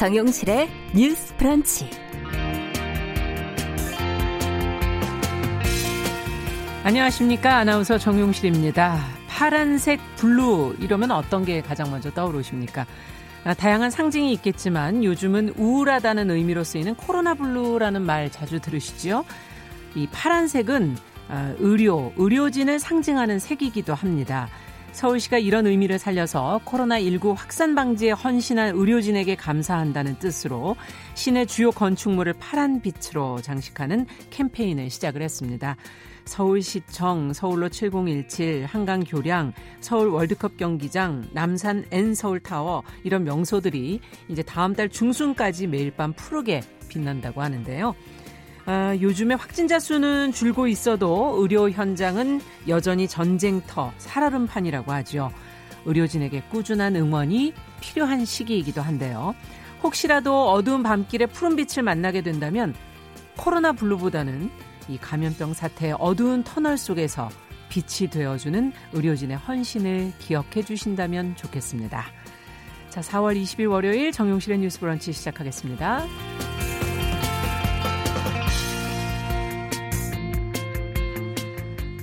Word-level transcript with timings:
정용실의 0.00 0.70
뉴스 0.94 1.36
브런치. 1.36 1.90
안녕하십니까. 6.82 7.58
아나운서 7.58 7.98
정용실입니다. 7.98 8.98
파란색 9.28 10.00
blue 10.16 10.76
이러면 10.80 11.10
어떤 11.10 11.44
게 11.44 11.60
가장 11.60 11.90
먼저 11.90 12.10
떠오르십니까? 12.10 12.86
아, 13.44 13.52
다양한 13.52 13.90
상징이 13.90 14.32
있겠지만 14.32 15.04
요즘은 15.04 15.50
우울하다는 15.58 16.30
의미로 16.30 16.64
쓰이는 16.64 16.94
코로나 16.94 17.34
블루라는 17.34 18.00
말 18.00 18.32
자주 18.32 18.58
들으시죠? 18.58 19.26
이 19.94 20.06
파란색은 20.10 20.96
아, 21.28 21.54
의료, 21.58 22.14
의료진을 22.16 22.78
상징하는 22.78 23.38
색이기도 23.38 23.92
합니다. 23.92 24.48
서울시가 24.92 25.38
이런 25.38 25.66
의미를 25.66 25.98
살려서 25.98 26.60
코로나19 26.64 27.34
확산 27.36 27.74
방지에 27.74 28.10
헌신한 28.10 28.74
의료진에게 28.74 29.36
감사한다는 29.36 30.18
뜻으로 30.18 30.76
시내 31.14 31.46
주요 31.46 31.70
건축물을 31.70 32.34
파란 32.34 32.80
빛으로 32.82 33.40
장식하는 33.40 34.06
캠페인을 34.30 34.90
시작을 34.90 35.22
했습니다. 35.22 35.76
서울시청, 36.24 37.32
서울로 37.32 37.68
7017, 37.68 38.64
한강교량, 38.64 39.52
서울 39.80 40.08
월드컵 40.08 40.56
경기장, 40.56 41.26
남산 41.32 41.84
N서울타워 41.90 42.82
이런 43.02 43.24
명소들이 43.24 44.00
이제 44.28 44.42
다음 44.42 44.74
달 44.74 44.88
중순까지 44.88 45.66
매일 45.66 45.90
밤 45.90 46.12
푸르게 46.12 46.60
빛난다고 46.88 47.42
하는데요. 47.42 47.94
아, 48.66 48.96
요즘에 49.00 49.34
확진자 49.34 49.78
수는 49.78 50.32
줄고 50.32 50.68
있어도 50.68 51.36
의료 51.38 51.70
현장은 51.70 52.40
여전히 52.68 53.08
전쟁터, 53.08 53.92
살얼음판이라고 53.98 54.92
하죠. 54.92 55.30
의료진에게 55.86 56.42
꾸준한 56.50 56.96
응원이 56.96 57.54
필요한 57.80 58.24
시기이기도 58.24 58.82
한데요. 58.82 59.34
혹시라도 59.82 60.50
어두운 60.50 60.82
밤길에 60.82 61.26
푸른빛을 61.26 61.82
만나게 61.82 62.20
된다면 62.20 62.74
코로나 63.36 63.72
블루보다는 63.72 64.50
이 64.88 64.98
감염병 64.98 65.54
사태의 65.54 65.96
어두운 65.98 66.44
터널 66.44 66.76
속에서 66.76 67.30
빛이 67.70 68.10
되어주는 68.10 68.72
의료진의 68.92 69.36
헌신을 69.38 70.12
기억해 70.18 70.62
주신다면 70.62 71.36
좋겠습니다. 71.36 72.04
자, 72.90 73.00
4월 73.00 73.40
20일 73.40 73.70
월요일 73.70 74.12
정용실의 74.12 74.58
뉴스 74.58 74.80
브런치 74.80 75.12
시작하겠습니다. 75.12 76.04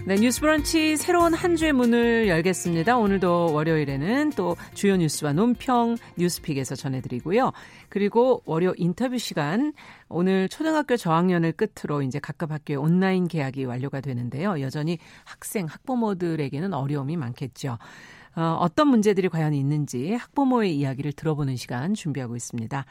네, 0.08 0.16
뉴스 0.16 0.40
브런치 0.40 0.96
새로운 0.96 1.34
한 1.34 1.58
주의 1.58 1.74
문을 1.74 2.30
열겠습니다. 2.30 2.98
오늘도 2.98 3.52
월요일에는 3.52 4.30
또 4.38 4.56
주요 4.74 4.96
뉴스와 4.96 5.34
논평 5.34 5.98
뉴스픽에서 6.18 6.76
전해드리고요. 6.76 7.52
그리고 7.90 8.42
월요 8.46 8.74
인터뷰 8.78 9.18
시간 9.18 9.74
오늘 10.08 10.48
초등학교 10.48 10.96
저학년을 10.96 11.52
끝으로 11.52 12.04
이제 12.04 12.20
각급 12.20 12.54
학교의 12.54 12.78
온라인 12.78 13.28
개학이 13.28 13.66
완료가 13.66 14.00
되는데요. 14.00 14.62
여전히 14.62 14.98
학생, 15.26 15.66
학부모들에게는 15.66 16.74
어려움이 16.74 17.18
많겠죠. 17.18 17.78
어, 18.38 18.58
어떤 18.62 18.88
문제들이 18.88 19.28
과연 19.28 19.54
있는지 19.54 20.14
학부모의 20.14 20.74
이야기를 20.78 21.12
들어보는 21.12 21.58
시간 21.58 21.94
준비하고 21.94 22.38
있습니다. 22.38 22.86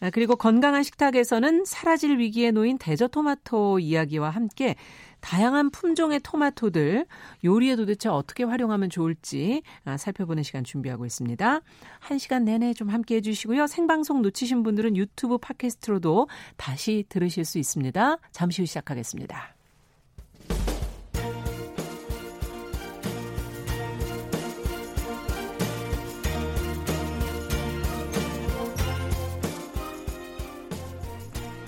아, 0.00 0.10
그리고 0.10 0.36
건강한 0.36 0.82
식탁에서는 0.82 1.64
사라질 1.64 2.18
위기에 2.18 2.50
놓인 2.50 2.78
대저토마토 2.78 3.78
이야기와 3.78 4.30
함께 4.30 4.76
다양한 5.20 5.70
품종의 5.70 6.20
토마토들 6.20 7.06
요리에 7.44 7.76
도대체 7.76 8.10
어떻게 8.10 8.44
활용하면 8.44 8.90
좋을지 8.90 9.62
아, 9.84 9.96
살펴보는 9.96 10.42
시간 10.42 10.64
준비하고 10.64 11.06
있습니다. 11.06 11.60
한 12.00 12.18
시간 12.18 12.44
내내 12.44 12.74
좀 12.74 12.90
함께 12.90 13.16
해주시고요. 13.16 13.66
생방송 13.66 14.20
놓치신 14.20 14.62
분들은 14.62 14.96
유튜브 14.96 15.38
팟캐스트로도 15.38 16.28
다시 16.56 17.04
들으실 17.08 17.46
수 17.46 17.58
있습니다. 17.58 18.18
잠시 18.32 18.60
후 18.60 18.66
시작하겠습니다. 18.66 19.53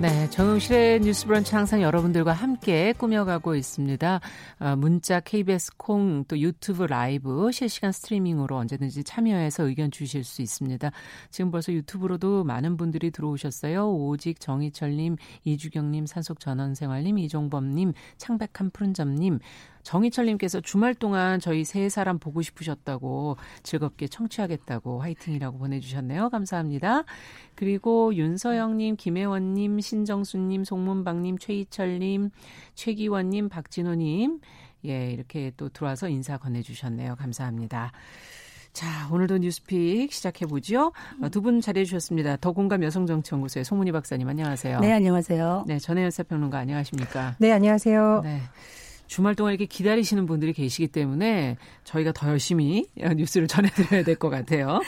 네, 0.00 0.30
정용실의 0.30 1.00
뉴스 1.00 1.26
브런치 1.26 1.54
항상 1.54 1.82
여러분들과 1.82 2.32
함께 2.32 2.94
꾸며가고 2.94 3.54
있습니다. 3.54 4.20
어, 4.60 4.76
문자, 4.76 5.20
KBS 5.20 5.76
콩, 5.76 6.24
또 6.24 6.38
유튜브 6.38 6.84
라이브 6.84 7.52
실시간 7.52 7.92
스트리밍으로 7.92 8.56
언제든지 8.56 9.04
참여해서 9.04 9.64
의견 9.64 9.90
주실 9.90 10.24
수 10.24 10.40
있습니다. 10.40 10.90
지금 11.28 11.50
벌써 11.50 11.74
유튜브로도 11.74 12.44
많은 12.44 12.78
분들이 12.78 13.10
들어오셨어요. 13.10 13.92
오직 13.92 14.40
정희철님, 14.40 15.16
이주경님, 15.44 16.06
산속전원생활님, 16.06 17.18
이종범님, 17.18 17.92
창백한 18.16 18.70
푸른점님, 18.72 19.38
정희철님께서 19.82 20.60
주말 20.60 20.94
동안 20.94 21.40
저희 21.40 21.64
세 21.64 21.88
사람 21.88 22.18
보고 22.18 22.42
싶으셨다고 22.42 23.36
즐겁게 23.62 24.08
청취하겠다고 24.08 25.00
화이팅이라고 25.00 25.58
보내주셨네요. 25.58 26.30
감사합니다. 26.30 27.04
그리고 27.54 28.14
윤서영님, 28.14 28.96
김혜원님, 28.96 29.80
신정수님, 29.80 30.64
송문방님, 30.64 31.38
최희철님, 31.38 32.30
최기원님, 32.74 33.48
박진호님, 33.48 34.40
예, 34.86 35.10
이렇게 35.10 35.52
또 35.56 35.68
들어와서 35.68 36.08
인사 36.08 36.38
건네주셨네요. 36.38 37.16
감사합니다. 37.16 37.92
자, 38.72 39.08
오늘도 39.10 39.38
뉴스픽 39.38 40.12
시작해보죠. 40.12 40.92
어, 41.22 41.28
두분 41.28 41.60
자리해주셨습니다. 41.60 42.36
더공감 42.36 42.84
여성정치연구소의 42.84 43.64
송문희 43.64 43.92
박사님, 43.92 44.28
안녕하세요. 44.28 44.80
네, 44.80 44.92
안녕하세요. 44.92 45.64
네, 45.66 45.78
전혜연 45.78 46.10
사평론가 46.12 46.58
안녕하십니까? 46.58 47.34
네, 47.38 47.50
안녕하세요. 47.52 48.20
네. 48.22 48.40
주말 49.10 49.34
동안 49.34 49.52
이렇게 49.52 49.66
기다리시는 49.66 50.26
분들이 50.26 50.52
계시기 50.52 50.86
때문에 50.86 51.56
저희가 51.82 52.12
더 52.12 52.28
열심히 52.28 52.86
뉴스를 53.16 53.48
전해드려야 53.48 54.04
될 54.04 54.14
것 54.14 54.30
같아요. 54.30 54.80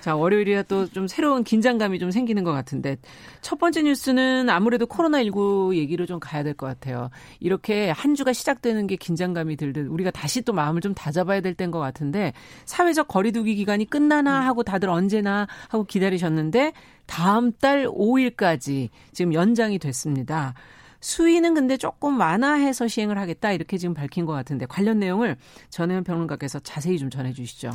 자, 0.00 0.16
월요일이라 0.16 0.62
또 0.62 0.86
좀 0.86 1.06
새로운 1.06 1.44
긴장감이 1.44 1.98
좀 1.98 2.10
생기는 2.10 2.42
것 2.42 2.52
같은데 2.52 2.96
첫 3.42 3.58
번째 3.58 3.82
뉴스는 3.82 4.48
아무래도 4.48 4.86
코로나19 4.86 5.76
얘기로 5.76 6.06
좀 6.06 6.18
가야 6.20 6.42
될 6.42 6.54
것 6.54 6.64
같아요. 6.66 7.10
이렇게 7.38 7.90
한 7.90 8.14
주가 8.14 8.32
시작되는 8.32 8.86
게 8.86 8.96
긴장감이 8.96 9.56
들듯 9.56 9.88
우리가 9.90 10.10
다시 10.10 10.40
또 10.40 10.54
마음을 10.54 10.80
좀 10.80 10.94
다잡아야 10.94 11.42
될 11.42 11.52
때인 11.52 11.70
것 11.70 11.80
같은데 11.80 12.32
사회적 12.64 13.08
거리두기 13.08 13.56
기간이 13.56 13.84
끝나나 13.84 14.40
하고 14.46 14.62
다들 14.62 14.88
언제나 14.88 15.46
하고 15.68 15.84
기다리셨는데 15.84 16.72
다음 17.04 17.52
달 17.52 17.84
5일까지 17.86 18.88
지금 19.12 19.34
연장이 19.34 19.78
됐습니다. 19.78 20.54
수위는 21.00 21.54
근데 21.54 21.76
조금 21.76 22.20
완화해서 22.20 22.88
시행을 22.88 23.18
하겠다 23.18 23.52
이렇게 23.52 23.78
지금 23.78 23.94
밝힌 23.94 24.26
것 24.26 24.32
같은데 24.32 24.66
관련 24.66 24.98
내용을 24.98 25.36
전혜연 25.70 26.04
평론가께서 26.04 26.60
자세히 26.60 26.98
좀 26.98 27.10
전해 27.10 27.32
주시죠. 27.32 27.70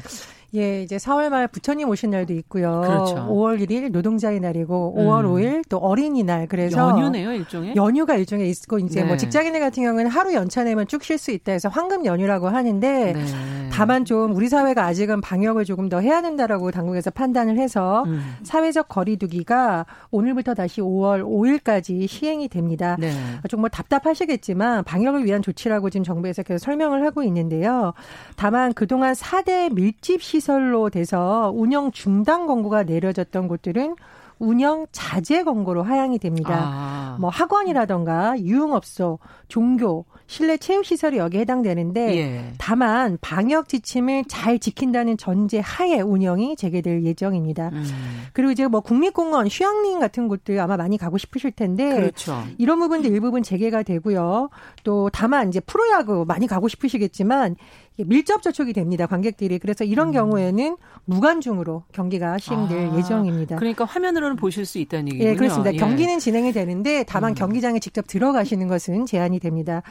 예, 0.53 0.83
이제 0.83 0.97
4월 0.97 1.29
말 1.29 1.47
부처님 1.47 1.89
오신 1.89 2.11
날도 2.11 2.33
있고요. 2.33 2.81
그렇죠. 2.81 3.15
5월 3.29 3.59
1일 3.59 3.91
노동자의 3.91 4.39
날이고 4.39 4.95
5월 4.97 5.25
음. 5.25 5.33
5일 5.33 5.63
또 5.69 5.77
어린이날 5.77 6.47
그래서 6.47 6.77
연휴네요, 6.77 7.33
일종의. 7.33 7.75
연휴가 7.75 8.15
일종의 8.15 8.49
있고 8.51 8.79
이제 8.79 8.99
뭐 8.99 9.03
네. 9.03 9.07
뭐 9.09 9.17
직장인들 9.17 9.59
같은 9.59 9.83
경우에는 9.83 10.09
하루 10.11 10.33
연차 10.33 10.63
내면 10.63 10.87
쭉 10.87 11.03
쉴 11.03 11.17
수 11.17 11.31
있다 11.31 11.51
해서 11.51 11.69
황금 11.69 12.05
연휴라고 12.05 12.47
하는데 12.47 13.13
네. 13.13 13.25
다만 13.71 14.05
좀 14.05 14.33
우리 14.35 14.47
사회가 14.47 14.85
아직은 14.85 15.19
방역을 15.21 15.65
조금 15.65 15.89
더 15.89 15.99
해야 15.99 16.21
된다라고 16.21 16.71
당국에서 16.71 17.11
판단을 17.11 17.57
해서 17.57 18.03
음. 18.05 18.21
사회적 18.43 18.87
거리두기가 18.87 19.85
오늘부터 20.11 20.53
다시 20.53 20.79
5월 20.81 21.23
5일까지 21.23 22.07
시행이 22.07 22.47
됩니다. 22.47 22.95
네. 22.99 23.11
정말 23.49 23.69
답답하시겠지만 23.71 24.83
방역을 24.85 25.25
위한 25.25 25.41
조치라고 25.41 25.89
지금 25.89 26.03
정부에서 26.05 26.43
계속 26.43 26.63
설명을 26.63 27.05
하고 27.05 27.23
있는데요. 27.23 27.93
다만 28.37 28.73
그동안 28.73 29.13
4대 29.13 29.73
밀집 29.73 30.21
시설 30.21 30.34
시설로 30.35 30.89
돼서 30.89 31.51
운영 31.55 31.91
중단 31.91 32.45
권고가 32.45 32.83
내려졌던 32.83 33.47
곳들은 33.47 33.95
운영 34.37 34.85
자제 34.91 35.43
권고로 35.43 35.83
하향이 35.83 36.19
됩니다. 36.19 36.59
아. 36.61 37.17
뭐 37.19 37.29
학원이라던가 37.29 38.37
유흥업소, 38.39 39.19
종교, 39.47 40.05
실내 40.27 40.57
체육시설이 40.57 41.17
여기에 41.17 41.41
해당되는데 41.41 42.17
예. 42.17 42.53
다만 42.57 43.17
방역 43.21 43.69
지침을 43.69 44.25
잘 44.27 44.59
지킨다는 44.59 45.17
전제 45.17 45.59
하에 45.59 46.01
운영이 46.01 46.55
재개될 46.57 47.03
예정입니다. 47.03 47.69
음. 47.69 47.85
그리고 48.33 48.51
이제 48.51 48.67
뭐 48.67 48.81
국립공원, 48.81 49.47
휴양림 49.47 49.99
같은 49.99 50.27
곳들 50.27 50.59
아마 50.59 50.77
많이 50.77 50.97
가고 50.97 51.17
싶으실 51.17 51.51
텐데 51.51 51.93
그렇죠. 51.95 52.43
이런 52.57 52.79
부분도 52.79 53.07
일부분 53.07 53.43
재개가 53.43 53.83
되고요. 53.83 54.49
또 54.83 55.09
다만 55.13 55.49
이제 55.49 55.59
프로야구 55.59 56.25
많이 56.27 56.47
가고 56.47 56.67
싶으시겠지만 56.67 57.55
밀접 57.97 58.41
접촉이 58.41 58.73
됩니다. 58.73 59.05
관객들이. 59.05 59.57
그래서 59.59 59.83
이런 59.83 60.09
음. 60.09 60.13
경우에는 60.13 60.77
무관중으로 61.05 61.83
경기가 61.93 62.37
시행될 62.37 62.89
아, 62.89 62.97
예정입니다. 62.97 63.55
그러니까 63.55 63.85
화면으로는 63.85 64.35
보실 64.35 64.65
수 64.65 64.79
있다는 64.79 65.13
얘기군요. 65.13 65.29
예, 65.29 65.35
그렇습니다. 65.35 65.73
예. 65.73 65.77
경기는 65.77 66.19
진행이 66.19 66.51
되는데 66.51 67.05
다만 67.07 67.31
음. 67.31 67.35
경기장에 67.35 67.79
직접 67.79 68.05
들어가시는 68.07 68.67
것은 68.67 69.05
제한이 69.05 69.39
됩니다. 69.39 69.81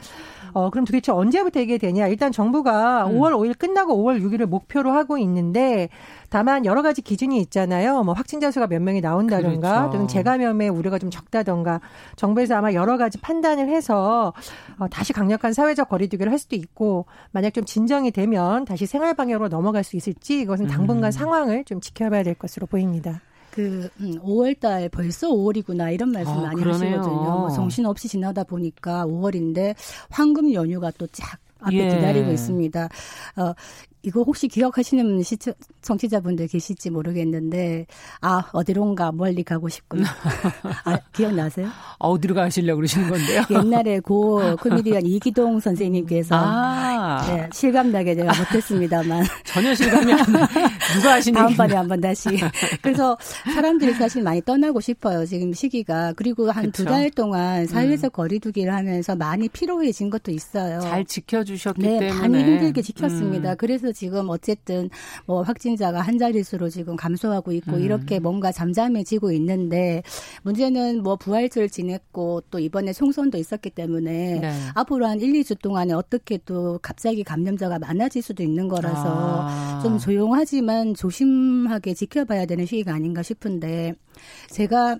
어, 0.53 0.69
그럼 0.69 0.85
도대체 0.85 1.11
언제부터 1.11 1.59
이게 1.59 1.77
되냐? 1.77 2.07
일단 2.07 2.31
정부가 2.31 3.07
음. 3.07 3.19
5월 3.19 3.33
5일 3.33 3.57
끝나고 3.57 3.95
5월 3.95 4.21
6일을 4.21 4.45
목표로 4.45 4.91
하고 4.91 5.17
있는데 5.17 5.89
다만 6.35 6.65
여러 6.65 6.81
가지 6.81 7.01
기준이 7.01 7.39
있잖아요. 7.43 8.03
뭐 8.03 8.13
확진자 8.13 8.51
수가 8.51 8.67
몇 8.67 8.81
명이 8.81 8.99
나온다던가 8.99 9.73
그렇죠. 9.73 9.91
또는 9.93 10.07
재감염의 10.09 10.67
우려가 10.67 10.99
좀 10.99 11.09
적다던가 11.09 11.79
정부에서 12.17 12.55
아마 12.55 12.73
여러 12.73 12.97
가지 12.97 13.17
판단을 13.19 13.69
해서 13.69 14.33
어, 14.77 14.87
다시 14.89 15.13
강력한 15.13 15.53
사회적 15.53 15.87
거리두기를 15.87 16.29
할 16.29 16.37
수도 16.37 16.57
있고 16.57 17.05
만약 17.31 17.53
좀 17.53 17.63
진정이 17.63 18.11
되면 18.11 18.65
다시 18.65 18.85
생활 18.85 19.13
방향으로 19.13 19.47
넘어갈 19.47 19.85
수 19.85 19.95
있을지 19.95 20.41
이것은 20.41 20.67
당분간 20.67 21.07
음. 21.07 21.11
상황을 21.11 21.63
좀 21.63 21.79
지켜봐야 21.79 22.23
될 22.23 22.33
것으로 22.33 22.67
보입니다. 22.67 23.21
그 23.51 23.87
음, 24.01 24.19
5월달 24.21 24.91
벌써 24.91 25.29
5월이구나 25.29 25.93
이런 25.93 26.11
말씀 26.11 26.33
아, 26.33 26.41
많이 26.47 26.61
그러네요. 26.61 26.97
하시거든요. 26.97 27.23
뭐 27.23 27.49
정신 27.49 27.85
없이 27.85 28.09
지나다 28.09 28.43
보니까 28.43 29.05
5월인데 29.05 29.73
황금 30.09 30.51
연휴가 30.51 30.91
또쫙 30.91 31.39
앞에 31.61 31.77
예. 31.77 31.95
기다리고 31.95 32.31
있습니다. 32.31 32.89
어, 33.37 33.53
이거 34.05 34.21
혹시 34.21 34.47
기억하시는 34.47 35.23
시청, 35.23 35.53
청취자분들 35.81 36.47
계실지 36.47 36.91
모르겠는데 36.91 37.87
아 38.21 38.43
어디론가 38.53 39.11
멀리 39.13 39.43
가고 39.43 39.67
싶구나. 39.67 40.07
아, 40.85 40.99
기억나세요? 41.11 41.67
아, 41.67 42.07
어디로 42.07 42.35
가시려고 42.35 42.77
그러시는 42.77 43.09
건데요? 43.09 43.41
옛날에 43.49 43.99
고 43.99 44.55
코미디언 44.57 45.05
이기동 45.07 45.59
선생님께서 45.59 46.35
아. 46.39 47.25
네, 47.27 47.49
실감나게 47.51 48.15
제가 48.15 48.31
못했습니다만 48.37 49.25
전혀 49.45 49.73
실감이 49.73 50.13
안 50.13 50.31
나. 50.31 50.47
누가 50.95 51.13
하신 51.13 51.33
다음번에 51.33 51.75
한번 51.75 51.99
다시. 52.01 52.29
그래서 52.81 53.17
사람들이 53.53 53.93
사실 53.93 54.21
많이 54.21 54.41
떠나고 54.41 54.79
싶어요. 54.81 55.25
지금 55.25 55.51
시기가 55.53 56.13
그리고 56.13 56.51
한 56.51 56.71
두 56.71 56.85
달 56.85 57.09
동안 57.09 57.65
사회적 57.65 58.11
음. 58.11 58.15
거리두기를 58.15 58.71
하면서 58.73 59.15
많이 59.15 59.47
피로해진 59.49 60.09
것도 60.11 60.31
있어요. 60.31 60.79
잘 60.81 61.03
지켜주셨기 61.05 61.81
네, 61.81 61.99
때문에 61.99 62.19
많이 62.27 62.43
힘들게 62.43 62.81
지켰습니다. 62.81 63.51
음. 63.51 63.55
그래서 63.57 63.91
지금 63.95 64.29
어쨌든 64.29 64.89
뭐 65.25 65.41
확진자가 65.41 66.01
한 66.01 66.19
자릿수로 66.19 66.69
지금 66.69 66.95
감소하고 66.95 67.51
있고 67.53 67.77
음. 67.77 67.81
이렇게 67.81 68.19
뭔가 68.19 68.51
잠잠해지고 68.51 69.31
있는데 69.31 70.03
문제는 70.43 71.01
뭐 71.01 71.15
부활절 71.15 71.69
지냈고 71.69 72.43
또 72.51 72.59
이번에 72.59 72.93
총선도 72.93 73.39
있었기 73.39 73.71
때문에 73.71 74.39
네. 74.39 74.51
앞으로 74.75 75.07
한 75.07 75.19
1, 75.19 75.33
2주 75.33 75.59
동안에 75.59 75.93
어떻게 75.93 76.37
또 76.45 76.79
갑자기 76.81 77.23
감염자가 77.23 77.79
많아질 77.79 78.21
수도 78.21 78.43
있는 78.43 78.67
거라서 78.67 79.39
아. 79.47 79.79
좀 79.81 79.97
조용하지만 79.97 80.93
조심하게 80.93 81.95
지켜봐야 81.95 82.45
되는 82.45 82.65
시기가 82.65 82.93
아닌가 82.93 83.23
싶은데 83.23 83.95
제가 84.51 84.99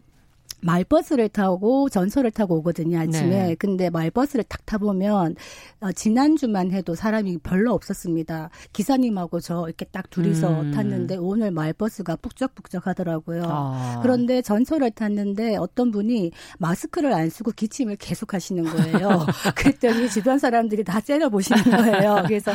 말버스를 0.66 1.30
타고 1.30 1.90
전철을 1.90 2.32
타고 2.32 2.58
오거든요 2.58 3.00
아침에. 3.00 3.48
네. 3.48 3.56
근데 3.56 3.90
말버스를 3.90 4.44
탁 4.46 4.66
타보면 4.66 5.36
어, 5.82 5.92
지난주만 5.92 6.72
해도 6.72 6.96
사람이 6.96 7.38
별로 7.40 7.74
없었습니다. 7.74 8.50
기사님하고 8.74 9.40
저 9.40 9.66
이렇게 9.68 9.86
딱 9.86 10.10
둘이서 10.10 10.62
음. 10.62 10.72
탔는데 10.72 11.18
오늘 11.18 11.52
말버스가 11.52 12.16
북적북적 12.18 12.88
하더라고요. 12.88 13.44
아. 13.46 14.00
그런데 14.02 14.42
전철을 14.42 14.92
탔는데 14.92 15.58
어떤 15.58 15.92
분이 15.92 16.32
마스크를 16.58 17.14
안 17.14 17.30
쓰고 17.30 17.52
기침을 17.52 17.98
계속 17.98 18.34
하시는 18.34 18.64
거예요. 18.64 19.26
그랬더니 19.56 20.10
주변 20.10 20.40
사람들이 20.40 20.84
다 20.84 21.00
째려보시는 21.00 21.64
거예요. 21.64 22.24
그래서 22.28 22.52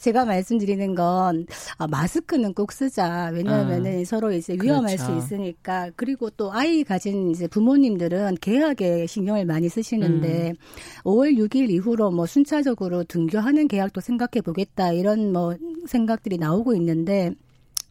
제가 0.00 0.24
말씀드리는 0.24 0.94
건 0.94 1.46
아, 1.78 1.86
마스크는 1.86 2.54
꼭 2.54 2.72
쓰자. 2.72 3.30
왜냐하면은 3.32 3.98
음. 4.00 4.04
서로 4.04 4.32
이제 4.32 4.56
위험할 4.60 4.96
그렇죠. 4.96 5.20
수 5.20 5.34
있으니까. 5.34 5.90
그리고 5.96 6.30
또 6.30 6.52
아이 6.52 6.84
가진 6.84 7.35
이제 7.36 7.46
부모님들은 7.46 8.36
계약에 8.40 9.06
신경을 9.06 9.44
많이 9.44 9.68
쓰시는데 9.68 10.50
음. 10.50 10.54
5월 11.04 11.36
6일 11.36 11.70
이후로 11.70 12.10
뭐 12.10 12.26
순차적으로 12.26 13.04
등교하는 13.04 13.68
계약도 13.68 14.00
생각해 14.00 14.40
보겠다 14.42 14.92
이런 14.92 15.32
뭐 15.32 15.54
생각들이 15.86 16.38
나오고 16.38 16.74
있는데 16.74 17.32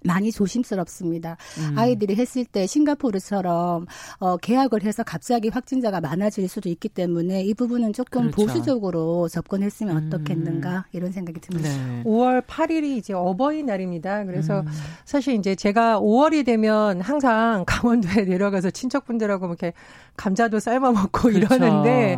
많이 0.05 0.31
조심스럽습니다. 0.31 1.37
음. 1.59 1.77
아이들이 1.77 2.15
했을 2.15 2.45
때 2.45 2.67
싱가포르처럼 2.67 3.85
어, 4.19 4.37
계약을 4.37 4.83
해서 4.83 5.03
갑자기 5.03 5.49
확진자가 5.49 6.01
많아질 6.01 6.47
수도 6.47 6.69
있기 6.69 6.89
때문에 6.89 7.43
이 7.43 7.53
부분은 7.53 7.93
조금 7.93 8.31
그렇죠. 8.31 8.35
보수적으로 8.35 9.27
접근했으면 9.27 9.97
음. 9.97 10.07
어떻겠는가 10.07 10.85
이런 10.91 11.11
생각이 11.11 11.39
듭니다. 11.39 11.69
네. 11.69 12.03
5월 12.03 12.45
8일이 12.45 12.97
이제 12.97 13.13
어버이날입니다. 13.13 14.25
그래서 14.25 14.61
음. 14.61 14.67
사실 15.05 15.35
이제 15.35 15.55
제가 15.55 15.99
5월이 15.99 16.45
되면 16.45 17.01
항상 17.01 17.63
강원도에 17.67 18.25
내려가서 18.25 18.69
친척분들하고 18.71 19.47
이렇게 19.47 19.73
감자도 20.17 20.59
삶아 20.59 20.91
먹고 20.91 21.29
그렇죠. 21.29 21.55
이러는데 21.55 22.17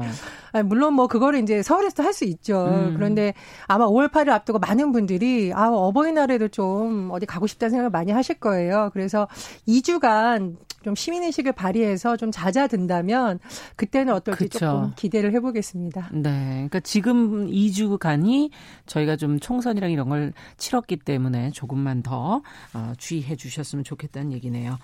물론 0.63 0.93
뭐 0.93 1.07
그거를 1.07 1.41
이제 1.41 1.61
서울에서도 1.63 2.03
할 2.03 2.13
수 2.17 2.25
있죠. 2.25 2.65
음. 2.65 2.93
그런데 2.95 3.33
아마 3.67 3.85
5월 3.85 4.09
8일 4.11 4.29
앞두고 4.29 4.57
많은 4.57 4.91
분들이 4.91 5.51
아 5.53 5.67
어버이날에도 5.69 6.47
좀 6.47 7.09
어디 7.11 7.27
가고 7.27 7.45
싶다는 7.45 7.69
생각을 7.69 7.91
많이 7.91 8.11
하실 8.11 8.39
거예요. 8.39 8.89
그래서 8.91 9.27
2주간 9.67 10.55
좀 10.83 10.95
시민의식을 10.95 11.51
발휘해서 11.51 12.17
좀 12.17 12.31
잦아든다면 12.31 13.39
그때는 13.75 14.13
어떨지 14.13 14.45
그쵸. 14.45 14.59
조금 14.59 14.93
기대를 14.95 15.33
해보겠습니다. 15.33 16.09
네. 16.13 16.53
그러니까 16.53 16.79
지금 16.79 17.47
2주간이 17.49 18.51
저희가 18.85 19.15
좀 19.15 19.39
총선이랑 19.39 19.91
이런 19.91 20.09
걸 20.09 20.33
치렀기 20.57 20.97
때문에 20.97 21.51
조금만 21.51 22.01
더 22.01 22.41
어, 22.73 22.93
주의해 22.97 23.35
주셨으면 23.35 23.83
좋겠다는 23.83 24.31
얘기네요. 24.33 24.77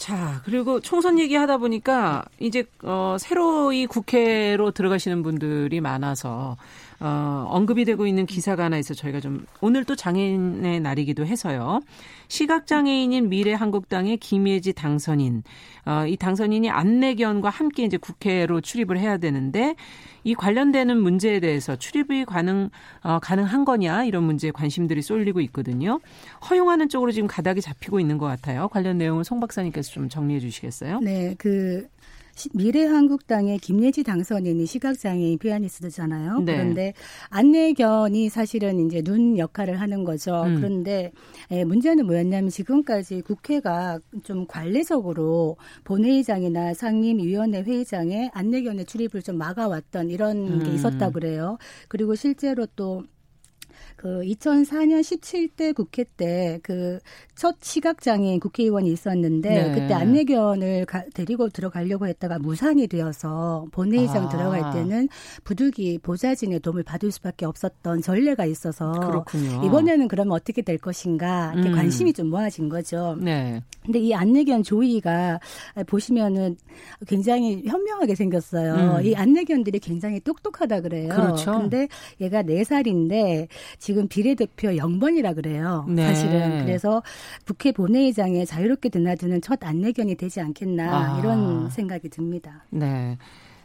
자, 0.00 0.40
그리고 0.46 0.80
총선 0.80 1.18
얘기 1.18 1.36
하다 1.36 1.58
보니까 1.58 2.24
이제 2.38 2.64
어 2.82 3.18
새로 3.20 3.70
이 3.70 3.84
국회로 3.84 4.70
들어가시는 4.70 5.22
분들이 5.22 5.82
많아서 5.82 6.56
어 7.00 7.46
언급이 7.48 7.86
되고 7.86 8.06
있는 8.06 8.26
기사가 8.26 8.64
하나 8.64 8.76
있어 8.76 8.92
저희가 8.92 9.20
좀 9.20 9.46
오늘 9.62 9.84
또 9.84 9.96
장애인의 9.96 10.80
날이기도 10.80 11.24
해서요. 11.24 11.80
시각 12.28 12.66
장애인인 12.66 13.30
미래한국당의 13.30 14.18
김예지 14.18 14.74
당선인 14.74 15.42
어 15.86 16.10
이 16.10 16.16
당선인이 16.16 16.68
안내견과 16.70 17.50
함께 17.50 17.84
이제 17.84 17.96
국회로 17.96 18.60
출입을 18.60 18.98
해야 18.98 19.16
되는데 19.18 19.76
이 20.24 20.34
관련되는 20.34 21.00
문제에 21.00 21.40
대해서 21.40 21.76
출입이 21.76 22.24
가능 22.24 22.68
어, 23.02 23.18
가능한 23.20 23.64
거냐 23.64 24.04
이런 24.04 24.24
문제에 24.24 24.50
관심들이 24.50 25.02
쏠리고 25.02 25.40
있거든요. 25.42 26.00
허용하는 26.48 26.88
쪽으로 26.88 27.12
지금 27.12 27.28
가닥이 27.28 27.60
잡히고 27.60 28.00
있는 28.00 28.18
것 28.18 28.26
같아요. 28.26 28.68
관련 28.68 28.98
내용을 28.98 29.24
송 29.24 29.40
박사님께서 29.40 29.90
좀 29.92 30.08
정리해 30.08 30.40
주시겠어요? 30.40 31.00
네, 31.00 31.34
그 31.38 31.86
미래한국당의 32.54 33.58
김예지 33.58 34.02
당선인이 34.02 34.64
시각장애인 34.66 35.38
피아니스트잖아요. 35.38 36.40
네. 36.40 36.52
그런데 36.52 36.94
안내견이 37.28 38.28
사실은 38.28 38.86
이제 38.86 39.02
눈 39.02 39.38
역할을 39.38 39.80
하는 39.80 40.04
거죠. 40.04 40.42
음. 40.44 40.56
그런데 40.56 41.12
예, 41.50 41.64
문제는 41.64 42.06
뭐였냐면 42.06 42.50
지금까지 42.50 43.22
국회가 43.22 43.98
좀 44.22 44.46
관례적으로 44.46 45.56
본회의장이나 45.84 46.74
상임위원회 46.74 47.62
회의장에 47.62 48.30
안내견의 48.32 48.86
출입을 48.86 49.22
좀 49.22 49.36
막아왔던 49.36 50.10
이런 50.10 50.60
게 50.62 50.70
음. 50.70 50.74
있었다 50.74 51.10
그래요. 51.10 51.58
그리고 51.88 52.14
실제로 52.14 52.66
또 52.76 53.04
그 54.00 54.20
2004년 54.22 55.00
17대 55.02 55.74
국회 55.74 56.04
때 56.16 56.58
그 56.62 56.98
첫 57.40 57.56
시각장애인 57.62 58.38
국회의원이 58.38 58.92
있었는데 58.92 59.48
네. 59.48 59.72
그때 59.72 59.94
안내견을 59.94 60.84
가, 60.84 61.04
데리고 61.14 61.48
들어가려고 61.48 62.06
했다가 62.06 62.38
무산이 62.38 62.86
되어서 62.86 63.64
본회의장 63.72 64.26
아. 64.26 64.28
들어갈 64.28 64.74
때는 64.74 65.08
부득이 65.44 66.00
보좌진의 66.02 66.60
도움을 66.60 66.82
받을 66.82 67.10
수밖에 67.10 67.46
없었던 67.46 68.02
전례가 68.02 68.44
있어서 68.44 68.92
그렇군요. 68.92 69.64
이번에는 69.64 70.06
그러면 70.08 70.32
어떻게 70.32 70.60
될 70.60 70.76
것인가 70.76 71.54
이렇게 71.54 71.70
음. 71.70 71.76
관심이 71.76 72.12
좀 72.12 72.26
모아진 72.28 72.68
거죠. 72.68 73.16
네. 73.18 73.62
근데 73.86 74.00
이 74.00 74.12
안내견 74.12 74.62
조이가 74.62 75.40
보시면은 75.86 76.58
굉장히 77.06 77.62
현명하게 77.66 78.16
생겼어요. 78.16 78.98
음. 78.98 79.06
이 79.06 79.14
안내견들이 79.14 79.78
굉장히 79.78 80.20
똑똑하다 80.20 80.82
그래요. 80.82 81.08
그렇죠. 81.08 81.52
근데 81.52 81.88
얘가 82.20 82.42
4살인데 82.42 83.48
지금 83.90 84.06
비례대표 84.06 84.68
0번이라 84.68 85.34
그래요. 85.34 85.84
네. 85.88 86.06
사실은. 86.06 86.64
그래서 86.64 87.02
국회 87.44 87.72
본회의장에 87.72 88.44
자유롭게 88.44 88.88
드나드는 88.88 89.40
첫 89.40 89.58
안내견이 89.64 90.14
되지 90.14 90.40
않겠나 90.40 90.84
아. 90.84 91.18
이런 91.18 91.68
생각이 91.70 92.08
듭니다. 92.08 92.64
네. 92.70 93.18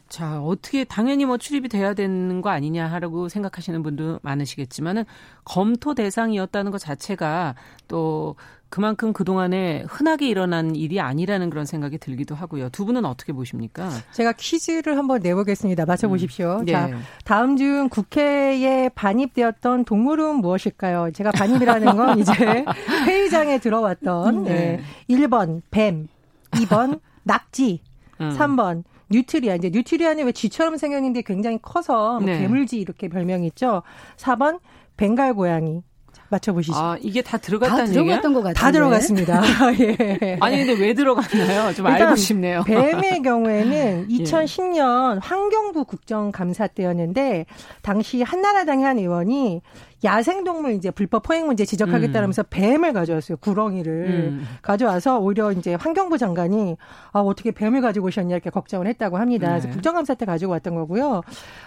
자, 0.07 0.41
어떻게 0.41 0.83
당연히 0.83 1.25
뭐 1.25 1.37
출입이 1.37 1.67
돼야 1.67 1.93
되는 1.93 2.41
거 2.41 2.49
아니냐 2.49 2.87
하라고 2.87 3.27
생각하시는 3.27 3.81
분도 3.83 4.19
많으시겠지만은 4.21 5.03
검토 5.43 5.95
대상이었다는 5.95 6.71
것 6.71 6.77
자체가 6.77 7.55
또 7.87 8.35
그만큼 8.69 9.13
그동안에 9.13 9.85
흔하게 9.87 10.27
일어난 10.27 10.75
일이 10.75 10.99
아니라는 10.99 11.49
그런 11.49 11.65
생각이 11.65 11.97
들기도 11.97 12.35
하고요. 12.35 12.69
두 12.69 12.85
분은 12.85 13.05
어떻게 13.05 13.31
보십니까? 13.31 13.89
제가 14.11 14.33
퀴즈를 14.33 14.97
한번 14.97 15.21
내보겠습니다. 15.21 15.85
맞춰보십시오. 15.85 16.57
음. 16.59 16.65
네. 16.65 16.71
자, 16.73 16.89
다음 17.23 17.55
중 17.57 17.89
국회에 17.89 18.89
반입되었던 18.89 19.85
동물은 19.85 20.37
무엇일까요? 20.37 21.11
제가 21.13 21.31
반입이라는 21.31 21.95
건 21.95 22.19
이제 22.19 22.65
회의장에 23.05 23.59
들어왔던 23.59 24.43
네. 24.43 24.81
네. 25.07 25.15
1번 25.15 25.61
뱀, 25.71 26.07
2번 26.51 26.99
낙지, 27.23 27.81
음. 28.19 28.29
3번 28.37 28.83
뉴트리아. 29.09 29.55
이제 29.55 29.69
뉴트리아는 29.69 30.25
왜 30.25 30.31
쥐처럼 30.31 30.77
생겼는데 30.77 31.21
굉장히 31.23 31.59
커서 31.61 32.19
뭐 32.19 32.25
네. 32.25 32.39
괴물쥐 32.39 32.77
이렇게 32.77 33.07
별명이 33.07 33.47
있죠. 33.47 33.83
4번 34.17 34.59
벵갈 34.97 35.33
고양이. 35.33 35.81
맞춰보시죠. 36.29 36.77
아, 36.77 36.97
이게 37.01 37.21
다 37.21 37.37
들어갔다는 37.37 37.85
다 37.85 37.91
들어갔던 37.91 38.33
것 38.33 38.39
같아요. 38.41 38.53
다 38.53 38.71
들어갔습니다. 38.71 39.41
예. 39.79 40.37
아니, 40.41 40.57
근데 40.57 40.73
왜 40.81 40.93
들어갔나요? 40.93 41.73
좀 41.73 41.85
알고 41.85 42.15
싶네요. 42.15 42.63
뱀의 42.63 43.21
경우에는 43.23 44.07
2010년 44.07 45.15
예. 45.15 45.19
환경부 45.21 45.85
국정감사 45.85 46.67
때였는데, 46.67 47.45
당시 47.81 48.21
한나라당의 48.23 48.85
한 48.85 48.97
의원이 48.97 49.61
야생동물 50.05 50.73
이제 50.73 50.91
불법 50.91 51.23
포획 51.23 51.45
문제 51.45 51.65
지적하겠다면서 51.65 52.43
음. 52.43 52.45
뱀을 52.49 52.93
가져왔어요. 52.93 53.37
구렁이를 53.37 53.93
음. 54.07 54.47
가져와서 54.61 55.19
오히려 55.19 55.51
이제 55.51 55.73
환경부 55.75 56.17
장관이 56.17 56.77
아 57.11 57.19
어떻게 57.19 57.51
뱀을 57.51 57.81
가지고 57.81 58.07
오셨냐 58.07 58.35
이렇게 58.35 58.49
걱정을 58.49 58.87
했다고 58.87 59.17
합니다. 59.17 59.47
네. 59.47 59.53
그래서 59.53 59.69
국정감사 59.69 60.13
때 60.15 60.25
가지고 60.25 60.51
왔던 60.51 60.75
거고요. 60.75 61.21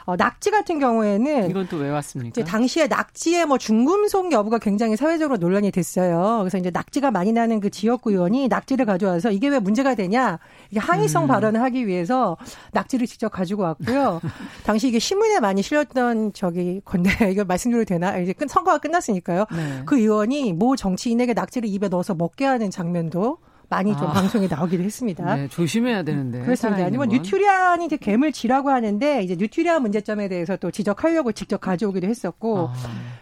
어, 0.05 0.17
낙지 0.17 0.51
같은 0.51 0.79
경우에는 0.79 1.51
이건 1.51 1.67
또 1.69 1.79
왜 1.79 1.91
왔습니까? 1.91 2.29
이제 2.31 2.45
당시에 2.45 2.87
낙지의 2.89 3.47
뭐 3.47 3.57
중금속 3.59 4.33
여부가 4.33 4.59
굉장히 4.59 4.97
사회적으로 4.97 5.37
논란이 5.39 5.71
됐어요. 5.71 6.39
그래서 6.41 6.59
이제 6.59 6.71
낙지가 6.71 7.11
많이 7.11 7.33
나는 7.33 7.61
그 7.61 7.71
지역구 7.71 8.11
의원이 8.11 8.49
낙지를 8.49 8.85
가져와서 8.85 9.31
이게 9.31 9.49
왜 9.49 9.59
문제가 9.59 9.95
되냐 9.95 10.39
이게 10.71 10.81
항의성 10.81 11.25
음. 11.25 11.29
발언을 11.29 11.61
하기 11.63 11.87
위해서 11.87 12.37
낙지를 12.73 13.07
직접 13.07 13.29
가지고 13.31 13.63
왔고요. 13.63 14.21
당시 14.65 14.89
이게 14.89 14.99
신문에 14.99 15.41
많이 15.41 15.63
실렸던 15.63 16.33
저기 16.33 16.81
건데 16.85 17.11
이걸 17.31 17.45
말씀드려도 17.45 17.85
되나? 17.87 18.17
이제 18.29 18.33
끝, 18.35 18.49
선거가 18.49 18.79
끝났으니까요. 18.79 19.47
네. 19.51 19.83
그 19.87 19.99
의원이 19.99 20.53
모 20.53 20.77
정치인에게 20.77 21.35
낙지를 21.35 21.69
입에 21.69 21.89
넣어서 21.89 22.15
먹게 22.15 22.45
하는 22.45 22.71
장면도 22.71 23.39
많이 23.71 23.95
좀 23.97 24.09
아. 24.09 24.13
방송에 24.13 24.47
나오기도 24.49 24.83
했습니다. 24.83 25.37
네, 25.37 25.49
조심해야 25.49 26.03
되는데. 26.03 26.41
그렇습니다. 26.41 26.85
아니면 26.85 27.09
뉴트리안이 27.09 27.85
이제 27.85 27.97
괴물쥐라고 27.99 28.71
하는데 28.71 29.23
이제 29.23 29.37
뉴트리안 29.37 29.83
문제점에 29.83 30.29
대해서 30.29 30.57
또 30.57 30.71
지적하려고 30.71 31.33
직접 31.33 31.61
가져오기도 31.61 32.07
했었고 32.07 32.69
아. 32.69 32.75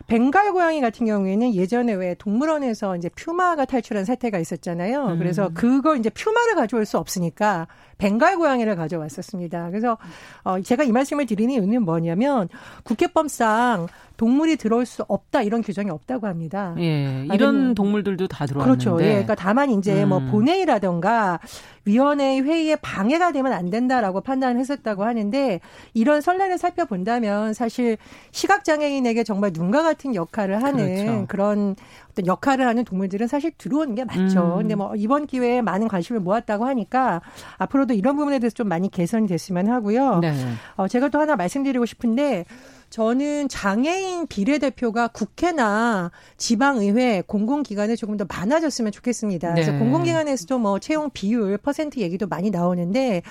벵갈 0.06 0.52
고양이 0.52 0.80
같은 0.80 1.06
경우에는 1.06 1.54
예전에 1.54 1.92
왜 1.94 2.14
동물원에서 2.14 2.96
이제 2.96 3.08
퓨마가 3.08 3.64
탈출한 3.64 4.04
사태가 4.04 4.38
있었잖아요. 4.38 5.06
음. 5.06 5.18
그래서 5.18 5.50
그거 5.52 5.96
이제 5.96 6.10
퓨마를 6.10 6.54
가져올 6.54 6.86
수 6.86 6.98
없으니까 6.98 7.66
벵갈 7.98 8.36
고양이를 8.36 8.76
가져왔었습니다. 8.76 9.70
그래서 9.70 9.96
어 10.44 10.60
제가 10.60 10.84
이 10.84 10.92
말씀을 10.92 11.26
드리는 11.26 11.54
이유는 11.54 11.82
뭐냐면 11.82 12.48
국회법상 12.84 13.88
동물이 14.16 14.56
들어올 14.56 14.86
수 14.86 15.04
없다 15.08 15.42
이런 15.42 15.62
규정이 15.62 15.90
없다고 15.90 16.26
합니다. 16.26 16.74
예, 16.78 17.26
이런 17.32 17.74
동물들도 17.74 18.28
다 18.28 18.46
들어왔는데. 18.46 18.84
그렇죠. 18.84 19.02
예, 19.02 19.08
그러니까 19.10 19.34
다만 19.34 19.70
이제 19.70 20.04
뭐 20.04 20.18
음. 20.18 20.22
뭐 20.24 20.32
본회의라던가 20.32 21.38
위원회 21.84 22.40
회의에 22.40 22.76
방해가 22.76 23.32
되면 23.32 23.52
안 23.52 23.70
된다라고 23.70 24.20
판단을 24.20 24.58
했었다고 24.58 25.04
하는데 25.04 25.60
이런 25.94 26.20
선례를 26.20 26.58
살펴본다면 26.58 27.54
사실 27.54 27.96
시각 28.32 28.64
장애인에게 28.64 29.22
정말 29.22 29.52
눈과 29.54 29.82
같은 29.82 30.14
역할을 30.14 30.62
하는 30.62 30.94
그렇죠. 30.94 31.26
그런 31.28 31.76
어떤 32.16 32.26
역할을 32.26 32.66
하는 32.66 32.84
동물들은 32.84 33.26
사실 33.26 33.52
들어오는 33.58 33.94
게 33.94 34.04
맞죠. 34.04 34.54
음. 34.54 34.58
근데 34.58 34.74
뭐 34.74 34.94
이번 34.96 35.26
기회에 35.26 35.60
많은 35.60 35.86
관심을 35.86 36.20
모았다고 36.20 36.64
하니까 36.64 37.20
앞으로도 37.58 37.92
이런 37.92 38.16
부분에 38.16 38.38
대해서 38.38 38.54
좀 38.54 38.68
많이 38.68 38.90
개선이 38.90 39.28
됐으면 39.28 39.68
하고요. 39.68 40.20
네. 40.20 40.32
어, 40.76 40.88
제가 40.88 41.10
또 41.10 41.20
하나 41.20 41.36
말씀드리고 41.36 41.84
싶은데 41.84 42.46
저는 42.88 43.48
장애인 43.48 44.28
비례대표가 44.28 45.08
국회나 45.08 46.10
지방의회 46.38 47.24
공공기관에 47.26 47.96
조금 47.96 48.16
더 48.16 48.24
많아졌으면 48.26 48.92
좋겠습니다. 48.92 49.48
네. 49.48 49.54
그래서 49.54 49.78
공공기관에서도 49.78 50.58
뭐 50.58 50.78
채용 50.78 51.10
비율 51.10 51.58
퍼센트 51.58 52.00
얘기도 52.00 52.26
많이 52.26 52.50
나오는데 52.50 53.22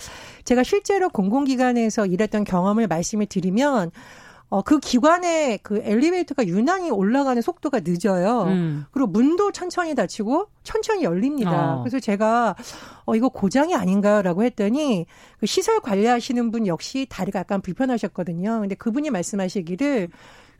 제가 0.44 0.62
실제로 0.64 1.10
공공기관에서 1.10 2.06
일했던 2.06 2.44
경험을 2.44 2.88
말씀을 2.88 3.26
드리면 3.26 3.92
어, 4.50 4.62
그 4.62 4.80
기관의 4.80 5.60
그 5.64 5.82
엘리베이터가 5.84 6.46
유난히 6.48 6.92
올라가는 6.92 7.42
속도가 7.42 7.82
늦어요. 7.84 8.44
음. 8.44 8.86
그리고 8.92 9.08
문도 9.08 9.52
천천히 9.52 9.96
닫히고 9.96 10.48
천천히 10.64 11.04
열립니다. 11.04 11.76
어. 11.76 11.80
그래서 11.82 12.00
제가 12.00 12.56
어, 13.06 13.16
이거 13.16 13.30
고장이 13.30 13.76
아닌가라고 13.76 14.44
했더니 14.44 15.08
그 15.40 15.46
시설 15.46 15.80
관리하시는 15.80 16.52
분 16.52 16.68
역시 16.68 17.08
다리가 17.10 17.40
약간 17.40 17.62
불편하셨거든요. 17.62 18.60
근데 18.62 18.76
그분이 18.76 19.10
말씀하시기를 19.10 20.10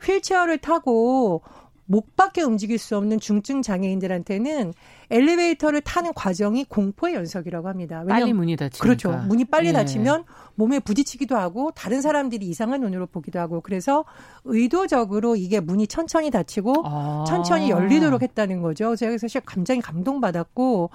휠체어를 0.02 0.58
타고 0.58 1.42
목밖에 1.86 2.42
움직일 2.42 2.78
수 2.78 2.96
없는 2.96 3.20
중증 3.20 3.62
장애인들한테는 3.62 4.74
엘리베이터를 5.10 5.80
타는 5.80 6.12
과정이 6.14 6.64
공포의 6.64 7.14
연속이라고 7.14 7.68
합니다. 7.68 8.00
왜냐하면 8.00 8.20
빨리 8.20 8.32
문이 8.32 8.56
닫히니까. 8.56 8.82
그렇죠. 8.82 9.12
문이 9.28 9.44
빨리 9.46 9.68
예. 9.68 9.72
닫히면 9.72 10.24
몸에 10.56 10.80
부딪히기도 10.80 11.36
하고 11.36 11.70
다른 11.72 12.00
사람들이 12.00 12.46
이상한 12.46 12.80
눈으로 12.80 13.06
보기도 13.06 13.38
하고 13.38 13.60
그래서 13.60 14.04
의도적으로 14.44 15.36
이게 15.36 15.60
문이 15.60 15.86
천천히 15.86 16.30
닫히고 16.30 16.82
아. 16.84 17.24
천천히 17.26 17.70
열리도록 17.70 18.22
했다는 18.22 18.62
거죠. 18.62 18.96
제가 18.96 19.16
사실 19.18 19.40
굉장히 19.46 19.80
감동받았고 19.80 20.90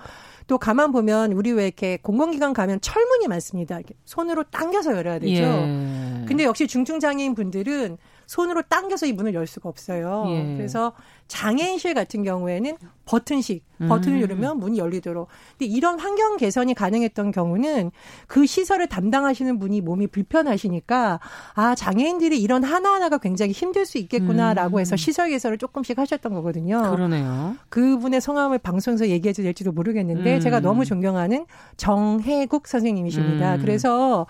또 0.48 0.58
가만 0.58 0.92
보면 0.92 1.32
우리 1.32 1.52
왜 1.54 1.66
이렇게 1.66 1.98
공공기관 2.02 2.52
가면 2.52 2.82
철문이 2.82 3.28
많습니다. 3.28 3.80
손으로 4.04 4.44
당겨서 4.44 4.98
열어야 4.98 5.20
되죠. 5.20 5.44
예. 5.44 6.26
근데 6.28 6.44
역시 6.44 6.68
중증 6.68 7.00
장애인 7.00 7.36
분들은 7.36 7.98
손으로 8.32 8.62
당겨서 8.62 9.08
이 9.08 9.12
문을 9.12 9.34
열 9.34 9.46
수가 9.46 9.68
없어요. 9.68 10.24
예. 10.30 10.56
그래서 10.56 10.94
장애인실 11.28 11.94
같은 11.94 12.24
경우에는 12.24 12.78
버튼식 13.04 13.66
버튼을 13.88 14.18
음. 14.18 14.22
누르면 14.22 14.58
문이 14.60 14.78
열리도록. 14.78 15.28
근데 15.58 15.66
이런 15.66 16.00
환경 16.00 16.38
개선이 16.38 16.74
가능했던 16.74 17.32
경우는 17.32 17.92
그 18.28 18.46
시설을 18.46 18.88
담당하시는 18.88 19.60
분이 19.60 19.82
몸이 19.82 20.08
불편하시니까 20.08 21.20
아 21.56 21.76
장애인들이 21.76 22.42
이런 22.42 22.64
하나 22.64 22.94
하나가 22.94 23.18
굉장히 23.18 23.52
힘들 23.52 23.86
수 23.86 23.98
있겠구나라고 23.98 24.80
해서 24.80 24.96
음. 24.96 24.98
시설 24.98 25.30
개선을 25.30 25.58
조금씩 25.58 25.98
하셨던 25.98 26.34
거거든요. 26.34 26.90
그러네요. 26.92 27.56
그분의 27.68 28.22
성함을 28.22 28.60
방송에서 28.60 29.10
얘기해도 29.10 29.44
될지도 29.44 29.74
모르겠는데 29.74 30.36
음. 30.36 30.40
제가 30.40 30.62
너무 30.62 30.86
존경하는 30.86 31.46
정혜국 31.76 32.68
선생님이십니다. 32.68 33.56
음. 33.56 33.60
그래서 33.60 34.22
어, 34.22 34.26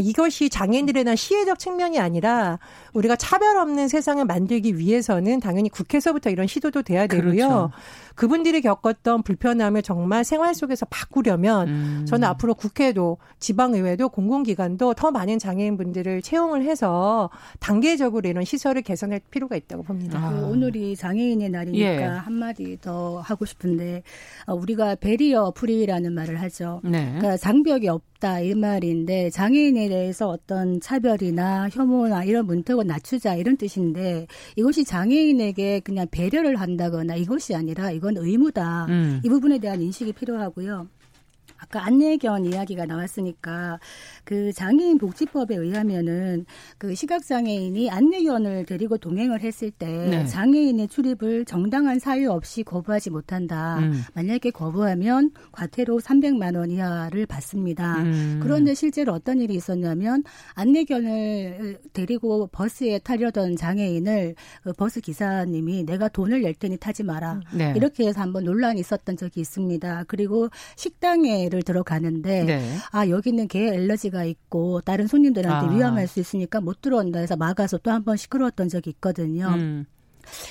이것이 0.00 0.48
장애인들에 0.50 1.04
대한 1.04 1.16
시혜적 1.16 1.58
측면이 1.58 1.98
아니라 1.98 2.58
우리가 2.92 3.16
차별 3.16 3.56
없는 3.56 3.88
세상을 3.88 4.24
만들기 4.24 4.78
위해서는 4.78 5.40
당연히 5.40 5.68
국회에서부터 5.68 6.30
이런 6.30 6.46
시도도 6.46 6.82
돼야 6.82 7.06
되고요. 7.06 7.32
그렇죠. 7.32 7.70
그분들이 8.16 8.62
겪었던 8.62 9.22
불편함을 9.22 9.82
정말 9.82 10.24
생활 10.24 10.54
속에서 10.54 10.86
바꾸려면 10.86 11.68
음. 11.68 12.06
저는 12.08 12.26
앞으로 12.28 12.54
국회도 12.54 13.18
지방의회도 13.38 14.08
공공기관도 14.08 14.94
더 14.94 15.10
많은 15.10 15.38
장애인분들을 15.38 16.22
채용을 16.22 16.62
해서 16.62 17.30
단계적으로 17.60 18.28
이런 18.28 18.44
시설을 18.44 18.82
개선할 18.82 19.20
필요가 19.30 19.54
있다고 19.54 19.82
봅니다. 19.82 20.18
아. 20.18 20.30
그 20.30 20.46
오늘이 20.46 20.96
장애인의 20.96 21.50
날이니까 21.50 21.84
예. 21.84 22.04
한마디 22.04 22.78
더 22.80 23.20
하고 23.20 23.44
싶은데 23.44 24.02
어, 24.46 24.54
우리가 24.54 24.96
베리어 24.96 25.52
프리라는 25.54 26.14
말을 26.14 26.40
하죠. 26.42 26.80
네. 26.84 27.04
그러니까 27.18 27.36
장벽이 27.36 27.88
없다 27.88 28.40
이 28.40 28.54
말인데 28.54 29.28
장애인에 29.28 29.90
대해서 29.90 30.28
어떤 30.28 30.80
차별이나 30.80 31.68
혐오나 31.70 32.24
이런 32.24 32.46
문턱을 32.46 32.86
낮추자 32.86 33.34
이런 33.34 33.58
뜻인데 33.58 34.26
이것이 34.56 34.84
장애인에게 34.84 35.80
그냥 35.80 36.06
배려를 36.10 36.56
한다거나 36.56 37.14
이것이 37.14 37.54
아니라 37.54 37.90
이거 37.90 38.05
이건 38.06 38.24
의무다. 38.24 38.86
음. 38.88 39.20
이 39.24 39.28
부분에 39.28 39.58
대한 39.58 39.80
인식이 39.82 40.12
필요하고요. 40.12 40.86
아까 41.58 41.84
안내견 41.86 42.44
이야기가 42.44 42.86
나왔으니까 42.86 43.78
그 44.24 44.52
장애인 44.52 44.98
복지법에 44.98 45.56
의하면은 45.56 46.46
그 46.78 46.94
시각 46.94 47.24
장애인이 47.24 47.90
안내견을 47.90 48.66
데리고 48.66 48.98
동행을 48.98 49.40
했을 49.40 49.70
때 49.70 49.86
네. 49.86 50.26
장애인의 50.26 50.88
출입을 50.88 51.44
정당한 51.44 51.98
사유 51.98 52.30
없이 52.30 52.62
거부하지 52.62 53.10
못한다. 53.10 53.78
음. 53.78 54.02
만약에 54.14 54.50
거부하면 54.50 55.30
과태료 55.52 55.98
300만 55.98 56.56
원 56.56 56.70
이하를 56.70 57.26
받습니다. 57.26 58.02
음. 58.02 58.40
그런데 58.42 58.74
실제로 58.74 59.12
어떤 59.12 59.40
일이 59.40 59.54
있었냐면 59.54 60.22
안내견을 60.54 61.78
데리고 61.92 62.46
버스에 62.48 62.98
타려던 62.98 63.56
장애인을 63.56 64.34
그 64.62 64.72
버스 64.72 65.00
기사님이 65.00 65.84
내가 65.84 66.08
돈을 66.08 66.42
낼 66.42 66.54
테니 66.54 66.76
타지 66.78 67.02
마라. 67.02 67.40
네. 67.54 67.72
이렇게 67.76 68.06
해서 68.06 68.20
한번 68.20 68.44
논란이 68.44 68.80
있었던 68.80 69.16
적이 69.16 69.40
있습니다. 69.40 70.04
그리고 70.08 70.48
식당에 70.76 71.45
장애를 71.46 71.62
들어가는데 71.62 72.44
네. 72.44 72.76
아 72.90 73.08
여기는 73.08 73.48
개 73.48 73.70
알러지가 73.70 74.24
있고 74.24 74.80
다른 74.82 75.06
손님들한테 75.06 75.66
아. 75.68 75.70
위험할 75.76 76.06
수 76.06 76.20
있으니까 76.20 76.60
못 76.60 76.80
들어온다 76.80 77.20
해서 77.20 77.36
막아서 77.36 77.78
또 77.78 77.90
한 77.90 78.04
번 78.04 78.16
시끄러웠던 78.16 78.68
적이 78.68 78.90
있거든요. 78.90 79.48
음. 79.48 79.86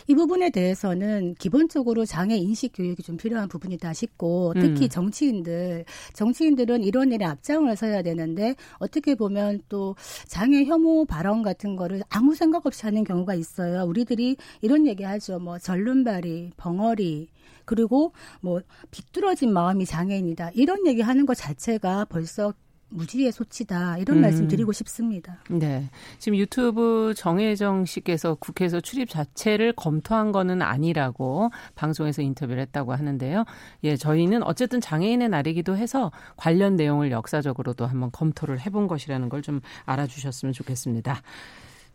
이 0.07 0.15
부분에 0.15 0.49
대해서는 0.51 1.35
기본적으로 1.35 2.05
장애 2.05 2.35
인식 2.37 2.71
교육이 2.73 3.03
좀 3.03 3.17
필요한 3.17 3.47
부분이다 3.49 3.93
싶고 3.93 4.53
특히 4.55 4.85
음. 4.85 4.89
정치인들 4.89 5.85
정치인들은 6.13 6.83
이런 6.83 7.11
일에 7.11 7.25
앞장을 7.25 7.75
서야 7.75 8.01
되는데 8.01 8.55
어떻게 8.79 9.15
보면 9.15 9.61
또 9.69 9.95
장애 10.27 10.63
혐오 10.65 11.05
발언 11.05 11.43
같은 11.43 11.75
거를 11.75 12.01
아무 12.09 12.35
생각 12.35 12.65
없이 12.65 12.83
하는 12.85 13.03
경우가 13.03 13.35
있어요. 13.35 13.83
우리들이 13.83 14.37
이런 14.61 14.87
얘기하죠. 14.87 15.39
뭐 15.39 15.59
절름발이, 15.59 16.51
벙어리 16.57 17.27
그리고 17.65 18.13
뭐 18.41 18.61
비뚤어진 18.91 19.51
마음이 19.53 19.85
장애인이다. 19.85 20.51
이런 20.53 20.85
얘기 20.87 21.01
하는 21.01 21.25
것 21.25 21.35
자체가 21.35 22.05
벌써 22.05 22.53
무지의 22.89 23.31
소치다 23.31 23.97
이런 23.97 24.17
음. 24.17 24.21
말씀 24.21 24.47
드리고 24.47 24.71
싶습니다. 24.71 25.39
네. 25.49 25.89
지금 26.19 26.37
유튜브 26.37 27.13
정혜정 27.17 27.85
씨께서 27.85 28.35
국회에서 28.35 28.79
출입 28.79 29.09
자체를 29.09 29.73
검토한 29.73 30.31
거는 30.31 30.61
아니라고 30.61 31.49
방송에서 31.73 32.21
인터뷰를 32.21 32.61
했다고 32.61 32.93
하는데요. 32.93 33.43
예, 33.83 33.97
저희는 33.97 34.43
어쨌든 34.43 34.79
장애인의 34.79 35.29
날이기도 35.29 35.75
해서 35.75 36.11
관련 36.37 36.75
내용을 36.75 37.11
역사적으로도 37.11 37.85
한번 37.85 38.11
검토를 38.11 38.59
해본 38.61 38.87
것이라는 38.87 39.29
걸 39.29 39.41
좀 39.41 39.61
알아주셨으면 39.85 40.53
좋겠습니다. 40.53 41.21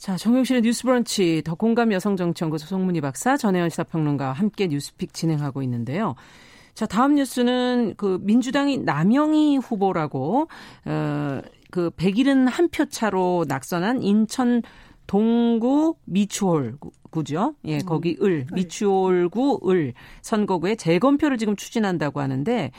자, 0.00 0.16
정용실의 0.16 0.62
뉴스 0.62 0.84
브런치 0.84 1.42
더 1.44 1.54
공감 1.54 1.92
여성정치연구소 1.92 2.66
송문희 2.68 3.02
박사 3.02 3.36
전혜연 3.36 3.68
시사평론가와 3.68 4.32
함께 4.32 4.66
뉴스픽 4.66 5.12
진행하고 5.12 5.62
있는데요. 5.64 6.14
자, 6.72 6.86
다음 6.86 7.16
뉴스는 7.16 7.96
그 7.98 8.18
민주당이 8.22 8.78
남영희 8.78 9.58
후보라고 9.58 10.48
어그 10.86 11.90
171표 11.90 12.90
차로 12.90 13.44
낙선한 13.46 14.02
인천 14.02 14.62
동구 15.06 15.96
미추홀구죠. 16.06 17.56
예, 17.66 17.76
음. 17.76 17.84
거기 17.84 18.16
을 18.22 18.46
미추홀구 18.54 19.68
을 19.68 19.92
선거구에 20.22 20.76
재검표를 20.76 21.36
지금 21.36 21.56
추진한다고 21.56 22.20
하는데 22.20 22.70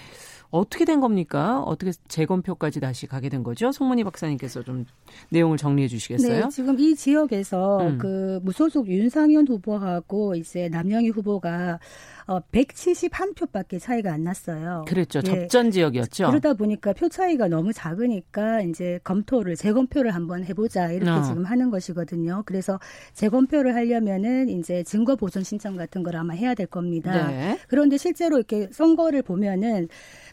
어떻게 0.51 0.83
된 0.83 0.99
겁니까? 0.99 1.61
어떻게 1.63 1.91
재검표까지 2.09 2.81
다시 2.81 3.07
가게 3.07 3.29
된 3.29 3.41
거죠? 3.41 3.71
송문희 3.71 4.03
박사님께서 4.03 4.63
좀 4.63 4.85
내용을 5.29 5.57
정리해 5.57 5.87
주시겠어요? 5.87 6.43
네, 6.43 6.49
지금 6.49 6.77
이 6.77 6.93
지역에서 6.93 7.79
음. 7.79 7.97
그 7.97 8.39
무소속 8.43 8.87
윤상현 8.87 9.47
후보하고 9.47 10.35
이제 10.35 10.67
남영희 10.69 11.09
후보가 11.09 11.79
어 12.27 12.39
171표밖에 12.51 13.79
차이가 13.79 14.13
안 14.13 14.23
났어요. 14.23 14.85
그랬죠. 14.87 15.19
예. 15.19 15.29
접전 15.29 15.71
지역이었죠. 15.71 16.27
그러다 16.27 16.53
보니까 16.53 16.93
표 16.93 17.09
차이가 17.09 17.47
너무 17.47 17.73
작으니까 17.73 18.61
이제 18.61 18.99
검토를 19.03 19.55
재검표를 19.55 20.13
한번 20.13 20.43
해보자 20.43 20.91
이렇게 20.91 21.11
어. 21.11 21.23
지금 21.23 21.45
하는 21.45 21.69
것이거든요. 21.69 22.43
그래서 22.45 22.79
재검표를 23.13 23.75
하려면은 23.75 24.49
이제 24.49 24.83
증거 24.83 25.15
보존 25.15 25.43
신청 25.43 25.75
같은 25.77 26.03
걸 26.03 26.15
아마 26.15 26.33
해야 26.33 26.53
될 26.53 26.67
겁니다. 26.67 27.27
네. 27.27 27.59
그런데 27.67 27.97
실제로 27.97 28.37
이렇게 28.37 28.67
선거를 28.71 29.23
보면은 29.23 29.87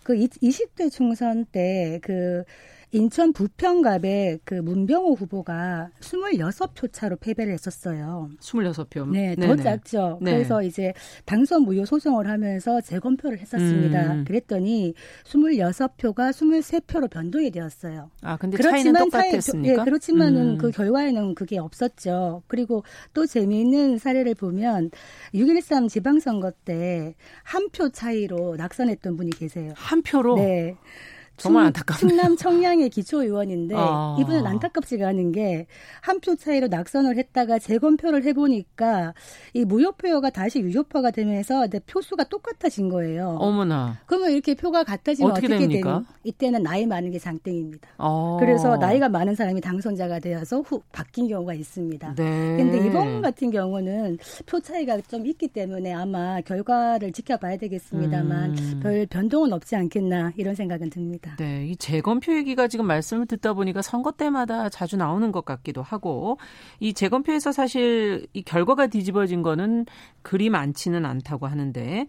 그 0.09 0.15
20대 0.15 0.91
총선 0.91 1.45
때 1.53 2.01
그 2.03 2.43
인천 2.93 3.33
부평갑의 3.35 4.41
그 4.45 4.55
문병호 4.55 5.13
후보가 5.15 5.91
26표 6.01 6.91
차로 6.91 7.17
패배를 7.17 7.53
했었어요. 7.53 8.31
26표. 8.41 9.11
네, 9.11 9.35
더 9.37 9.43
네네. 9.43 9.63
작죠. 9.63 10.19
네. 10.23 10.33
그래서 10.33 10.63
이제 10.63 10.95
당선 11.27 11.63
무효 11.63 11.85
소송을 11.85 12.29
하면서 12.29 12.81
재검표를 12.81 13.39
했었습니다. 13.41 14.13
음. 14.15 14.25
그랬더니 14.25 14.95
26표가 15.25 16.31
23표로 16.31 17.11
변동이 17.11 17.51
되었어요. 17.51 18.11
아, 18.23 18.37
근데 18.39 18.57
차이는 18.57 18.95
똑같았습니까? 18.95 19.77
네, 19.77 19.85
그렇지만은 19.85 20.51
음. 20.53 20.59
그 20.59 20.71
결과에는 20.71 21.35
그게 21.35 21.59
없었죠. 21.59 22.43
그리고 22.47 22.85
또 23.13 23.27
재미있는 23.27 23.99
사례를 23.99 24.35
보면 24.35 24.91
6.13 25.35 25.89
지방선거 25.89 26.53
때 26.65 27.15
한 27.45 27.69
표 27.71 27.91
차이로 27.91 28.57
낙선했던 28.57 29.17
분이 29.17 29.31
계세요. 29.33 29.73
한 29.77 30.01
표로? 30.03 30.37
네. 30.37 30.75
정말 31.39 31.67
안타깝네요. 31.67 32.09
충남 32.09 32.37
청량의 32.37 32.91
기초 32.91 33.23
의원인데 33.23 33.75
아. 33.77 34.17
이분은 34.21 34.47
안타깝지가 34.47 35.09
않은 35.09 35.33
게 35.33 35.67
한 36.03 36.19
표 36.21 36.35
차이로 36.35 36.67
낙선을 36.69 37.17
했다가 37.17 37.59
재검표를 37.59 38.25
해보니까 38.25 39.15
이 39.55 39.65
무효표가 39.65 40.31
다시 40.31 40.61
유효표가 40.61 41.11
되면서 41.13 41.67
표수가 41.87 42.25
똑같아진 42.25 42.89
거예요. 42.89 43.37
어머나. 43.41 43.99
그러면 44.07 44.33
이렇게 44.33 44.55
표가 44.55 44.83
같아지면 44.85 45.31
어떻게, 45.33 45.47
어떻게 45.47 45.59
됩니까? 45.61 46.03
이때는 46.25 46.63
나이 46.63 46.87
많은 46.87 47.11
게 47.11 47.19
장땡입니다. 47.19 47.89
아. 47.99 48.37
그래서 48.41 48.77
나이가 48.77 49.09
많은 49.09 49.35
사람이 49.35 49.61
당선자가 49.61 50.19
되어서 50.19 50.61
후 50.61 50.83
바뀐 50.93 51.29
경우가 51.29 51.55
있습니다. 51.55 52.15
네. 52.17 52.57
근데 52.57 52.87
이번 52.87 53.23
같은 53.23 53.51
경우는 53.51 54.19
표 54.47 54.61
차이가 54.61 55.01
좀 55.03 55.27
있기 55.27 55.49
때문에 55.49 55.93
아마 55.93 56.41
결과를 56.41 57.13
지켜봐야 57.13 57.57
되겠습니다만 57.59 58.59
음. 58.59 58.81
별 58.83 59.07
변동은 59.07 59.53
없지 59.53 59.77
않겠나 59.77 60.33
이런 60.37 60.55
생각은 60.55 60.91
듭니다. 60.91 61.28
있습니다. 61.29 61.37
네, 61.45 61.67
이 61.67 61.77
재검표 61.77 62.35
얘기가 62.35 62.69
지금 62.69 62.87
말씀을 62.87 63.27
듣다 63.27 63.53
보니까 63.53 63.83
선거 63.83 64.13
때마다 64.13 64.69
자주 64.69 64.97
나오는 64.97 65.31
것 65.33 65.45
같기도 65.45 65.83
하고 65.83 66.39
이 66.81 66.93
재검표에서 66.93 67.53
사실 67.53 68.27
이 68.33 68.43
결과가 68.43 68.89
뒤집어진 68.89 69.43
거는 69.43 69.87
그리 70.23 70.51
많지는 70.51 71.05
않다고 71.05 71.47
하는데 71.47 72.07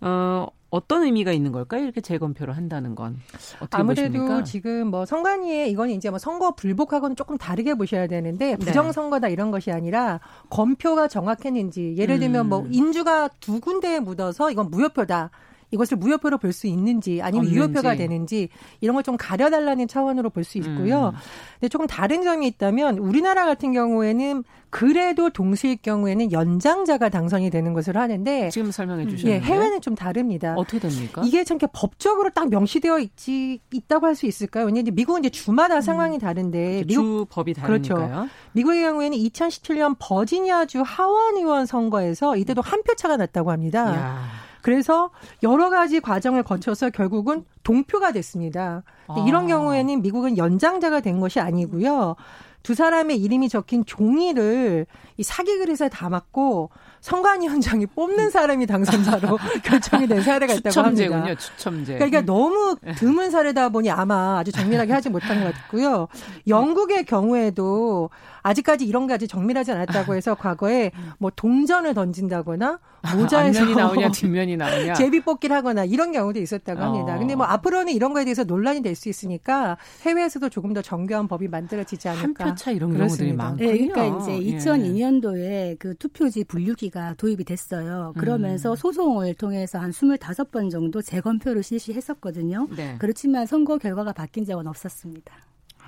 어 0.00 0.46
어떤 0.70 1.02
의미가 1.04 1.32
있는 1.32 1.50
걸까요? 1.50 1.82
이렇게 1.82 2.00
재검표를 2.00 2.56
한다는 2.56 2.94
건 2.94 3.18
어떻게 3.56 3.76
아무래도 3.80 4.12
보십니까? 4.12 4.44
지금 4.44 4.88
뭐 4.88 5.06
선관위에 5.06 5.68
이건 5.68 5.90
이제 5.90 6.10
뭐 6.10 6.18
선거 6.18 6.54
불복하고는 6.54 7.16
조금 7.16 7.38
다르게 7.38 7.74
보셔야 7.74 8.06
되는데 8.06 8.50
네. 8.50 8.56
부정 8.56 8.92
선거다 8.92 9.28
이런 9.28 9.50
것이 9.50 9.72
아니라 9.72 10.20
검표가 10.50 11.08
정확했는지 11.08 11.94
예를 11.96 12.18
들면 12.18 12.48
뭐 12.48 12.58
음. 12.58 12.64
뭐 12.64 12.70
인주가 12.70 13.28
두 13.40 13.60
군데에 13.60 14.00
묻어서 14.00 14.50
이건 14.50 14.70
무효표다. 14.70 15.30
이것을 15.70 15.96
무효표로 15.98 16.38
볼 16.38 16.52
수 16.52 16.66
있는지 16.66 17.20
아니면 17.22 17.46
없는지. 17.46 17.56
유효표가 17.56 17.96
되는지 17.96 18.48
이런 18.80 18.94
걸 18.94 19.02
좀 19.02 19.16
가려달라는 19.18 19.86
차원으로 19.88 20.30
볼 20.30 20.44
수 20.44 20.58
있고요. 20.58 21.12
음. 21.14 21.18
근데 21.60 21.68
조금 21.68 21.86
다른 21.86 22.22
점이 22.22 22.46
있다면 22.46 22.98
우리나라 22.98 23.44
같은 23.46 23.72
경우에는 23.72 24.44
그래도 24.70 25.30
동시일 25.30 25.76
경우에는 25.82 26.30
연장자가 26.32 27.08
당선이 27.08 27.50
되는 27.50 27.72
것으로 27.72 28.00
하는데 28.00 28.50
지금 28.50 28.70
설명해 28.70 29.04
음, 29.04 29.08
주셨는데 29.08 29.34
예, 29.34 29.40
해외는 29.40 29.80
좀 29.80 29.94
다릅니다. 29.94 30.54
어떻게 30.56 30.78
됩니까? 30.78 31.22
이게 31.24 31.42
참 31.44 31.58
법적으로 31.72 32.30
딱 32.30 32.48
명시되어 32.50 32.98
있지 32.98 33.60
있다고 33.72 34.06
할 34.06 34.14
수 34.14 34.26
있을까요? 34.26 34.66
왜냐하면 34.66 34.94
미국은 34.94 35.20
이제 35.20 35.30
주마다 35.30 35.76
음. 35.76 35.80
상황이 35.80 36.18
다른데 36.18 36.80
그 36.82 36.86
미국 36.86 37.28
법이 37.30 37.54
다르니까요. 37.54 38.08
그렇죠. 38.08 38.28
미국의 38.52 38.82
경우에는 38.82 39.16
2017년 39.16 39.96
버지니아주 39.98 40.82
하원 40.84 41.36
의원 41.36 41.66
선거에서 41.66 42.36
이때도 42.36 42.62
한 42.62 42.82
표 42.82 42.94
차가 42.94 43.16
났다고 43.16 43.50
합니다. 43.50 43.94
야. 43.94 44.47
그래서 44.62 45.10
여러 45.42 45.70
가지 45.70 46.00
과정을 46.00 46.42
거쳐서 46.42 46.90
결국은 46.90 47.44
동표가 47.62 48.12
됐습니다. 48.12 48.82
아. 49.06 49.24
이런 49.26 49.46
경우에는 49.46 50.02
미국은 50.02 50.38
연장자가 50.38 51.00
된 51.00 51.20
것이 51.20 51.40
아니고요. 51.40 52.16
두 52.62 52.74
사람의 52.74 53.16
이름이 53.22 53.48
적힌 53.48 53.84
종이를 53.86 54.86
이 55.16 55.22
사기 55.22 55.56
그릇에 55.58 55.88
담았고 55.88 56.70
선관위원장이 57.00 57.86
뽑는 57.86 58.30
사람이 58.30 58.66
당선자로 58.66 59.38
결정이 59.64 60.06
된 60.06 60.20
사례가 60.20 60.52
있다고 60.52 60.70
추첨제군요, 60.70 61.16
합니다. 61.18 61.40
추첨제. 61.40 61.94
그러니까 61.94 62.20
너무 62.22 62.76
드문 62.96 63.30
사례다 63.30 63.68
보니 63.70 63.90
아마 63.90 64.38
아주 64.38 64.52
정밀하게 64.52 64.92
하지 64.92 65.08
못한 65.08 65.42
것 65.42 65.54
같고요. 65.54 66.08
영국의 66.46 67.04
경우에도 67.04 68.10
아직까지 68.42 68.86
이런 68.86 69.06
게 69.06 69.14
아직 69.14 69.26
정밀하지 69.28 69.72
않았다고 69.72 70.14
해서 70.14 70.34
과거에 70.34 70.90
뭐 71.18 71.30
동전을 71.34 71.94
던진다거나 71.94 72.78
모자에서 73.16 73.60
앞면이 73.60 73.74
나오냐 73.76 74.10
뒷면이 74.12 74.56
나오냐 74.56 74.94
제비 74.94 75.20
뽑기를 75.20 75.54
하거나 75.56 75.84
이런 75.84 76.12
경우도 76.12 76.38
있었다고 76.40 76.80
합니다. 76.80 77.16
어. 77.16 77.18
근데 77.18 77.34
뭐 77.34 77.46
앞으로는 77.46 77.92
이런 77.92 78.12
거에 78.12 78.24
대해서 78.24 78.44
논란이 78.44 78.82
될 78.82 78.94
수 78.98 79.08
있으니까 79.08 79.76
해외에서도 80.02 80.48
조금 80.48 80.72
더 80.72 80.82
정교한 80.82 81.28
법이 81.28 81.46
만들어지지 81.48 82.08
않을까. 82.08 82.44
한 82.44 82.52
표 82.52 82.56
차 82.56 82.70
이런 82.72 82.96
경우들이 82.96 83.32
많군요. 83.32 83.70
네, 83.70 83.78
그러니까 83.88 84.18
이제 84.18 84.32
2002년도에 84.58 85.38
예. 85.38 85.76
그 85.78 85.94
투표지 85.96 86.44
분류기가 86.44 87.14
도입이 87.16 87.44
됐어요. 87.44 88.12
그러면서 88.18 88.70
음. 88.72 88.76
소송을 88.76 89.34
통해서 89.34 89.78
한 89.78 89.90
25번 89.92 90.70
정도 90.70 91.00
재검표를 91.02 91.62
실시했었거든요. 91.62 92.66
네. 92.76 92.96
그렇지만 92.98 93.46
선거 93.46 93.78
결과가 93.78 94.12
바뀐 94.12 94.44
적은 94.44 94.66
없었습니다. 94.66 95.32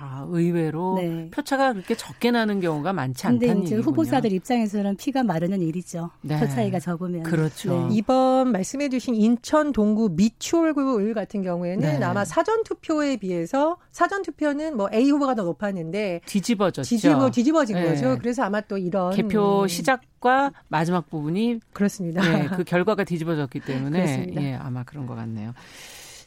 아, 0.03 0.25
의외로 0.29 0.95
네. 0.99 1.29
표차가 1.29 1.73
그렇게 1.73 1.95
적게 1.95 2.31
나는 2.31 2.59
경우가 2.59 2.91
많지 2.91 3.27
않다는 3.27 3.39
근데 3.39 3.65
이제 3.65 3.75
얘기군요. 3.75 3.81
후보자들 3.91 4.31
입장에서는 4.31 4.97
피가 4.97 5.21
마르는 5.21 5.61
일이죠. 5.61 6.09
네. 6.21 6.39
표 6.39 6.47
차이가 6.47 6.79
적으면. 6.79 7.21
그렇죠. 7.21 7.87
네. 7.87 7.95
이번 7.95 8.51
말씀해 8.51 8.89
주신 8.89 9.13
인천 9.13 9.71
동구 9.71 10.13
미추홀구 10.15 11.13
같은 11.13 11.43
경우에는 11.43 11.99
네. 11.99 12.03
아마 12.03 12.25
사전 12.25 12.63
투표에 12.63 13.17
비해서 13.17 13.77
사전 13.91 14.23
투표는 14.23 14.75
뭐 14.75 14.89
A 14.91 15.07
후보가 15.11 15.35
더 15.35 15.43
높았는데 15.43 16.21
뒤집어졌죠. 16.25 16.89
뒤집어 16.89 17.29
뒤집어진 17.29 17.75
네. 17.75 17.85
거죠. 17.85 18.17
그래서 18.19 18.41
아마 18.41 18.61
또 18.61 18.79
이런 18.79 19.13
개표 19.13 19.63
음. 19.63 19.67
시작과 19.67 20.51
마지막 20.67 21.11
부분이 21.11 21.59
그렇습니다. 21.73 22.21
네, 22.23 22.47
그 22.47 22.63
결과가 22.63 23.03
뒤집어졌기 23.03 23.59
때문에 23.59 24.33
예, 24.39 24.53
아마 24.55 24.83
그런 24.83 25.05
것 25.05 25.13
같네요. 25.13 25.53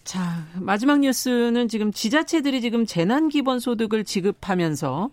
자, 0.04 0.44
마지막 0.54 1.00
뉴스는 1.00 1.68
지금 1.68 1.90
지자체들이 1.90 2.60
지금 2.60 2.84
재난 2.84 3.28
기본 3.28 3.58
소득을 3.58 4.04
지급하면서 4.04 5.10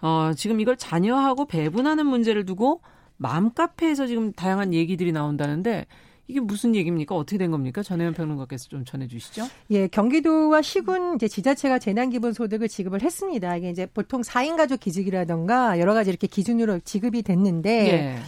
어, 0.00 0.30
지금 0.36 0.60
이걸 0.60 0.76
자녀하고 0.76 1.46
배분하는 1.46 2.06
문제를 2.06 2.44
두고 2.44 2.82
맘카페에서 3.16 4.06
지금 4.06 4.32
다양한 4.32 4.74
얘기들이 4.74 5.12
나온다는데 5.12 5.86
이게 6.28 6.40
무슨 6.40 6.76
얘기입니까? 6.76 7.16
어떻게 7.16 7.38
된 7.38 7.50
겁니까? 7.50 7.82
전혜연 7.82 8.12
평론가께서 8.12 8.68
좀 8.68 8.84
전해주시죠. 8.84 9.46
예, 9.70 9.88
경기도와 9.88 10.60
시군 10.60 11.14
이제 11.14 11.26
지자체가 11.26 11.78
재난기본소득을 11.78 12.68
지급을 12.68 13.00
했습니다. 13.00 13.56
이게 13.56 13.70
이제 13.70 13.86
보통 13.86 14.20
4인 14.20 14.58
가족 14.58 14.78
기직이라던가 14.78 15.80
여러 15.80 15.94
가지 15.94 16.10
이렇게 16.10 16.26
기준으로 16.26 16.80
지급이 16.80 17.22
됐는데. 17.22 17.88
예. 17.88 18.18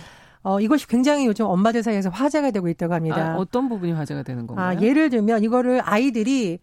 어, 0.42 0.60
이것이 0.60 0.86
굉장히 0.86 1.26
요즘 1.26 1.44
엄마들 1.46 1.82
사이에서 1.82 2.08
화제가 2.10 2.50
되고 2.50 2.68
있다고 2.68 2.94
합니다. 2.94 3.32
아, 3.32 3.36
어떤 3.36 3.68
부분이 3.68 3.92
화제가 3.92 4.22
되는 4.22 4.46
건가요? 4.46 4.78
아, 4.78 4.80
예를 4.80 5.10
들면 5.10 5.44
이거를 5.44 5.80
아이들이 5.84 6.58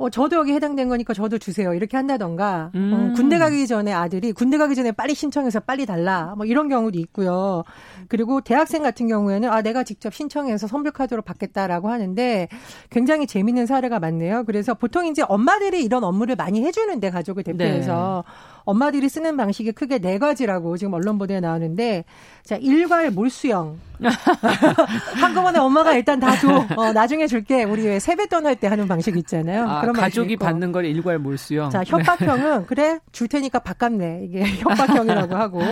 어, 0.00 0.08
저도 0.08 0.36
여기 0.36 0.54
해당된 0.54 0.88
거니까 0.88 1.12
저도 1.12 1.36
주세요. 1.36 1.74
이렇게 1.74 1.98
한다던가, 1.98 2.70
어, 2.74 2.78
음. 2.78 2.92
어, 2.94 3.14
군대 3.14 3.36
가기 3.36 3.66
전에 3.66 3.92
아들이 3.92 4.32
군대 4.32 4.56
가기 4.56 4.74
전에 4.74 4.92
빨리 4.92 5.14
신청해서 5.14 5.60
빨리 5.60 5.84
달라. 5.84 6.32
뭐 6.38 6.46
이런 6.46 6.70
경우도 6.70 6.98
있고요. 7.00 7.64
그리고 8.08 8.40
대학생 8.40 8.82
같은 8.82 9.08
경우에는 9.08 9.50
아, 9.50 9.60
내가 9.60 9.84
직접 9.84 10.14
신청해서 10.14 10.66
선불카드로 10.68 11.20
받겠다라고 11.20 11.90
하는데 11.90 12.48
굉장히 12.88 13.26
재밌는 13.26 13.66
사례가 13.66 14.00
많네요. 14.00 14.44
그래서 14.44 14.72
보통 14.72 15.06
이제 15.06 15.22
엄마들이 15.28 15.84
이런 15.84 16.02
업무를 16.02 16.34
많이 16.34 16.64
해주는데 16.64 17.10
가족을 17.10 17.42
대표해서 17.42 18.24
네. 18.26 18.59
엄마들이 18.64 19.08
쓰는 19.08 19.36
방식이 19.36 19.72
크게 19.72 19.98
네 19.98 20.18
가지라고 20.18 20.76
지금 20.76 20.94
언론 20.94 21.18
보도에 21.18 21.40
나오는데 21.40 22.04
자 22.44 22.56
일괄 22.56 23.10
몰수형 23.10 23.78
한꺼번에 25.20 25.58
엄마가 25.58 25.94
일단 25.94 26.18
다 26.20 26.36
줘. 26.38 26.66
어, 26.76 26.92
나중에 26.92 27.26
줄게. 27.26 27.64
우리 27.64 27.86
왜 27.86 27.98
세뱃돈 27.98 28.46
할 28.46 28.56
때 28.56 28.66
하는 28.66 28.86
방식 28.88 29.16
있잖아요. 29.16 29.66
아, 29.68 29.80
그런 29.80 29.94
가족이 29.94 30.36
받는 30.36 30.72
걸 30.72 30.84
일괄 30.86 31.18
몰수형. 31.18 31.70
자 31.70 31.82
협박형은 31.84 32.66
그래 32.66 32.98
줄 33.12 33.28
테니까 33.28 33.58
바깝네. 33.60 34.22
이게 34.24 34.44
협박형이라고 34.60 35.34
하고 35.36 35.62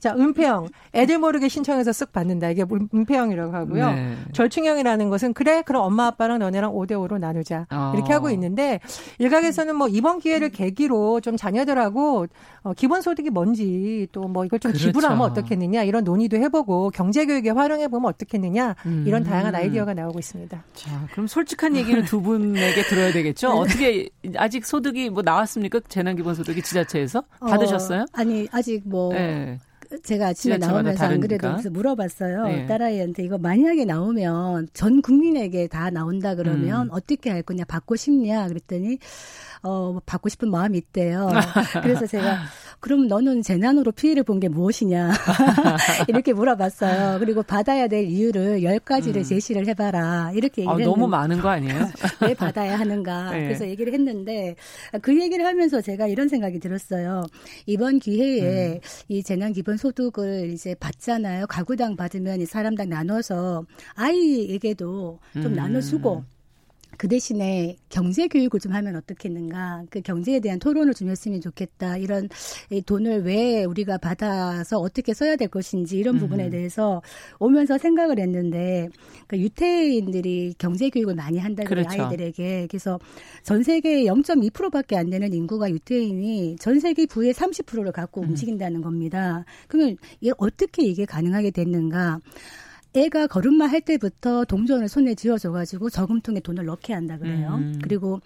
자, 0.00 0.14
은폐형. 0.16 0.68
애들 0.94 1.18
모르게 1.18 1.48
신청해서 1.48 1.90
쓱 1.90 2.12
받는다. 2.12 2.48
이게 2.50 2.64
은폐형이라고 2.94 3.52
하고요. 3.54 3.92
네. 3.92 4.16
절충형이라는 4.32 5.10
것은 5.10 5.34
그래, 5.34 5.62
그럼 5.64 5.84
엄마 5.84 6.06
아빠랑 6.06 6.38
너네랑 6.38 6.72
5대5로 6.72 7.18
나누자. 7.18 7.66
어. 7.70 7.92
이렇게 7.94 8.12
하고 8.12 8.30
있는데 8.30 8.80
일각에서는 9.18 9.76
뭐 9.76 9.88
이번 9.88 10.18
기회를 10.18 10.48
계기로 10.48 11.20
좀 11.20 11.36
자녀들하고 11.36 12.26
어, 12.62 12.72
기본소득이 12.74 13.30
뭔지 13.30 14.08
또 14.12 14.30
뭐 14.30 14.44
이걸 14.44 14.60
좀 14.60 14.70
그렇죠. 14.70 14.86
기부를 14.86 15.10
하면 15.10 15.22
어떻겠느냐 15.22 15.82
이런 15.82 16.04
논의도 16.04 16.36
해보고 16.36 16.90
경제교육에 16.90 17.50
활용해 17.50 17.88
보면 17.88 18.08
어떻겠느냐 18.10 18.76
이런 19.04 19.22
음. 19.22 19.28
다양한 19.28 19.54
아이디어가 19.56 19.92
나오고 19.92 20.18
있습니다. 20.20 20.64
자, 20.72 21.06
그럼 21.12 21.26
솔직한 21.26 21.74
얘기를 21.76 22.04
두 22.04 22.22
분에게 22.22 22.82
들어야 22.82 23.12
되겠죠. 23.12 23.52
네. 23.52 23.58
어떻게 23.58 24.08
아직 24.36 24.64
소득이 24.64 25.10
뭐 25.10 25.22
나왔습니까? 25.24 25.80
재난기본소득이 25.88 26.62
지자체에서 26.62 27.24
어, 27.40 27.46
받으셨어요? 27.46 28.02
어, 28.02 28.04
아니 28.12 28.46
아직 28.52 28.82
뭐 28.84 29.12
네. 29.12 29.58
제가 30.02 30.28
아침에 30.28 30.56
나오면서 30.58 31.04
안 31.04 31.20
그래도 31.20 31.48
물어봤어요. 31.70 32.44
네. 32.44 32.66
딸아이한테 32.66 33.24
이거 33.24 33.38
만약에 33.38 33.84
나오면 33.84 34.68
전 34.72 35.02
국민에게 35.02 35.66
다 35.66 35.90
나온다 35.90 36.34
그러면 36.34 36.86
음. 36.86 36.92
어떻게 36.92 37.30
할 37.30 37.42
거냐 37.42 37.64
받고 37.64 37.96
싶냐 37.96 38.46
그랬더니 38.48 38.98
어, 39.62 39.92
뭐 39.92 40.02
받고 40.06 40.28
싶은 40.28 40.50
마음이 40.50 40.78
있대요. 40.78 41.28
그래서 41.82 42.06
제가 42.06 42.38
그럼 42.80 43.08
너는 43.08 43.42
재난으로 43.42 43.92
피해를 43.92 44.22
본 44.22 44.40
게 44.40 44.48
무엇이냐 44.48 45.10
이렇게 46.08 46.32
물어봤어요. 46.32 47.18
그리고 47.18 47.42
받아야 47.42 47.88
될 47.88 48.04
이유를 48.04 48.62
열 48.62 48.78
가지를 48.78 49.20
음. 49.20 49.24
제시를 49.24 49.66
해봐라 49.68 50.32
이렇게 50.34 50.62
얘기를 50.62 50.82
아, 50.82 50.86
너무 50.86 51.06
많은 51.06 51.40
거 51.42 51.50
아니에요? 51.50 51.90
왜 52.22 52.32
받아야 52.34 52.78
하는가 52.78 53.32
네. 53.32 53.44
그래서 53.44 53.68
얘기를 53.68 53.92
했는데 53.92 54.56
그 55.02 55.20
얘기를 55.20 55.44
하면서 55.44 55.82
제가 55.82 56.06
이런 56.06 56.28
생각이 56.28 56.58
들었어요. 56.58 57.22
이번 57.66 57.98
기회에 57.98 58.74
음. 58.74 58.80
이 59.08 59.22
재난 59.22 59.52
기본 59.52 59.76
소득을 59.76 60.50
이제 60.54 60.74
받잖아요. 60.80 61.46
가구당 61.48 61.96
받으면 61.96 62.40
이 62.40 62.46
사람당 62.46 62.88
나눠서 62.88 63.64
아이에게도 63.94 65.18
좀 65.34 65.44
음. 65.46 65.52
나눠주고 65.54 66.24
그 67.00 67.08
대신에 67.08 67.78
경제 67.88 68.28
교육을 68.28 68.60
좀 68.60 68.72
하면 68.72 68.94
어떻겠는가. 68.94 69.84
그 69.88 70.02
경제에 70.02 70.38
대한 70.38 70.58
토론을 70.58 70.92
좀 70.92 71.08
했으면 71.08 71.40
좋겠다. 71.40 71.96
이런 71.96 72.28
돈을 72.84 73.22
왜 73.22 73.64
우리가 73.64 73.96
받아서 73.96 74.76
어떻게 74.76 75.14
써야 75.14 75.34
될 75.36 75.48
것인지 75.48 75.96
이런 75.96 76.18
부분에 76.18 76.44
음. 76.44 76.50
대해서 76.50 77.00
오면서 77.38 77.78
생각을 77.78 78.18
했는데 78.18 78.90
그 79.28 79.38
유태인들이 79.38 80.56
경제 80.58 80.90
교육을 80.90 81.14
많이 81.14 81.38
한다는 81.38 81.66
그렇죠. 81.66 82.02
아이들에게 82.02 82.66
그래서 82.70 82.98
전 83.44 83.62
세계 83.62 84.04
0.2%밖에 84.04 84.94
안 84.98 85.08
되는 85.08 85.32
인구가 85.32 85.70
유태인이 85.70 86.56
전 86.60 86.80
세계 86.80 87.06
부의 87.06 87.32
30%를 87.32 87.92
갖고 87.92 88.20
음. 88.20 88.28
움직인다는 88.28 88.82
겁니다. 88.82 89.46
그러면 89.68 89.96
어떻게 90.36 90.82
이게 90.82 91.06
가능하게 91.06 91.50
됐는가? 91.52 92.20
애가 92.94 93.28
걸음마 93.28 93.66
할 93.66 93.80
때부터 93.80 94.44
동전을 94.44 94.88
손에 94.88 95.14
쥐어줘가지고 95.14 95.90
저금통에 95.90 96.40
돈을 96.40 96.64
넣게 96.64 96.92
한다 96.92 97.18
그래요. 97.18 97.56
음. 97.56 97.78
그리고 97.82 98.20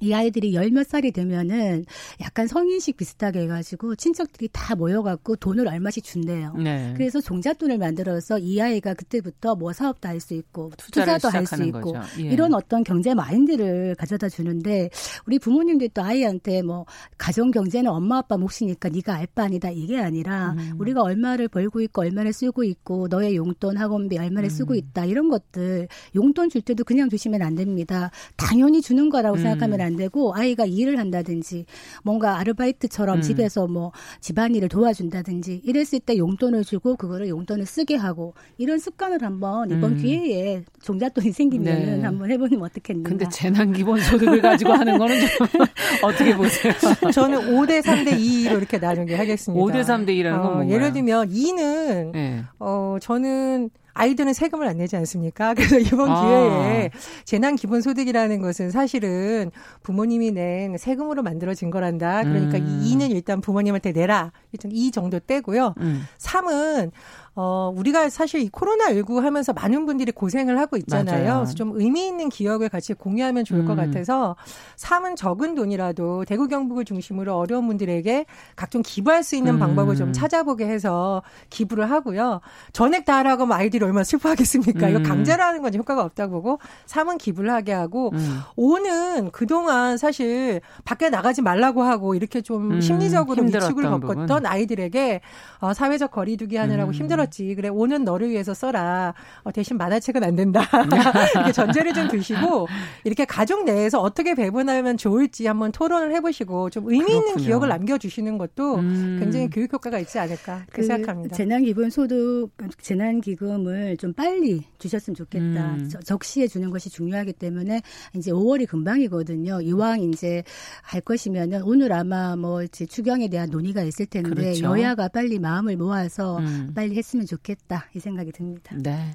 이 0.00 0.12
아이들이 0.12 0.54
열 0.54 0.66
몇 0.70 0.86
살이 0.86 1.10
되면은 1.12 1.86
약간 2.20 2.46
성인식 2.46 2.96
비슷하게 2.98 3.42
해가지고 3.42 3.94
친척들이 3.94 4.48
다 4.52 4.74
모여갖고 4.74 5.36
돈을 5.36 5.68
얼마씩 5.68 6.04
준대요. 6.04 6.52
네. 6.54 6.92
그래서 6.96 7.20
종잣돈을 7.20 7.78
만들어서 7.78 8.38
이 8.38 8.60
아이가 8.60 8.92
그때부터 8.94 9.54
뭐 9.54 9.72
사업도 9.72 10.08
할 10.08 10.20
수 10.20 10.34
있고 10.34 10.72
투자도 10.76 11.28
할 11.28 11.46
수 11.46 11.62
있고 11.62 11.94
예. 12.18 12.22
이런 12.24 12.52
어떤 12.54 12.82
경제 12.84 13.14
마인드를 13.14 13.94
가져다 13.94 14.28
주는데 14.28 14.90
우리 15.26 15.38
부모님들 15.38 15.90
또 15.90 16.02
아이한테 16.02 16.62
뭐 16.62 16.84
가정 17.16 17.50
경제는 17.50 17.90
엄마 17.90 18.18
아빠 18.18 18.36
몫이니까 18.36 18.88
네가 18.90 19.14
알 19.14 19.26
바 19.34 19.44
아니다 19.44 19.70
이게 19.70 19.98
아니라 20.00 20.52
음. 20.58 20.72
우리가 20.78 21.02
얼마를 21.02 21.48
벌고 21.48 21.80
있고 21.82 22.02
얼마를 22.02 22.32
쓰고 22.32 22.64
있고 22.64 23.06
너의 23.08 23.36
용돈 23.36 23.76
학원비 23.76 24.18
얼마를 24.18 24.48
음. 24.48 24.50
쓰고 24.50 24.74
있다 24.74 25.04
이런 25.04 25.28
것들 25.28 25.88
용돈 26.14 26.48
줄 26.48 26.60
때도 26.62 26.84
그냥 26.84 27.08
주시면 27.08 27.42
안 27.42 27.54
됩니다. 27.54 28.10
당연히 28.36 28.80
주는 28.82 29.08
거라고 29.10 29.36
음. 29.36 29.42
생각하면 29.42 29.80
안 29.86 29.96
되고 29.96 30.34
아이가 30.34 30.66
일을 30.66 30.98
한다든지 30.98 31.64
뭔가 32.02 32.38
아르바이트처럼 32.38 33.18
음. 33.18 33.22
집에서 33.22 33.66
뭐 33.66 33.92
집안일을 34.20 34.68
도와준다든지 34.68 35.62
이랬을 35.64 36.00
때 36.04 36.18
용돈을 36.18 36.64
주고 36.64 36.96
그거를 36.96 37.28
용돈을 37.28 37.64
쓰게 37.66 37.96
하고 37.96 38.34
이런 38.58 38.78
습관을 38.78 39.22
한번 39.22 39.70
이번 39.70 39.92
음. 39.92 39.96
기회에 39.96 40.64
종잣돈이 40.82 41.32
생기면 41.32 41.84
네. 41.86 42.02
한번 42.02 42.30
해보면 42.30 42.62
어떻겠는가. 42.62 43.08
근데 43.08 43.26
재난 43.30 43.72
기본 43.72 44.00
소득을 44.00 44.42
가지고 44.42 44.72
하는 44.72 44.98
거는 44.98 45.16
좀 45.20 45.46
어떻게 46.02 46.36
보세요? 46.36 46.72
저는 47.12 47.38
5대 47.52 47.82
3대 47.82 48.18
2로 48.18 48.58
이렇게 48.58 48.78
나누게 48.78 49.14
하겠습니다. 49.14 49.64
5대 49.64 49.82
3대 49.82 50.08
2라는 50.08 50.42
건 50.42 50.46
어, 50.46 50.54
뭔가요? 50.56 50.70
예를 50.72 50.92
들면 50.92 51.30
2는 51.30 52.12
네. 52.12 52.44
어 52.58 52.96
저는 53.00 53.70
아이들은 53.96 54.32
세금을 54.32 54.66
안 54.66 54.76
내지 54.78 54.96
않습니까? 54.96 55.54
그래서 55.56 55.78
이번 55.78 56.10
아. 56.10 56.22
기회에 56.22 56.90
재난 57.24 57.56
기본 57.56 57.80
소득이라는 57.80 58.42
것은 58.42 58.70
사실은 58.70 59.50
부모님이 59.82 60.32
낸 60.32 60.76
세금으로 60.76 61.22
만들어진 61.22 61.70
거란다. 61.70 62.22
그러니까 62.22 62.58
음. 62.58 62.82
2는 62.84 63.10
일단 63.10 63.40
부모님한테 63.40 63.92
내라. 63.92 64.32
일단 64.52 64.70
이 64.72 64.90
정도 64.90 65.18
떼고요. 65.18 65.74
음. 65.78 66.02
3은 66.18 66.90
어, 67.38 67.70
우리가 67.76 68.08
사실 68.08 68.40
이 68.40 68.48
코로나19 68.48 69.20
하면서 69.20 69.52
많은 69.52 69.84
분들이 69.84 70.10
고생을 70.10 70.58
하고 70.58 70.78
있잖아요. 70.78 71.24
맞아요. 71.24 71.38
그래서 71.40 71.54
좀 71.54 71.72
의미 71.74 72.06
있는 72.06 72.30
기억을 72.30 72.70
같이 72.70 72.94
공유하면 72.94 73.44
좋을 73.44 73.60
음. 73.60 73.66
것 73.66 73.76
같아서 73.76 74.36
삼은 74.76 75.16
적은 75.16 75.54
돈이라도 75.54 76.24
대구 76.24 76.48
경북을 76.48 76.86
중심으로 76.86 77.36
어려운 77.36 77.66
분들에게 77.66 78.24
각종 78.56 78.80
기부할 78.80 79.22
수 79.22 79.36
있는 79.36 79.54
음. 79.54 79.58
방법을 79.58 79.96
좀 79.96 80.14
찾아보게 80.14 80.66
해서 80.66 81.22
기부를 81.50 81.90
하고요. 81.90 82.40
전액 82.72 83.04
다 83.04 83.18
하라고 83.18 83.42
하면 83.42 83.58
아이들이 83.58 83.84
얼마나 83.84 84.02
슬퍼하겠습니까? 84.04 84.86
음. 84.86 84.90
이거 84.90 85.02
강제로 85.02 85.42
하는 85.42 85.60
건 85.60 85.74
효과가 85.74 86.02
없다고 86.04 86.32
보고 86.32 86.58
삼은 86.86 87.18
기부를 87.18 87.52
하게 87.52 87.72
하고 87.72 88.12
음. 88.14 88.40
오는 88.56 89.30
그동안 89.30 89.98
사실 89.98 90.62
밖에 90.86 91.10
나가지 91.10 91.42
말라고 91.42 91.82
하고 91.82 92.14
이렇게 92.14 92.40
좀 92.40 92.72
음. 92.72 92.80
심리적으로 92.80 93.42
위축을 93.42 93.84
겪었던 93.84 94.46
아이들에게 94.46 95.20
어, 95.58 95.74
사회적 95.74 96.10
거리두기 96.12 96.56
하느라고 96.56 96.92
음. 96.92 96.94
힘들었 96.94 97.25
썼지. 97.26 97.54
그래 97.54 97.68
오는 97.68 98.04
너를 98.04 98.30
위해서 98.30 98.54
써라. 98.54 99.14
어, 99.42 99.52
대신 99.52 99.76
만화책은 99.76 100.22
안 100.24 100.34
된다. 100.36 100.60
이렇게 101.34 101.52
전제를 101.52 101.92
좀 101.92 102.08
두시고 102.08 102.66
이렇게 103.04 103.24
가족 103.24 103.64
내에서 103.64 104.00
어떻게 104.00 104.34
배분하면 104.34 104.96
좋을지 104.96 105.46
한번 105.46 105.72
토론을 105.72 106.14
해보시고 106.14 106.70
좀 106.70 106.84
의미 106.90 107.10
있는 107.10 107.22
그렇군요. 107.22 107.44
기억을 107.44 107.68
남겨주시는 107.68 108.38
것도 108.38 108.76
음. 108.76 109.16
굉장히 109.20 109.48
교육 109.50 109.72
효과가 109.72 109.98
있지 110.00 110.18
않을까 110.18 110.64
그 110.70 110.82
생각합니다. 110.82 111.36
재난기본소득 111.36 112.50
재난기금을 112.80 113.96
좀 113.96 114.12
빨리 114.12 114.62
주셨으면 114.78 115.14
좋겠다. 115.14 115.74
음. 115.74 115.90
적시해 116.04 116.46
주는 116.46 116.70
것이 116.70 116.90
중요하기 116.90 117.34
때문에 117.34 117.82
이제 118.14 118.30
5월이 118.32 118.66
금방이거든요. 118.68 119.60
이왕 119.60 120.00
이제 120.02 120.42
할 120.82 121.00
것이면은 121.00 121.62
오늘 121.62 121.92
아마 121.92 122.36
뭐 122.36 122.64
추경에 122.66 123.28
대한 123.28 123.50
논의가 123.50 123.82
있을 123.82 124.06
텐데 124.06 124.30
그렇죠. 124.30 124.64
여야가 124.64 125.08
빨리 125.08 125.38
마음을 125.38 125.76
모아서 125.76 126.38
음. 126.38 126.72
빨리 126.74 126.96
했으면 126.96 127.15
했으면 127.16 127.26
좋겠다 127.26 127.86
이 127.94 128.00
생각이 128.00 128.32
듭니다. 128.32 128.76
네. 128.78 129.14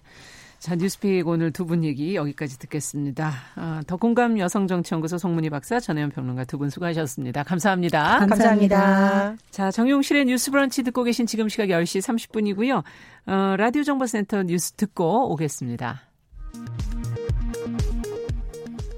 자, 0.59 0.75
뉴스픽 0.75 1.27
오늘 1.27 1.51
두 1.51 1.65
분 1.65 1.83
얘기 1.83 2.15
여기까지 2.15 2.59
듣겠습니다. 2.59 3.31
아, 3.55 3.81
더 3.87 3.97
공감 3.97 4.37
여성정치연구소 4.37 5.17
송문희 5.17 5.49
박사, 5.49 5.79
전혜연 5.79 6.09
평론가 6.11 6.43
두 6.45 6.57
분 6.57 6.69
수고하셨습니다. 6.69 7.43
감사합니다. 7.43 8.19
감사합니다. 8.19 8.77
감사합니다. 8.79 9.43
자, 9.49 9.71
정용실의 9.71 10.25
뉴스 10.25 10.51
브런치 10.51 10.83
듣고 10.83 11.03
계신 11.03 11.25
지금 11.25 11.49
시각 11.49 11.65
10시 11.67 12.01
30분이고요. 12.01 12.83
어, 13.27 13.55
라디오 13.57 13.83
정보센터 13.83 14.43
뉴스 14.43 14.73
듣고 14.73 15.31
오겠습니다. 15.33 16.01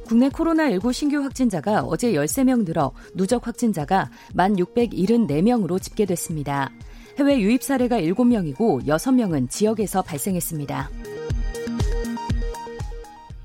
국내 0.07 0.27
코로나19 0.29 0.91
신규 0.91 1.23
확진자가 1.23 1.81
어제 1.83 2.11
13명 2.13 2.65
늘어 2.65 2.91
누적 3.15 3.47
확진자가 3.47 4.11
1,674명으로 4.35 5.81
집계됐습니다. 5.81 6.71
해외 7.19 7.39
유입 7.39 7.63
사례가 7.63 7.99
7명이고 8.01 8.85
6명은 8.87 9.49
지역에서 9.49 10.01
발생했습니다. 10.01 10.89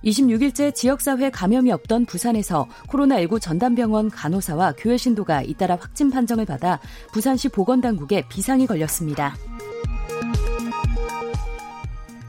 26일째 0.05 0.75
지역사회 0.75 1.31
감염이 1.31 1.71
없던 1.73 2.07
부산에서 2.07 2.67
코로나19 2.89 3.41
전담병원 3.41 4.11
간호사와 4.11 4.75
교회 4.79 4.97
신도가 4.97 5.43
잇따라 5.43 5.77
확진 5.77 6.11
판정을 6.11 6.47
받아 6.47 6.81
부산시 7.13 7.51
보건당국에 7.51 8.27
비상이 8.29 8.67
걸렸습니다. 8.67 9.35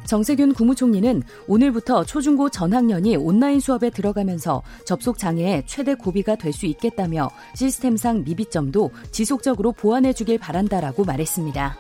정세균 0.10 0.56
국무총리는 0.56 1.22
오늘부터 1.48 2.04
초중고 2.04 2.50
전학년이 2.50 3.16
온라인 3.16 3.60
수업에 3.60 3.92
들어가면서 3.92 4.64
접속 4.84 5.20
장애에 5.20 5.62
최대 5.68 5.94
고비가 5.94 6.36
될 6.36 6.50
수 6.52 6.66
있겠다며 6.66 7.30
시스템상 7.54 8.24
미비점도 8.24 8.90
지속적으로 9.12 9.72
보완해 9.72 10.12
주길 10.12 10.40
바란다라고 10.40 11.06
말했습니다. 11.06 11.78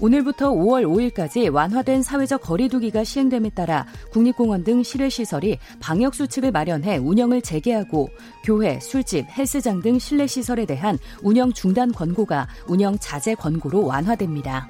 오늘부터 0.00 0.52
5월 0.52 0.84
5일까지 0.86 1.52
완화된 1.52 2.02
사회적 2.02 2.40
거리두기가 2.40 3.04
시행됨에 3.04 3.50
따라 3.50 3.86
국립공원 4.10 4.64
등 4.64 4.82
실외시설이 4.82 5.58
방역수칙을 5.80 6.50
마련해 6.50 6.96
운영을 6.96 7.42
재개하고 7.42 8.08
교회, 8.42 8.80
술집, 8.80 9.26
헬스장 9.36 9.82
등 9.82 9.98
실내시설에 9.98 10.64
대한 10.64 10.98
운영 11.22 11.52
중단 11.52 11.92
권고가 11.92 12.48
운영 12.66 12.96
자제 12.98 13.34
권고로 13.34 13.84
완화됩니다. 13.84 14.66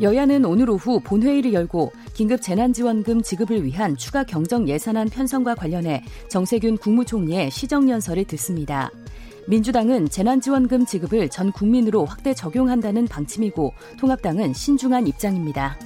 여야는 0.00 0.44
오늘 0.44 0.70
오후 0.70 1.00
본회의를 1.00 1.52
열고 1.52 1.92
긴급 2.14 2.42
재난지원금 2.42 3.22
지급을 3.22 3.64
위한 3.64 3.96
추가 3.96 4.24
경정 4.24 4.68
예산안 4.68 5.08
편성과 5.08 5.54
관련해 5.54 6.02
정세균 6.28 6.78
국무총리의 6.78 7.50
시정연설을 7.50 8.24
듣습니다. 8.24 8.90
민주당은 9.46 10.08
재난지원금 10.08 10.86
지급을 10.86 11.28
전 11.28 11.52
국민으로 11.52 12.06
확대 12.06 12.34
적용한다는 12.34 13.06
방침이고 13.06 13.72
통합당은 13.98 14.54
신중한 14.54 15.06
입장입니다. 15.06 15.76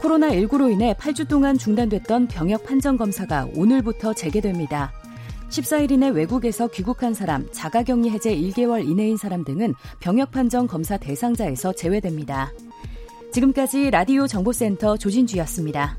코로나19로 0.00 0.70
인해 0.70 0.94
8주 0.94 1.28
동안 1.28 1.58
중단됐던 1.58 2.28
병역 2.28 2.64
판정 2.64 2.96
검사가 2.96 3.48
오늘부터 3.54 4.14
재개됩니다. 4.14 4.92
14일 5.48 5.92
이내 5.92 6.08
외국에서 6.08 6.68
귀국한 6.68 7.14
사람, 7.14 7.46
자가격리 7.52 8.10
해제 8.10 8.34
1개월 8.34 8.86
이내인 8.86 9.16
사람 9.16 9.44
등은 9.44 9.74
병역 10.00 10.30
판정 10.30 10.66
검사 10.66 10.96
대상자에서 10.96 11.72
제외됩니다. 11.72 12.52
지금까지 13.32 13.90
라디오 13.90 14.26
정보센터 14.26 14.96
조진주였습니다. 14.96 15.98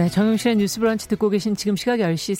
네, 0.00 0.08
정용실의 0.08 0.56
뉴스 0.56 0.80
브런치 0.80 1.08
듣고 1.08 1.28
계신 1.28 1.54
지금 1.54 1.76
시각 1.76 1.98
10시 1.98 2.34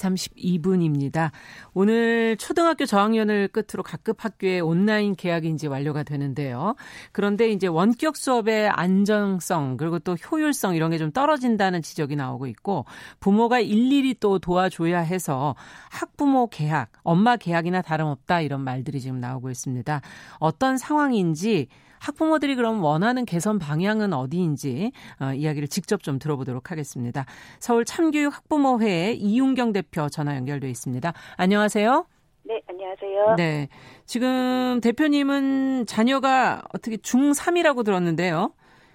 32분입니다. 0.62 1.30
오늘 1.74 2.38
초등학교 2.38 2.86
저학년을 2.86 3.48
끝으로 3.48 3.82
각급 3.82 4.24
학교의 4.24 4.62
온라인 4.62 5.14
개학이 5.14 5.50
이제 5.50 5.66
완료가 5.66 6.02
되는데요. 6.02 6.74
그런데 7.12 7.50
이제 7.50 7.66
원격 7.66 8.16
수업의 8.16 8.70
안정성 8.70 9.76
그리고 9.76 9.98
또 9.98 10.14
효율성 10.14 10.74
이런 10.74 10.90
게 10.90 10.96
좀 10.96 11.12
떨어진다는 11.12 11.82
지적이 11.82 12.16
나오고 12.16 12.46
있고 12.46 12.86
부모가 13.20 13.60
일일이 13.60 14.14
또 14.18 14.38
도와줘야 14.38 15.00
해서 15.00 15.54
학부모 15.90 16.46
개학, 16.48 16.88
엄마 17.02 17.36
개학이나 17.36 17.82
다름없다 17.82 18.40
이런 18.40 18.62
말들이 18.62 19.02
지금 19.02 19.20
나오고 19.20 19.50
있습니다. 19.50 20.00
어떤 20.38 20.78
상황인지 20.78 21.68
학부모들이 22.00 22.56
그럼 22.56 22.82
원하는 22.82 23.24
개선 23.24 23.58
방향은 23.58 24.12
어디인지 24.12 24.90
어, 25.20 25.32
이야기를 25.32 25.68
직접 25.68 26.02
좀 26.02 26.18
들어보도록 26.18 26.70
하겠습니다. 26.70 27.26
서울 27.60 27.84
참교육 27.84 28.34
학부모회 28.34 29.12
이윤경 29.12 29.72
대표 29.72 30.08
전화 30.08 30.36
연결돼 30.36 30.68
있습니다. 30.68 31.12
안녕하세요. 31.36 32.06
네, 32.44 32.60
안녕하세요. 32.66 33.34
네. 33.36 33.68
지금 34.06 34.80
대표님은 34.82 35.86
자녀가 35.86 36.62
어떻게 36.72 36.96
중3이라고 36.96 37.84
들었는데요. 37.84 38.52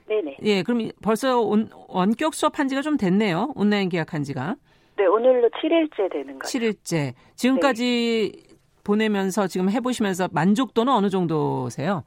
네네. 0.08 0.38
예, 0.44 0.64
그럼 0.64 0.90
벌써 1.02 1.40
온, 1.40 1.70
원격 1.88 2.34
수업한 2.34 2.68
지가 2.68 2.82
좀 2.82 2.98
됐네요. 2.98 3.54
온라인 3.56 3.90
계약한 3.90 4.24
지가. 4.24 4.56
네, 4.98 5.06
오늘로 5.06 5.50
7일째 5.50 6.12
되는 6.12 6.40
거죠. 6.40 6.60
7일째. 6.60 7.14
지금까지 7.36 8.32
네. 8.34 8.56
보내면서 8.84 9.48
지금 9.48 9.70
해보시면서 9.70 10.30
만족도는 10.32 10.92
어느 10.94 11.10
정도세요? 11.10 12.04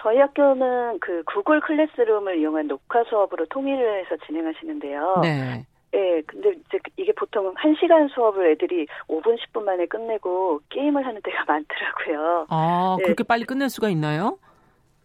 어, 0.00 0.02
저희 0.02 0.18
학교는 0.18 0.98
그 1.00 1.22
구글 1.24 1.60
클래스룸을 1.60 2.38
이용한 2.38 2.68
녹화 2.68 3.04
수업으로 3.04 3.46
통일을 3.46 4.00
해서 4.00 4.16
진행하시는데요. 4.26 5.20
네. 5.22 5.66
네, 5.92 6.22
근데 6.26 6.50
이제 6.50 6.78
이게 6.96 7.12
보통 7.12 7.52
1시간 7.54 8.08
수업을 8.14 8.52
애들이 8.52 8.86
5분, 9.08 9.36
10분 9.38 9.64
만에 9.64 9.86
끝내고 9.86 10.60
게임을 10.68 11.04
하는 11.04 11.20
때가 11.22 11.44
많더라고요. 11.48 12.46
아, 12.48 12.96
네. 12.98 13.04
그렇게 13.04 13.24
빨리 13.24 13.44
끝낼 13.44 13.68
수가 13.68 13.88
있나요? 13.88 14.38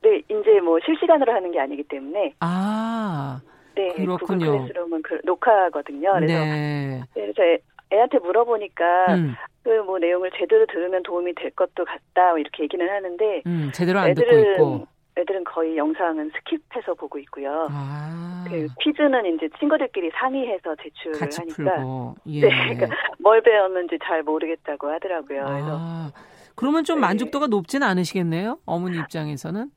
네, 0.01 0.21
이제 0.29 0.59
뭐 0.61 0.79
실시간으로 0.85 1.33
하는 1.33 1.51
게 1.51 1.59
아니기 1.59 1.83
때문에. 1.83 2.35
아, 2.39 3.41
네, 3.75 3.93
그렇군요. 3.95 4.17
구글 4.17 4.37
클래스룸은 4.37 5.01
그 5.01 5.19
녹화거든요. 5.23 6.13
그래서, 6.13 6.33
네. 6.33 7.01
그래서 7.13 7.43
애 7.91 7.97
한테 7.99 8.19
물어보니까 8.19 9.15
음. 9.15 9.35
그뭐 9.65 9.97
내용을 9.97 10.29
제대로 10.37 10.65
들으면 10.67 11.01
도움이 11.01 11.33
될 11.33 11.49
것도 11.51 11.85
같다 11.85 12.29
뭐 12.29 12.37
이렇게 12.37 12.63
얘기는 12.63 12.87
하는데 12.87 13.41
음, 13.47 13.71
제대로 13.73 13.99
안 13.99 14.13
듣고 14.13 14.35
있고 14.37 14.87
애들은 15.17 15.43
거의 15.45 15.75
영상은 15.75 16.29
스킵해서 16.31 16.97
보고 16.97 17.17
있고요. 17.19 17.67
아. 17.71 18.45
그 18.47 18.67
퀴즈는 18.81 19.25
이제 19.33 19.49
친구들끼리 19.57 20.11
상의해서 20.13 20.75
제출을 20.83 21.19
같이 21.19 21.39
하니까. 21.39 22.15
예. 22.27 22.41
네, 22.41 22.75
그러니까 22.75 22.95
뭘 23.19 23.41
배웠는지 23.41 23.97
잘 24.03 24.23
모르겠다고 24.23 24.87
하더라고요. 24.87 25.45
아. 25.47 26.11
그래서 26.11 26.11
그러면 26.55 26.83
좀 26.83 26.97
네. 26.97 27.01
만족도가 27.01 27.47
높지는 27.47 27.87
않으시겠네요. 27.87 28.59
어머니 28.65 28.97
입장에서는. 28.97 29.71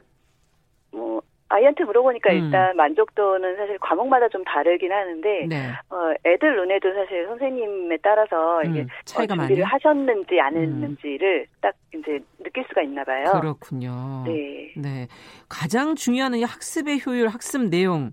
뭐 1.49 1.59
아이한테 1.59 1.85
물어보니까 1.85 2.33
음. 2.33 2.37
일단 2.37 2.77
만족도는 2.77 3.57
사실 3.57 3.79
과목마다 3.79 4.29
좀 4.29 4.45
다르긴 4.45 4.93
하는데 4.93 5.47
네. 5.49 5.73
어, 5.91 6.13
애들 6.25 6.57
눈에도 6.57 6.93
사실 6.93 7.27
선생님에 7.27 7.99
따라서 8.03 8.63
이게 8.65 8.81
음, 8.83 8.89
차이가 9.05 9.35
어, 9.35 9.37
준비를 9.37 9.63
많이? 9.63 9.73
하셨는지 9.73 10.41
안 10.41 10.57
했는지를 10.57 11.47
음. 11.49 11.57
딱 11.61 11.75
이제 11.95 12.21
느낄 12.43 12.65
수가 12.69 12.83
있나 12.83 13.05
봐요. 13.05 13.25
그렇군요. 13.41 14.25
네. 14.27 14.73
네. 14.77 15.09
가장 15.49 15.95
중요한 15.95 16.35
이 16.35 16.45
학습의 16.45 17.01
효율, 17.07 17.29
학습 17.29 17.69
내용 17.69 18.13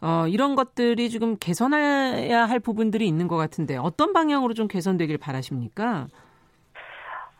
어, 0.00 0.26
이런 0.28 0.54
것들이 0.54 1.08
지금 1.08 1.36
개선해야 1.38 2.44
할 2.44 2.60
부분들이 2.60 3.06
있는 3.06 3.28
것 3.28 3.36
같은데 3.36 3.76
어떤 3.76 4.12
방향으로 4.12 4.54
좀 4.54 4.68
개선되길 4.68 5.18
바라십니까? 5.18 6.06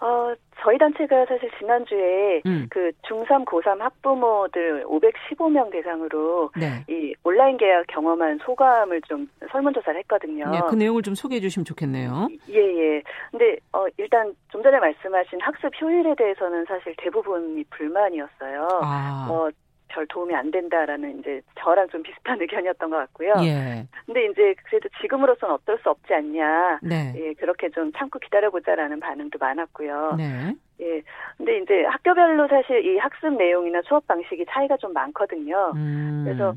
어, 0.00 0.34
저희 0.66 0.78
단체가 0.78 1.24
사실 1.26 1.48
지난주에 1.60 2.42
음. 2.44 2.66
그 2.68 2.90
중3, 3.08 3.44
고3 3.44 3.78
학부모들 3.78 4.84
515명 4.86 5.70
대상으로 5.70 6.50
네. 6.56 6.84
이 6.88 7.14
온라인 7.22 7.56
계약 7.56 7.86
경험한 7.86 8.40
소감을 8.44 9.00
좀 9.02 9.28
설문조사를 9.52 9.96
했거든요. 10.00 10.50
네, 10.50 10.60
그 10.68 10.74
내용을 10.74 11.02
좀 11.02 11.14
소개해 11.14 11.40
주시면 11.40 11.64
좋겠네요. 11.66 12.26
예, 12.50 12.58
예. 12.58 13.02
근데 13.30 13.56
어, 13.72 13.86
일단 13.96 14.34
좀 14.50 14.60
전에 14.60 14.80
말씀하신 14.80 15.40
학습 15.40 15.70
효율에 15.80 16.16
대해서는 16.16 16.64
사실 16.64 16.92
대부분이 16.98 17.62
불만이었어요. 17.70 18.68
아. 18.82 19.28
어, 19.30 19.48
별 19.96 20.06
도움이 20.08 20.34
안 20.34 20.50
된다라는 20.50 21.20
이제 21.20 21.40
저랑 21.58 21.88
좀 21.88 22.02
비슷한 22.02 22.38
의견이었던 22.42 22.90
것 22.90 22.96
같고요. 22.96 23.32
예. 23.42 23.86
근데 24.04 24.26
이제 24.26 24.54
그래도 24.64 24.90
지금으로서는 25.00 25.54
어쩔 25.54 25.78
수 25.78 25.88
없지 25.88 26.12
않냐. 26.12 26.80
네. 26.82 27.14
예, 27.16 27.32
그렇게 27.32 27.70
좀 27.70 27.90
참고 27.92 28.18
기다려보자라는 28.18 29.00
반응도 29.00 29.38
많았고요. 29.40 30.16
네. 30.18 30.54
예. 30.80 31.02
근데 31.38 31.58
이제 31.58 31.84
학교별로 31.84 32.46
사실 32.48 32.84
이 32.84 32.98
학습 32.98 33.32
내용이나 33.32 33.80
수업 33.86 34.06
방식이 34.06 34.44
차이가 34.50 34.76
좀 34.76 34.92
많거든요. 34.92 35.72
음. 35.74 36.24
그래서 36.26 36.54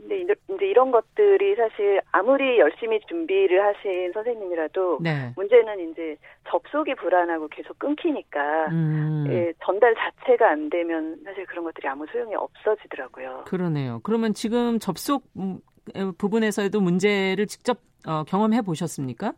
근데 0.00 0.20
이제 0.20 0.34
이런 0.66 0.90
것들이 0.90 1.54
사실 1.56 2.00
아무리 2.12 2.58
열심히 2.58 3.00
준비를 3.08 3.64
하신 3.64 4.12
선생님이라도 4.12 4.98
네. 5.02 5.32
문제는 5.36 5.90
이제 5.90 6.16
접속이 6.48 6.94
불안하고 6.94 7.48
계속 7.48 7.78
끊기니까 7.78 8.68
음. 8.68 9.24
예, 9.28 9.52
전달 9.64 9.94
자체가 9.94 10.50
안 10.50 10.70
되면 10.70 11.18
사실 11.24 11.46
그런 11.46 11.64
것들이 11.64 11.88
아무 11.88 12.06
소용이 12.06 12.34
없어지더라고요. 12.34 13.44
그러네요. 13.46 14.00
그러면 14.02 14.34
지금 14.34 14.78
접속 14.78 15.24
음, 15.36 15.60
부분에서도 16.18 16.80
문제를 16.80 17.46
직접 17.46 17.78
어, 18.06 18.22
경험해 18.24 18.62
보셨습니까? 18.62 19.32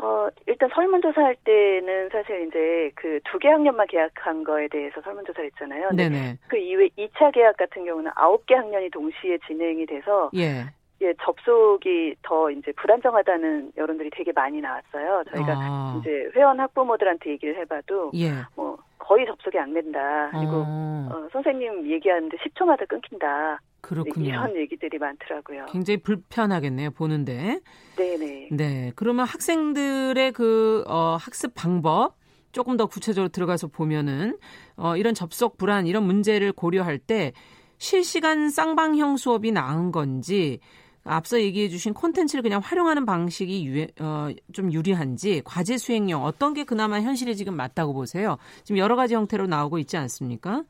어, 0.00 0.28
일단 0.46 0.68
설문조사 0.72 1.20
할 1.22 1.34
때는 1.44 2.08
사실 2.10 2.46
이제 2.46 2.90
그 2.94 3.20
두 3.24 3.38
개 3.38 3.48
학년만 3.48 3.86
계약한 3.88 4.44
거에 4.44 4.68
대해서 4.68 5.00
설문조사를 5.02 5.46
했잖아요. 5.50 5.90
네네. 5.96 6.38
그 6.48 6.56
이외 6.56 6.88
2차 6.96 7.32
계약 7.32 7.56
같은 7.56 7.84
경우는 7.84 8.10
아홉 8.14 8.46
개 8.46 8.54
학년이 8.54 8.90
동시에 8.90 9.38
진행이 9.46 9.86
돼서 9.86 10.30
예. 10.36 10.66
예, 11.00 11.14
접속이 11.22 12.16
더 12.22 12.50
이제 12.50 12.72
불안정하다는 12.72 13.72
여론들이 13.76 14.10
되게 14.10 14.32
많이 14.32 14.60
나왔어요. 14.60 15.22
저희가 15.32 15.52
아. 15.56 15.96
이제 16.00 16.28
회원 16.34 16.58
학부모들한테 16.58 17.30
얘기를 17.30 17.56
해봐도 17.56 18.10
예. 18.14 18.30
뭐 18.56 18.78
거의 18.98 19.24
접속이 19.26 19.58
안 19.58 19.72
된다. 19.74 20.28
그리고 20.32 20.64
어, 20.66 21.08
어, 21.12 21.28
선생님 21.32 21.86
얘기하는데 21.88 22.36
10초마다 22.36 22.86
끊긴다. 22.88 23.60
그렇군요. 23.80 24.28
이런 24.28 24.56
얘기들이 24.56 24.98
많더라고요. 24.98 25.66
굉장히 25.66 25.98
불편하겠네요, 25.98 26.90
보는데. 26.90 27.60
네네. 27.96 28.48
네. 28.52 28.92
그러면 28.96 29.26
학생들의 29.26 30.32
그, 30.32 30.84
어, 30.86 31.16
학습 31.20 31.54
방법, 31.54 32.16
조금 32.52 32.76
더 32.76 32.86
구체적으로 32.86 33.28
들어가서 33.28 33.68
보면은, 33.68 34.38
어, 34.76 34.96
이런 34.96 35.14
접속 35.14 35.56
불안, 35.58 35.86
이런 35.86 36.04
문제를 36.04 36.52
고려할 36.52 36.98
때 36.98 37.32
실시간 37.78 38.50
쌍방형 38.50 39.16
수업이 39.16 39.52
나은 39.52 39.92
건지, 39.92 40.58
앞서 41.04 41.40
얘기해 41.40 41.68
주신 41.68 41.94
콘텐츠를 41.94 42.42
그냥 42.42 42.60
활용하는 42.62 43.06
방식이 43.06 43.66
유, 43.66 43.86
어, 44.00 44.28
좀 44.52 44.72
유리한지, 44.72 45.42
과제 45.44 45.78
수행용, 45.78 46.24
어떤 46.24 46.52
게 46.52 46.64
그나마 46.64 47.00
현실에 47.00 47.34
지금 47.34 47.54
맞다고 47.54 47.94
보세요? 47.94 48.36
지금 48.64 48.78
여러 48.78 48.96
가지 48.96 49.14
형태로 49.14 49.46
나오고 49.46 49.78
있지 49.78 49.96
않습니까? 49.96 50.64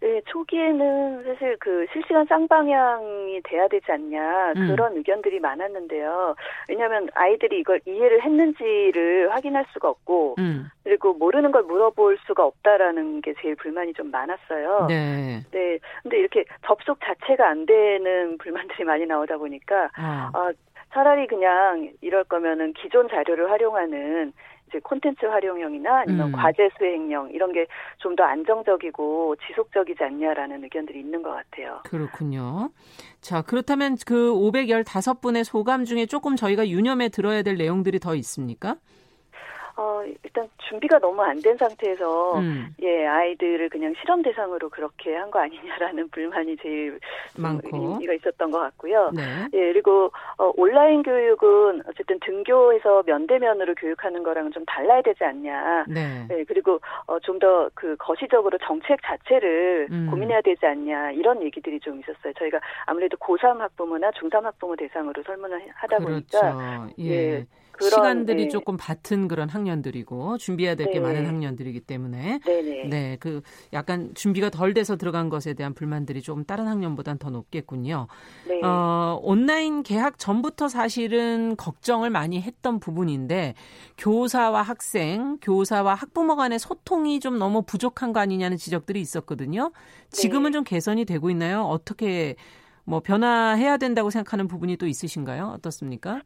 네, 0.00 0.20
초기에는 0.26 1.24
사실 1.24 1.56
그 1.58 1.86
실시간 1.92 2.26
쌍방향이 2.26 3.40
돼야 3.44 3.66
되지 3.66 3.90
않냐 3.90 4.52
음. 4.56 4.68
그런 4.68 4.96
의견들이 4.96 5.40
많았는데요. 5.40 6.34
왜냐하면 6.68 7.08
아이들이 7.14 7.60
이걸 7.60 7.80
이해를 7.86 8.22
했는지를 8.22 9.34
확인할 9.34 9.64
수가 9.72 9.88
없고 9.88 10.36
음. 10.38 10.68
그리고 10.84 11.14
모르는 11.14 11.50
걸 11.50 11.62
물어볼 11.62 12.18
수가 12.26 12.44
없다라는 12.44 13.22
게 13.22 13.34
제일 13.40 13.56
불만이 13.56 13.94
좀 13.94 14.10
많았어요. 14.10 14.86
네. 14.88 15.40
네, 15.50 15.78
근데 16.02 16.18
이렇게 16.18 16.44
접속 16.66 16.98
자체가 17.02 17.48
안 17.48 17.64
되는 17.64 18.36
불만들이 18.38 18.84
많이 18.84 19.06
나오다 19.06 19.38
보니까 19.38 19.90
아, 19.96 20.30
아, 20.34 20.52
차라리 20.92 21.26
그냥 21.26 21.90
이럴 22.02 22.24
거면은 22.24 22.74
기존 22.74 23.08
자료를 23.08 23.50
활용하는 23.50 24.32
이제 24.68 24.80
콘텐츠 24.80 25.24
활용형이나 25.26 26.00
아니면 26.00 26.28
음. 26.28 26.32
과제 26.32 26.68
수행형 26.78 27.30
이런 27.32 27.52
게 27.52 27.66
좀 27.98 28.16
더 28.16 28.24
안정적이고 28.24 29.36
지속적이지 29.46 30.02
않냐라는 30.02 30.62
의견들이 30.64 31.00
있는 31.00 31.22
것 31.22 31.30
같아요. 31.30 31.80
그렇군요. 31.84 32.70
자, 33.20 33.42
그렇다면 33.42 33.96
그 34.06 34.32
515분의 34.32 35.44
소감 35.44 35.84
중에 35.84 36.06
조금 36.06 36.34
저희가 36.36 36.68
유념에 36.68 37.08
들어야 37.10 37.42
될 37.42 37.56
내용들이 37.56 37.98
더 37.98 38.14
있습니까? 38.14 38.76
어, 39.78 40.02
일단 40.24 40.48
준비가 40.68 40.98
너무 40.98 41.22
안 41.22 41.36
된 41.42 41.56
상태에서 41.58 42.38
음, 42.38 42.68
예, 42.82 43.06
아이들을 43.06 43.68
그냥 43.68 43.92
실험 44.00 44.22
대상으로 44.22 44.70
그렇게 44.70 45.14
한 45.14 45.30
거 45.30 45.38
아니냐라는 45.40 46.08
불만이 46.12 46.56
제일 46.62 46.98
좀 47.34 47.42
많고. 47.42 47.76
의미가 47.76 48.14
있었던 48.14 48.50
것 48.50 48.58
같고요. 48.58 49.10
네. 49.14 49.22
예, 49.52 49.72
그리고 49.72 50.10
어, 50.38 50.50
온라인 50.56 51.02
교육은 51.02 51.82
어쨌든 51.88 52.18
등교에서 52.20 53.02
면대면으로 53.06 53.74
교육하는 53.74 54.22
거랑은 54.22 54.52
좀 54.52 54.64
달라야 54.66 55.02
되지 55.02 55.22
않냐. 55.24 55.84
네. 55.88 56.26
네, 56.28 56.44
그리고 56.44 56.80
어, 57.06 57.18
좀 57.20 57.38
더 57.38 57.70
그 57.74 57.94
거시적으로 57.98 58.56
정책 58.58 58.98
자체를 59.02 59.88
음. 59.90 60.08
고민해야 60.10 60.40
되지 60.40 60.64
않냐 60.64 61.10
이런 61.12 61.42
얘기들이 61.42 61.78
좀 61.80 62.00
있었어요. 62.00 62.32
저희가 62.38 62.58
아무래도 62.86 63.16
고3 63.18 63.58
학부모나 63.58 64.10
중3 64.12 64.42
학부모 64.42 64.74
대상으로 64.76 65.22
설문을 65.22 65.60
하다 65.74 65.98
그렇죠. 65.98 66.40
보니까 66.40 66.88
예. 67.00 67.04
예, 67.10 67.46
그런, 67.76 67.90
시간들이 67.90 68.44
예. 68.44 68.48
조금 68.48 68.76
바튼 68.76 69.28
그런 69.28 69.48
학년들이고 69.48 70.38
준비해야 70.38 70.74
될게 70.74 70.94
네. 70.94 71.00
많은 71.00 71.26
학년들이기 71.26 71.80
때문에 71.80 72.40
네네. 72.44 72.88
네, 72.88 73.16
그 73.20 73.42
약간 73.72 74.12
준비가 74.14 74.50
덜 74.50 74.74
돼서 74.74 74.96
들어간 74.96 75.28
것에 75.28 75.54
대한 75.54 75.74
불만들이 75.74 76.22
조금 76.22 76.44
다른 76.44 76.66
학년보다는 76.66 77.18
더 77.18 77.30
높겠군요. 77.30 78.06
네. 78.46 78.60
어, 78.62 79.18
온라인 79.22 79.82
개학 79.82 80.18
전부터 80.18 80.68
사실은 80.68 81.56
걱정을 81.56 82.10
많이 82.10 82.40
했던 82.40 82.80
부분인데 82.80 83.54
교사와 83.98 84.62
학생, 84.62 85.38
교사와 85.40 85.94
학부모 85.94 86.36
간의 86.36 86.58
소통이 86.58 87.20
좀 87.20 87.38
너무 87.38 87.62
부족한 87.62 88.12
거 88.12 88.20
아니냐는 88.20 88.56
지적들이 88.56 89.00
있었거든요. 89.00 89.72
지금은 90.10 90.50
네. 90.50 90.56
좀 90.56 90.64
개선이 90.64 91.04
되고 91.04 91.30
있나요? 91.30 91.62
어떻게 91.62 92.36
뭐 92.84 93.00
변화해야 93.00 93.76
된다고 93.76 94.10
생각하는 94.10 94.46
부분이 94.48 94.76
또 94.76 94.86
있으신가요? 94.86 95.54
어떻습니까? 95.56 96.22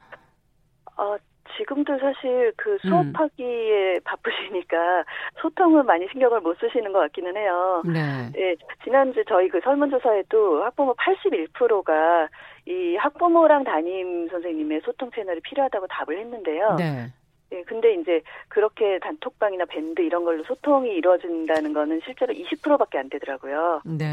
어, 0.96 1.16
지금도 1.61 1.99
사실 1.99 2.53
그 2.57 2.73
음. 2.73 2.88
수업하기에 2.88 4.01
바쁘시니까 4.05 5.05
소통은 5.42 5.85
많이 5.85 6.07
신경을 6.11 6.40
못 6.40 6.59
쓰시는 6.59 6.92
것 6.92 7.01
같기는 7.01 7.37
해요. 7.37 7.83
네. 7.85 8.31
예, 8.37 8.57
지난주 8.83 9.23
저희 9.29 9.49
그 9.49 9.61
설문조사에도 9.62 10.64
학부모 10.64 10.94
81%가 10.94 12.29
이 12.66 12.96
학부모랑 12.96 13.64
담임 13.64 14.29
선생님의 14.29 14.81
소통 14.85 15.11
채널이 15.14 15.40
필요하다고 15.40 15.87
답을 15.88 16.18
했는데요. 16.18 16.77
네. 16.77 17.12
예, 17.52 17.62
근데 17.64 17.94
이제 17.94 18.22
그렇게 18.48 18.98
단톡방이나 19.00 19.64
밴드 19.66 20.00
이런 20.02 20.24
걸로 20.24 20.42
소통이 20.44 20.90
이루어진다는 20.90 21.72
거는 21.72 22.00
실제로 22.04 22.32
20%밖에 22.32 22.98
안 22.98 23.08
되더라고요. 23.08 23.82
네. 23.84 24.04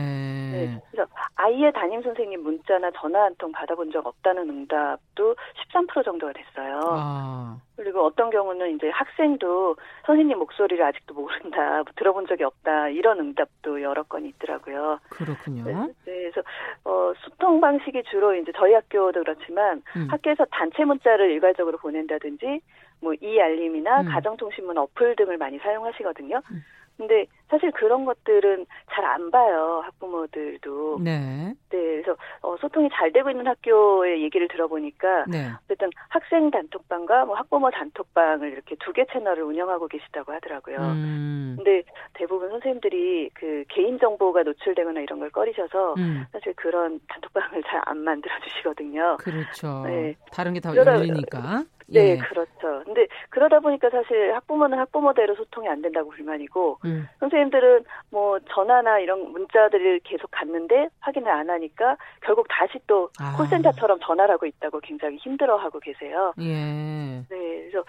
네, 0.51 0.81
그래서 0.91 1.09
아이의 1.35 1.71
담임 1.73 2.01
선생님 2.01 2.41
문자나 2.41 2.89
전화 2.95 3.23
한 3.25 3.35
통 3.37 3.51
받아본 3.51 3.91
적 3.91 4.05
없다는 4.07 4.49
응답도 4.49 5.35
13% 5.73 6.03
정도가 6.03 6.33
됐어요. 6.33 6.79
아, 6.83 7.57
그리고 7.75 8.03
어떤 8.03 8.31
경우는 8.31 8.75
이제 8.75 8.89
학생도 8.89 9.75
선생님 10.07 10.39
목소리를 10.39 10.83
아직도 10.83 11.13
모른다, 11.13 11.83
뭐 11.83 11.85
들어본 11.95 12.25
적이 12.25 12.45
없다 12.45 12.89
이런 12.89 13.19
응답도 13.19 13.83
여러 13.83 14.01
건이 14.03 14.29
있더라고요. 14.29 14.99
그렇군요. 15.09 15.63
네, 15.65 15.73
네, 15.73 15.93
그래서 16.31 16.41
어, 16.85 17.13
소통 17.19 17.61
방식이 17.61 18.01
주로 18.09 18.33
이제 18.33 18.51
저희 18.57 18.73
학교도 18.73 19.19
그렇지만 19.19 19.83
음. 19.95 20.07
학교에서 20.09 20.45
단체 20.49 20.83
문자를 20.83 21.29
일괄적으로 21.29 21.77
보낸다든지 21.77 22.61
뭐 23.01 23.13
이 23.21 23.39
알림이나 23.39 24.01
음. 24.01 24.05
가정통신문 24.09 24.77
어플 24.77 25.15
등을 25.15 25.37
많이 25.37 25.57
사용하시거든요. 25.59 26.41
음. 26.51 26.63
근데 26.97 27.27
사실 27.47 27.69
그런 27.71 28.05
것들은 28.05 28.65
잘 28.91 29.05
안 29.05 29.29
봐요 29.29 29.81
학부모들도. 29.85 30.97
네. 31.03 31.53
네, 31.69 32.01
그래서 32.01 32.15
어, 32.41 32.57
소통이 32.57 32.89
잘 32.91 33.11
되고 33.11 33.29
있는 33.29 33.45
학교의 33.45 34.23
얘기를 34.23 34.47
들어보니까 34.47 35.25
네. 35.27 35.49
어쨌든 35.65 35.91
학생 36.09 36.49
단톡방과 36.49 37.25
뭐 37.25 37.35
학부모 37.35 37.69
단톡방을 37.69 38.51
이렇게 38.51 38.75
두 38.79 38.91
개 38.93 39.05
채널을 39.13 39.43
운영하고 39.43 39.87
계시다고 39.87 40.33
하더라고요. 40.33 40.77
음. 40.77 41.53
근데 41.57 41.83
대부분 42.13 42.49
선생님들이 42.49 43.29
그 43.35 43.63
개인 43.69 43.99
정보가 43.99 44.41
노출되거나 44.41 44.99
이런 45.01 45.19
걸 45.19 45.29
꺼리셔서 45.29 45.93
음. 45.99 46.25
사실 46.31 46.51
그런 46.55 46.99
단톡방을 47.09 47.61
잘 47.63 47.79
안 47.85 47.99
만들어 47.99 48.33
주시거든요. 48.39 49.17
그렇죠. 49.19 49.83
네. 49.85 50.15
다른 50.31 50.53
게더 50.53 50.71
그러다- 50.71 50.95
열리니까. 50.97 51.63
네, 51.87 52.11
예. 52.11 52.17
그렇죠. 52.17 52.83
근데 52.83 53.07
그러다 53.29 53.59
보니까 53.59 53.89
사실 53.89 54.33
학부모는 54.33 54.77
학부모대로 54.77 55.35
소통이 55.35 55.67
안 55.69 55.81
된다고 55.81 56.09
불만이고 56.09 56.79
음. 56.85 57.07
선생님들은 57.19 57.85
뭐 58.11 58.39
전화나 58.49 58.99
이런 58.99 59.31
문자들을 59.31 60.01
계속 60.03 60.29
갔는데 60.31 60.89
확인을 60.99 61.31
안 61.31 61.49
하니까 61.49 61.97
결국 62.21 62.47
다시 62.49 62.79
또 62.87 63.09
아. 63.19 63.35
콜센터처럼 63.37 63.99
전화를 64.01 64.33
하고 64.33 64.45
있다고 64.45 64.79
굉장히 64.81 65.17
힘들어하고 65.17 65.79
계세요. 65.79 66.33
예. 66.39 67.23
네, 67.29 67.69
그래서 67.69 67.85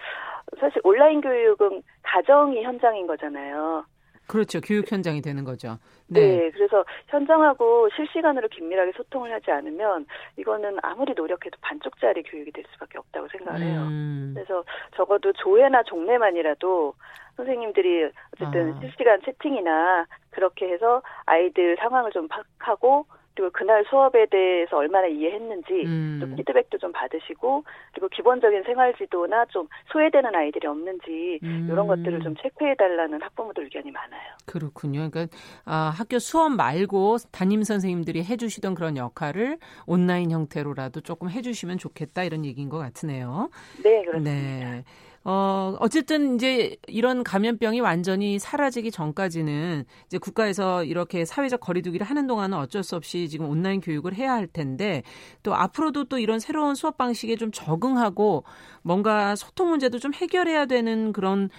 사실 0.60 0.80
온라인 0.84 1.20
교육은 1.20 1.82
가정이 2.02 2.62
현장인 2.62 3.06
거잖아요. 3.06 3.84
그렇죠. 4.28 4.60
교육 4.60 4.92
현장이 4.92 5.22
되는 5.22 5.42
거죠. 5.42 5.78
네. 6.06 6.20
네. 6.20 6.50
그래서 6.50 6.84
현장하고 7.08 7.88
실시간으로 7.96 8.48
긴밀하게 8.48 8.92
소통을 8.92 9.32
하지 9.32 9.50
않으면 9.50 10.06
이거는 10.36 10.78
아무리 10.82 11.14
노력해도 11.14 11.56
반쪽짜리 11.60 12.22
교육이 12.22 12.52
될 12.52 12.64
수밖에 12.72 12.98
없다고 12.98 13.28
생각을 13.28 13.60
해요. 13.60 13.80
음. 13.88 14.32
그래서 14.34 14.62
적어도 14.94 15.32
조회나 15.32 15.82
종례만이라도 15.84 16.94
선생님들이 17.36 18.10
어쨌든 18.34 18.74
아. 18.74 18.80
실시간 18.80 19.20
채팅이나 19.24 20.06
그렇게 20.30 20.68
해서 20.68 21.02
아이들 21.24 21.76
상황을 21.80 22.12
좀 22.12 22.28
파악하고 22.28 23.06
그리고 23.38 23.52
그날 23.52 23.84
수업에 23.88 24.26
대해서 24.26 24.76
얼마나 24.76 25.06
이해했는지 25.06 25.84
음. 25.86 26.18
또 26.20 26.34
피드백도 26.34 26.78
좀 26.78 26.90
받으시고 26.90 27.62
그리고 27.92 28.08
기본적인 28.08 28.64
생활 28.64 28.92
지도나 28.96 29.44
좀 29.46 29.68
소외되는 29.92 30.34
아이들이 30.34 30.66
없는지 30.66 31.38
음. 31.44 31.68
이런 31.70 31.86
것들을 31.86 32.20
좀 32.22 32.34
체크해 32.42 32.74
달라는 32.74 33.22
학부모들 33.22 33.62
의견이 33.62 33.92
많아요. 33.92 34.32
그렇군요. 34.44 35.08
그러니까 35.08 35.36
아, 35.64 35.92
학교 35.96 36.18
수업 36.18 36.50
말고 36.50 37.18
담임 37.30 37.62
선생님들이 37.62 38.24
해주시던 38.24 38.74
그런 38.74 38.96
역할을 38.96 39.58
온라인 39.86 40.32
형태로라도 40.32 41.02
조금 41.02 41.30
해주시면 41.30 41.78
좋겠다 41.78 42.24
이런 42.24 42.44
얘기인 42.44 42.68
것 42.68 42.78
같으네요. 42.78 43.50
네, 43.84 44.02
그렇습니다. 44.02 44.70
네. 44.70 44.84
어, 45.30 45.76
어쨌든 45.80 46.36
이제 46.36 46.78
이런 46.86 47.22
감염병이 47.22 47.82
완전히 47.82 48.38
사라지기 48.38 48.90
전까지는 48.90 49.84
이제 50.06 50.16
국가에서 50.16 50.84
이렇게 50.84 51.26
사회적 51.26 51.60
거리두기를 51.60 52.06
하는 52.06 52.26
동안은 52.26 52.56
어쩔 52.56 52.82
수 52.82 52.96
없이 52.96 53.28
지금 53.28 53.46
온라인 53.46 53.82
교육을 53.82 54.14
해야 54.14 54.32
할 54.32 54.46
텐데 54.46 55.02
또 55.42 55.54
앞으로도 55.54 56.04
또 56.04 56.18
이런 56.18 56.40
새로운 56.40 56.74
수업 56.74 56.96
방식에 56.96 57.36
좀 57.36 57.52
적응하고 57.52 58.44
뭔가 58.80 59.36
소통 59.36 59.68
문제도 59.68 59.98
좀 59.98 60.14
해결해야 60.14 60.64
되는 60.64 61.12
그런 61.12 61.50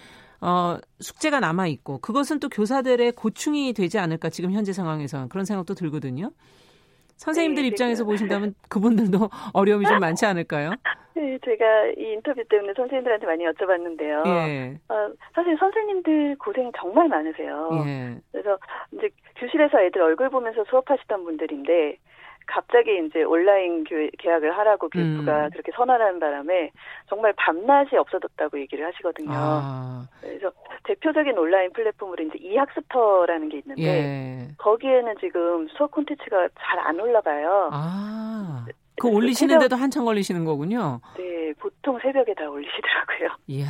어, 0.41 0.80
숙제가 0.99 1.39
남아 1.39 1.67
있고 1.67 1.99
그것은 1.99 2.39
또 2.39 2.49
교사들의 2.49 3.11
고충이 3.11 3.74
되지 3.74 3.99
않을까 3.99 4.32
지금 4.32 4.51
현재 4.51 4.74
상황에서 4.74 5.28
그런 5.28 5.45
생각도 5.45 5.76
들거든요. 5.76 6.32
선생님들 7.17 7.63
네, 7.63 7.67
입장에서 7.67 8.03
보신다면 8.03 8.55
그분들도 8.67 9.30
어려움이 9.53 9.86
좀 9.86 9.99
많지 9.99 10.26
않을까요? 10.26 10.72
네, 11.20 11.38
제가 11.43 11.88
이 11.97 12.13
인터뷰 12.13 12.41
때문에 12.45 12.74
선생님들한테 12.76 13.26
많이 13.26 13.43
여쭤봤는데요. 13.43 14.26
예. 14.26 14.80
어, 14.88 15.11
사실 15.36 15.57
선생님들 15.57 16.38
고생 16.38 16.72
정말 16.78 17.09
많으세요. 17.09 17.70
예. 17.86 18.15
그래서 18.32 18.57
이제 18.93 19.09
교실에서 19.36 19.82
애들 19.82 20.01
얼굴 20.01 20.30
보면서 20.30 20.63
수업하시던 20.70 21.26
분들인데 21.26 21.97
갑자기 22.47 23.05
이제 23.05 23.22
온라인 23.24 23.84
교, 23.84 23.95
계약을 24.17 24.57
하라고 24.57 24.88
교육부가 24.89 25.45
음. 25.45 25.49
그렇게 25.51 25.72
선언하는 25.76 26.20
바람에 26.20 26.72
정말 27.07 27.34
밤낮이 27.38 27.97
없어졌다고 27.97 28.59
얘기를 28.61 28.88
하시거든요. 28.88 29.30
아. 29.34 30.07
그래서 30.22 30.51
대표적인 30.86 31.38
온라인 31.38 31.72
플랫폼으로 31.74 32.24
이제 32.24 32.39
e학습터라는 32.39 33.49
게 33.49 33.57
있는데 33.57 33.84
예. 33.84 34.47
거기에는 34.57 35.15
지금 35.20 35.67
수업 35.67 35.91
콘텐츠가 35.91 36.47
잘 36.57 36.80
안 36.80 36.97
올라가요. 36.99 37.70
아. 37.74 38.65
그 39.00 39.08
올리시는데도 39.08 39.76
새벽, 39.76 39.82
한참 39.84 40.06
걸리시는 40.06 40.45
거군요. 40.45 41.02
네, 41.18 41.54
보통 41.60 42.00
새벽에 42.02 42.34
다 42.34 42.50
올리시더라고요. 42.50 43.30
이야. 43.47 43.68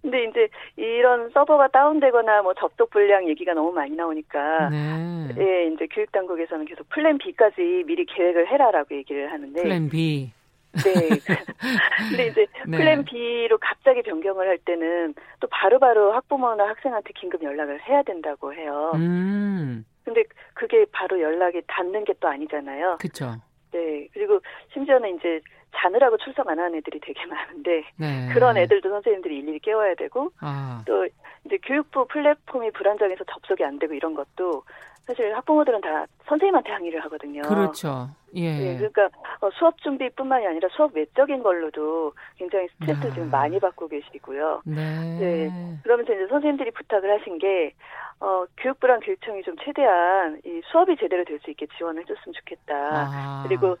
근데 0.00 0.24
이제 0.24 0.48
이런 0.76 1.28
서버가 1.30 1.68
다운되거나 1.68 2.42
뭐 2.42 2.54
접속 2.54 2.90
불량 2.90 3.28
얘기가 3.28 3.52
너무 3.52 3.72
많이 3.72 3.94
나오니까 3.96 4.68
네. 4.70 5.28
예, 5.38 5.66
이제 5.66 5.86
교육 5.92 6.12
당국에서는 6.12 6.64
계속 6.66 6.88
plan 6.90 7.18
B까지 7.18 7.84
미리 7.86 8.04
계획을 8.06 8.46
해라라고 8.48 8.94
얘기를 8.94 9.30
하는데 9.30 9.60
plan 9.60 9.88
B. 9.88 10.32
네. 10.72 11.08
근데 12.10 12.26
이제 12.28 12.46
네. 12.66 12.78
플랜 12.78 13.04
B로 13.04 13.58
갑자기 13.58 14.02
변경을 14.02 14.46
할 14.46 14.58
때는 14.58 15.14
또 15.40 15.48
바로바로 15.48 16.12
학부모나 16.12 16.68
학생한테 16.68 17.10
긴급 17.18 17.42
연락을 17.42 17.80
해야 17.88 18.02
된다고 18.02 18.54
해요. 18.54 18.92
음. 18.94 19.84
근데 20.04 20.22
그게 20.54 20.86
바로 20.92 21.20
연락이 21.20 21.60
닿는 21.66 22.04
게 22.04 22.14
또 22.20 22.28
아니잖아요. 22.28 22.96
그렇죠. 23.00 23.36
네. 23.72 24.08
그리고 24.12 24.40
심지어는 24.72 25.16
이제 25.16 25.40
자느라고 25.76 26.16
출석 26.16 26.48
안 26.48 26.58
하는 26.58 26.78
애들이 26.78 26.98
되게 27.00 27.24
많은데 27.26 27.84
네. 27.96 28.28
그런 28.32 28.56
애들도 28.56 28.88
선생님들이 28.88 29.38
일일이 29.38 29.58
깨워야 29.60 29.94
되고 29.94 30.30
아. 30.40 30.82
또 30.86 31.06
이제 31.44 31.58
교육부 31.64 32.06
플랫폼이 32.06 32.70
불안정해서 32.72 33.24
접속이 33.24 33.64
안 33.64 33.78
되고 33.78 33.94
이런 33.94 34.14
것도 34.14 34.62
사실 35.08 35.34
학부모들은 35.34 35.80
다 35.80 36.04
선생님한테 36.26 36.70
항의를 36.70 37.02
하거든요. 37.04 37.40
그렇죠. 37.42 38.10
예. 38.34 38.50
네, 38.52 38.76
그러니까 38.76 39.08
어, 39.40 39.48
수업 39.58 39.78
준비뿐만이 39.78 40.46
아니라 40.46 40.68
수업 40.76 40.94
외적인 40.94 41.42
걸로도 41.42 42.12
굉장히 42.36 42.68
스트레스 42.74 43.00
를 43.00 43.10
아. 43.10 43.14
지금 43.14 43.30
많이 43.30 43.58
받고 43.58 43.88
계시고요. 43.88 44.60
네. 44.66 45.18
네. 45.18 45.50
그러면서 45.82 46.12
이제 46.12 46.26
선생님들이 46.28 46.72
부탁을 46.72 47.18
하신 47.18 47.38
게 47.38 47.72
어, 48.20 48.44
교육부랑 48.58 49.00
교육청이 49.00 49.42
좀 49.44 49.56
최대한 49.64 50.42
이 50.44 50.60
수업이 50.70 50.96
제대로 51.00 51.24
될 51.24 51.38
수 51.42 51.50
있게 51.50 51.66
지원을 51.78 52.02
해줬으면 52.02 52.34
좋겠다. 52.34 52.74
아. 52.76 53.44
그리고 53.48 53.76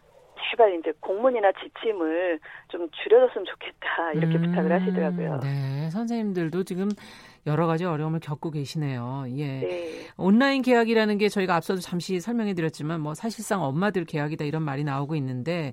제발 0.50 0.72
이제 0.78 0.92
공문이나 1.00 1.50
지침을 1.52 2.38
좀 2.68 2.88
줄여줬으면 2.90 3.44
좋겠다 3.44 4.12
이렇게 4.14 4.36
음, 4.36 4.42
부탁을 4.42 4.72
하시더라고요. 4.72 5.40
네, 5.42 5.90
선생님들도 5.90 6.62
지금 6.62 6.88
여러 7.46 7.66
가지 7.66 7.84
어려움을 7.84 8.20
겪고 8.20 8.50
계시네요. 8.50 9.24
예. 9.36 9.46
네. 9.60 10.06
온라인 10.16 10.62
계약이라는 10.62 11.18
게 11.18 11.28
저희가 11.28 11.54
앞서도 11.56 11.80
잠시 11.80 12.20
설명해 12.20 12.54
드렸지만 12.54 13.00
뭐 13.00 13.14
사실상 13.14 13.62
엄마들 13.62 14.04
계약이다 14.04 14.44
이런 14.44 14.62
말이 14.62 14.84
나오고 14.84 15.14
있는데 15.16 15.72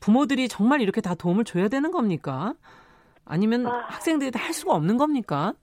부모들이 0.00 0.48
정말 0.48 0.80
이렇게 0.80 1.00
다 1.00 1.14
도움을 1.14 1.44
줘야 1.44 1.68
되는 1.68 1.90
겁니까? 1.90 2.54
아니면 3.24 3.66
아. 3.66 3.84
학생들이 3.88 4.30
다 4.30 4.40
할 4.42 4.52
수가 4.52 4.74
없는 4.74 4.96
겁니까? 4.96 5.54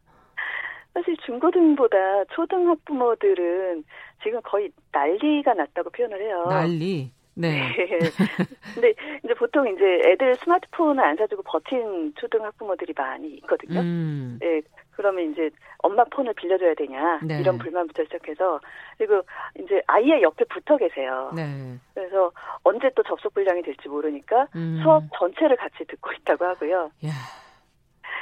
사실 0.93 1.15
중고등보다 1.25 1.95
초등 2.33 2.69
학부모들은 2.69 3.83
지금 4.23 4.41
거의 4.43 4.69
난리가 4.91 5.53
났다고 5.53 5.89
표현을 5.91 6.21
해요. 6.21 6.45
난리. 6.49 7.11
네. 7.39 7.73
네. 7.73 7.99
근데 8.75 8.93
이제 9.23 9.33
보통 9.33 9.67
이제 9.67 10.01
애들 10.05 10.35
스마트폰을 10.35 11.03
안 11.03 11.15
사주고 11.15 11.43
버틴 11.43 12.13
초등 12.15 12.43
학부모들이 12.43 12.93
많이 12.95 13.29
있거든요. 13.35 13.79
음. 13.79 14.37
네. 14.41 14.61
그러면 14.91 15.31
이제 15.31 15.49
엄마 15.77 16.03
폰을 16.03 16.33
빌려줘야 16.33 16.73
되냐 16.73 17.21
네. 17.23 17.39
이런 17.39 17.57
불만부터 17.57 18.03
시작해서 18.03 18.59
그리고 18.97 19.21
이제 19.57 19.81
아이의 19.87 20.21
옆에 20.21 20.43
붙어 20.45 20.75
계세요. 20.75 21.31
네. 21.33 21.77
그래서 21.93 22.31
언제 22.63 22.89
또 22.95 23.03
접속 23.03 23.33
불량이 23.33 23.61
될지 23.61 23.87
모르니까 23.87 24.47
음. 24.55 24.81
수업 24.83 25.03
전체를 25.17 25.55
같이 25.55 25.85
듣고 25.85 26.11
있다고 26.11 26.43
하고요. 26.43 26.91
야. 27.05 27.11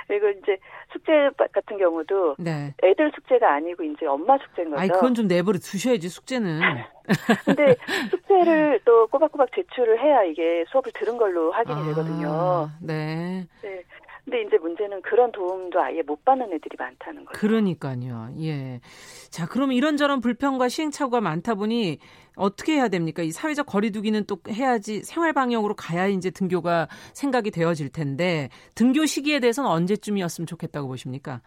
그리고 0.08 0.30
이제 0.30 0.58
숙제 0.92 1.30
같은 1.52 1.78
경우도 1.78 2.38
네. 2.40 2.74
애들 2.82 3.12
숙제가 3.14 3.56
아니고 3.56 3.84
이제 3.84 4.06
엄마 4.06 4.38
숙제인 4.38 4.70
거죠. 4.70 4.80
아니 4.80 4.90
그건 4.90 5.14
좀 5.14 5.28
내버려 5.28 5.60
두셔야지 5.60 6.08
숙제는. 6.10 6.62
근데 7.46 7.76
숙제를 8.10 8.82
또 8.86 9.08
꼬박꼬박 9.08 9.50
제출을 9.54 10.02
해야 10.02 10.24
이게 10.24 10.66
수업을 10.70 10.92
들은 10.94 11.18
걸로 11.18 11.52
확인이 11.52 11.80
아, 11.80 11.86
되거든요. 11.88 12.70
네. 12.82 13.46
네. 13.62 13.84
근데 14.28 14.42
이제 14.42 14.58
문제는 14.58 15.02
그런 15.04 15.32
도움도 15.32 15.80
아예 15.80 16.02
못 16.02 16.26
받는 16.26 16.52
애들이 16.52 16.76
많다는 16.78 17.24
거죠. 17.24 17.40
그러니까요. 17.40 18.30
예. 18.42 18.82
자, 19.30 19.46
그럼 19.48 19.72
이런저런 19.72 20.20
불평과 20.20 20.68
시행착오가 20.68 21.22
많다 21.22 21.56
보니 21.56 22.00
어떻게 22.36 22.74
해야 22.74 22.90
됩니까? 22.90 23.24
이 23.24 23.32
사회적 23.32 23.66
거리두기는 23.68 24.26
또 24.26 24.38
해야지 24.50 25.02
생활 25.06 25.32
방역으로 25.32 25.76
가야 25.76 26.08
이제 26.08 26.30
등교가 26.30 26.90
생각이 27.14 27.52
되어질 27.52 27.90
텐데 27.94 28.50
등교 28.76 29.06
시기에 29.06 29.40
대해서는 29.40 29.70
언제쯤이었으면 29.70 30.46
좋겠다고 30.46 30.90
보십니까? 30.90 31.40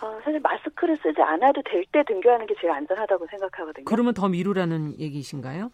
어, 0.00 0.20
사실 0.22 0.38
마스크를 0.38 0.96
쓰지 1.02 1.20
않아도 1.20 1.62
될 1.64 1.84
때 1.92 2.04
등교하는 2.06 2.46
게 2.46 2.54
제일 2.60 2.72
안전하다고 2.72 3.26
생각하거든요. 3.28 3.84
그러면 3.86 4.14
더 4.14 4.28
미루라는 4.28 5.00
얘기신가요? 5.00 5.70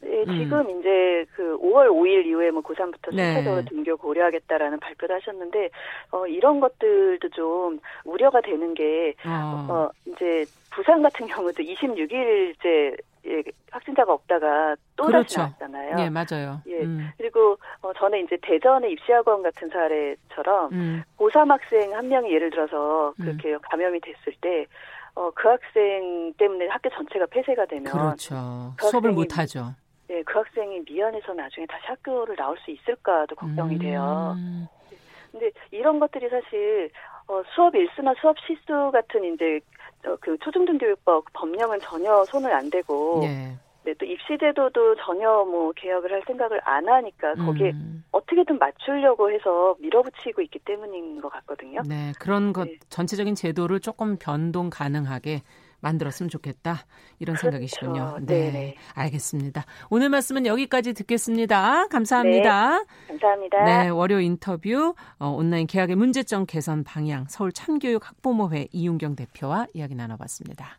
네, 0.00 0.24
지금 0.24 0.60
음. 0.60 0.78
이제 0.78 1.26
그 1.34 1.58
5월 1.58 1.88
5일 1.88 2.26
이후에 2.26 2.50
뭐 2.50 2.62
고3부터 2.62 3.10
순차적으로 3.10 3.62
네. 3.62 3.64
등교 3.68 3.96
고려하겠다라는 3.96 4.78
발표를 4.78 5.16
하셨는데 5.16 5.70
어 6.12 6.26
이런 6.26 6.60
것들도 6.60 7.28
좀 7.30 7.80
우려가 8.04 8.40
되는 8.40 8.74
게 8.74 9.14
어, 9.26 9.66
어 9.68 9.90
이제 10.06 10.44
부산 10.70 11.02
같은 11.02 11.26
경우도 11.26 11.62
26일째 11.62 12.96
예, 13.26 13.42
확진자가 13.70 14.12
없다가 14.12 14.76
또 14.96 15.04
그렇죠. 15.04 15.22
다시 15.22 15.38
나왔잖아요. 15.38 15.96
예, 15.98 16.08
맞아요. 16.08 16.62
예. 16.66 16.80
음. 16.82 17.10
그리고 17.18 17.58
어, 17.82 17.92
전에 17.94 18.20
이제 18.20 18.38
대전의 18.40 18.92
입시학원 18.92 19.42
같은 19.42 19.68
사례처럼 19.68 20.72
음. 20.72 21.02
고3 21.18 21.48
학생 21.48 21.94
한 21.94 22.08
명이 22.08 22.32
예를 22.32 22.50
들어서 22.50 23.12
그렇게 23.20 23.52
음. 23.52 23.58
감염이 23.70 24.00
됐을 24.00 24.32
때 24.40 24.66
어, 25.14 25.30
그 25.34 25.48
학생 25.48 26.32
때문에 26.38 26.68
학교 26.68 26.88
전체가 26.90 27.26
폐쇄가 27.26 27.66
되면 27.66 27.92
그렇죠. 27.92 28.72
그 28.78 28.86
수업을 28.86 29.12
못 29.12 29.36
하죠. 29.36 29.74
네, 30.08 30.22
그 30.22 30.38
학생이 30.38 30.82
미연해서 30.88 31.34
나중에 31.34 31.66
다시 31.66 31.86
학교를 31.86 32.34
나올 32.36 32.56
수 32.58 32.70
있을까도 32.70 33.36
걱정이 33.36 33.74
음. 33.74 33.78
돼요. 33.78 34.36
근데 35.30 35.50
이런 35.70 36.00
것들이 36.00 36.28
사실 36.30 36.90
어, 37.28 37.42
수업 37.54 37.74
일수나 37.74 38.14
수업 38.20 38.36
실수 38.40 38.90
같은 38.90 39.34
이제 39.34 39.60
어, 40.06 40.16
그 40.20 40.38
초중등교육법 40.38 41.26
법령은 41.34 41.80
전혀 41.82 42.24
손을 42.30 42.52
안 42.52 42.70
대고 42.70 43.20
네. 43.22 43.58
네, 43.84 43.94
또 43.94 44.06
입시제도도 44.06 44.96
전혀 44.96 45.28
뭐 45.44 45.72
개혁을 45.72 46.12
할 46.12 46.22
생각을 46.26 46.60
안 46.64 46.88
하니까 46.88 47.34
거기에 47.34 47.72
음. 47.74 48.04
어떻게든 48.10 48.58
맞추려고 48.58 49.30
해서 49.30 49.76
밀어붙이고 49.78 50.42
있기 50.42 50.58
때문인 50.60 51.20
것 51.20 51.28
같거든요. 51.30 51.82
네, 51.86 52.12
그런 52.18 52.52
것 52.52 52.64
네. 52.64 52.78
전체적인 52.88 53.34
제도를 53.34 53.80
조금 53.80 54.16
변동 54.18 54.70
가능하게 54.70 55.42
만들었으면 55.80 56.28
좋겠다. 56.28 56.86
이런 57.18 57.36
그렇죠. 57.36 57.50
생각이시군요. 57.50 58.18
네. 58.20 58.50
네네. 58.50 58.74
알겠습니다. 58.94 59.64
오늘 59.90 60.08
말씀은 60.08 60.46
여기까지 60.46 60.92
듣겠습니다. 60.94 61.88
감사합니다. 61.88 62.78
네. 62.78 62.84
감사합니다. 63.08 63.64
네. 63.64 63.88
월요 63.88 64.20
인터뷰 64.20 64.94
어, 65.18 65.28
온라인 65.28 65.66
계약의 65.66 65.96
문제점 65.96 66.46
개선 66.46 66.84
방향 66.84 67.26
서울 67.28 67.52
참교육 67.52 68.06
학부모회 68.08 68.68
이윤경 68.72 69.16
대표와 69.16 69.66
이야기 69.74 69.94
나눠봤습니다. 69.94 70.78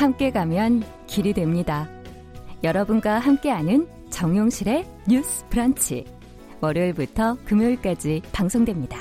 함께 0.00 0.30
가면 0.30 0.82
길이 1.10 1.32
됩니다. 1.34 1.88
여러분과 2.62 3.18
함께하는 3.18 3.88
정용실의 4.10 4.86
뉴스 5.08 5.44
브런치. 5.50 6.04
월요일부터 6.60 7.36
금요일까지 7.44 8.22
방송됩니다. 8.32 8.99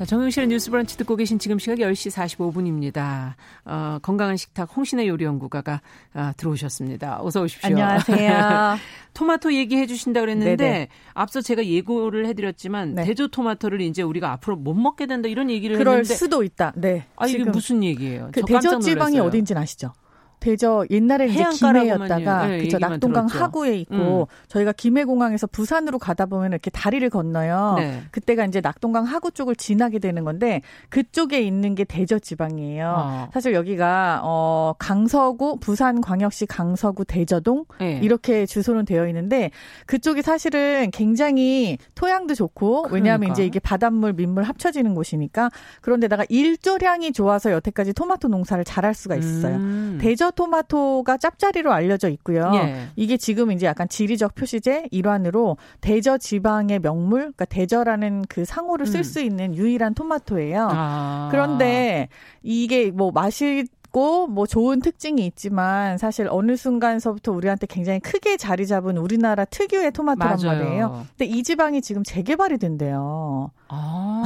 자, 0.00 0.06
정용실의 0.06 0.48
뉴스 0.48 0.70
브런치 0.70 0.96
듣고 0.96 1.14
계신 1.14 1.38
지금 1.38 1.58
시각 1.58 1.76
10시 1.76 2.10
45분입니다. 2.10 3.34
어, 3.66 3.98
건강한 4.00 4.38
식탁 4.38 4.74
홍신의 4.74 5.06
요리연구가가 5.08 5.82
아, 6.14 6.32
들어오셨습니다. 6.38 7.18
어서 7.20 7.42
오십시오. 7.42 7.68
안녕하세요. 7.68 8.78
토마토 9.12 9.52
얘기해 9.52 9.86
주신다 9.86 10.20
그랬는데 10.20 10.56
네네. 10.56 10.88
앞서 11.12 11.42
제가 11.42 11.66
예고를 11.66 12.24
해드렸지만 12.28 12.94
네. 12.94 13.04
대조 13.04 13.28
토마토를 13.28 13.82
이제 13.82 14.00
우리가 14.00 14.32
앞으로 14.32 14.56
못 14.56 14.72
먹게 14.72 15.04
된다 15.04 15.28
이런 15.28 15.50
얘기를 15.50 15.76
그럴 15.76 15.98
했는데 15.98 16.14
수도 16.14 16.42
있다. 16.44 16.72
네. 16.76 17.04
아 17.16 17.26
이게 17.26 17.44
무슨 17.44 17.84
얘기예요? 17.84 18.30
그 18.32 18.40
대저 18.40 18.78
지방이 18.78 19.18
어딘지는 19.20 19.60
아시죠? 19.60 19.92
대저 20.40 20.84
옛날에 20.90 21.26
이제 21.26 21.44
김해였다가 21.52 22.46
네, 22.46 22.58
그쵸 22.58 22.78
낙동강 22.78 23.26
들었죠. 23.26 23.44
하구에 23.44 23.76
있고 23.78 23.94
음. 23.94 24.48
저희가 24.48 24.72
김해공항에서 24.72 25.46
부산으로 25.46 25.98
가다 25.98 26.26
보면 26.26 26.52
이렇게 26.52 26.70
다리를 26.70 27.08
건너요. 27.10 27.74
네. 27.76 28.02
그때가 28.10 28.46
이제 28.46 28.60
낙동강 28.60 29.04
하구 29.04 29.30
쪽을 29.30 29.54
지나게 29.56 29.98
되는 29.98 30.24
건데 30.24 30.62
그쪽에 30.88 31.40
있는 31.40 31.74
게 31.74 31.84
대저 31.84 32.18
지방이에요. 32.18 32.94
어. 32.96 33.28
사실 33.32 33.52
여기가 33.52 34.20
어 34.24 34.74
강서구 34.78 35.58
부산 35.60 36.00
광역시 36.00 36.46
강서구 36.46 37.04
대저동 37.04 37.66
네. 37.78 38.00
이렇게 38.02 38.46
주소는 38.46 38.86
되어 38.86 39.06
있는데 39.08 39.50
그쪽이 39.86 40.22
사실은 40.22 40.90
굉장히 40.90 41.76
토양도 41.94 42.34
좋고 42.34 42.82
그러니까. 42.82 42.94
왜냐하면 42.94 43.30
이제 43.30 43.44
이게 43.44 43.58
바닷물 43.58 44.14
민물 44.14 44.44
합쳐지는 44.44 44.94
곳이니까 44.94 45.50
그런데다가 45.82 46.24
일조량이 46.28 47.12
좋아서 47.12 47.52
여태까지 47.52 47.92
토마토 47.92 48.28
농사를 48.28 48.64
잘할 48.64 48.94
수가 48.94 49.16
있어요. 49.16 49.56
음. 49.56 49.98
대저 50.00 50.29
토마토가 50.30 51.16
짭짜리로 51.16 51.72
알려져 51.72 52.08
있고요. 52.08 52.50
예. 52.54 52.88
이게 52.96 53.16
지금 53.16 53.52
이제 53.52 53.66
약간 53.66 53.88
지리적 53.88 54.34
표시제 54.34 54.86
일환으로 54.90 55.56
대저 55.80 56.18
지방의 56.18 56.80
명물, 56.80 57.20
그러니까 57.20 57.44
대저라는 57.44 58.24
그 58.28 58.44
상호를 58.44 58.86
쓸수 58.86 59.20
음. 59.20 59.24
있는 59.24 59.54
유일한 59.54 59.94
토마토예요. 59.94 60.68
아. 60.70 61.28
그런데 61.30 62.08
이게 62.42 62.90
뭐 62.90 63.10
맛이 63.10 63.64
있고 63.90 64.28
뭐 64.28 64.46
좋은 64.46 64.80
특징이 64.80 65.26
있지만 65.26 65.98
사실 65.98 66.28
어느 66.30 66.56
순간서부터 66.56 67.32
우리한테 67.32 67.66
굉장히 67.66 67.98
크게 67.98 68.36
자리 68.36 68.66
잡은 68.66 68.96
우리나라 68.96 69.44
특유의 69.44 69.90
토마토란 69.90 70.38
맞아요. 70.40 70.58
말이에요. 70.62 71.06
근데 71.18 71.24
이 71.24 71.42
지방이 71.42 71.82
지금 71.82 72.04
재개발이 72.04 72.58
된대요. 72.58 73.50
아, 73.68 74.22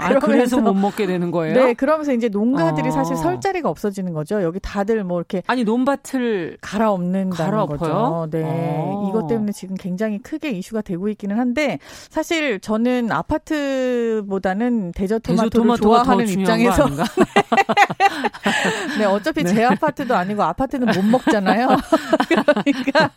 아 0.00 0.18
그래서 0.18 0.60
못 0.60 0.74
먹게 0.74 1.06
되는 1.06 1.30
거예요? 1.30 1.54
네, 1.54 1.74
그러면서 1.74 2.12
이제 2.12 2.28
농가들이 2.28 2.88
아. 2.88 2.90
사실 2.90 3.16
설 3.16 3.40
자리가 3.40 3.68
없어지는 3.68 4.12
거죠. 4.12 4.42
여기 4.42 4.58
다들 4.60 5.04
뭐 5.04 5.18
이렇게 5.18 5.42
아니 5.46 5.64
논밭을 5.64 6.58
갈아엎는다는 6.60 7.30
갈아엎어요? 7.30 7.78
거죠. 7.78 8.28
네, 8.30 8.44
아. 8.44 9.08
이것 9.08 9.26
때문에 9.28 9.52
지금 9.52 9.76
굉장히 9.76 10.18
크게 10.18 10.50
이슈가 10.50 10.82
되고 10.82 11.08
있기는 11.08 11.38
한데 11.38 11.78
사실 12.08 12.60
저는 12.60 13.12
아파트보다는 13.12 14.92
대저 14.92 15.18
토마토를 15.18 15.76
좋아하는 15.76 16.28
입장에서 16.28 16.88
네, 18.98 19.04
어차피 19.04 19.44
네. 19.44 19.54
제 19.54 19.64
아파트도 19.64 20.14
아니고 20.14 20.42
아파트는 20.42 20.88
못 20.94 21.04
먹잖아요. 21.04 21.68
그러니까 22.28 23.10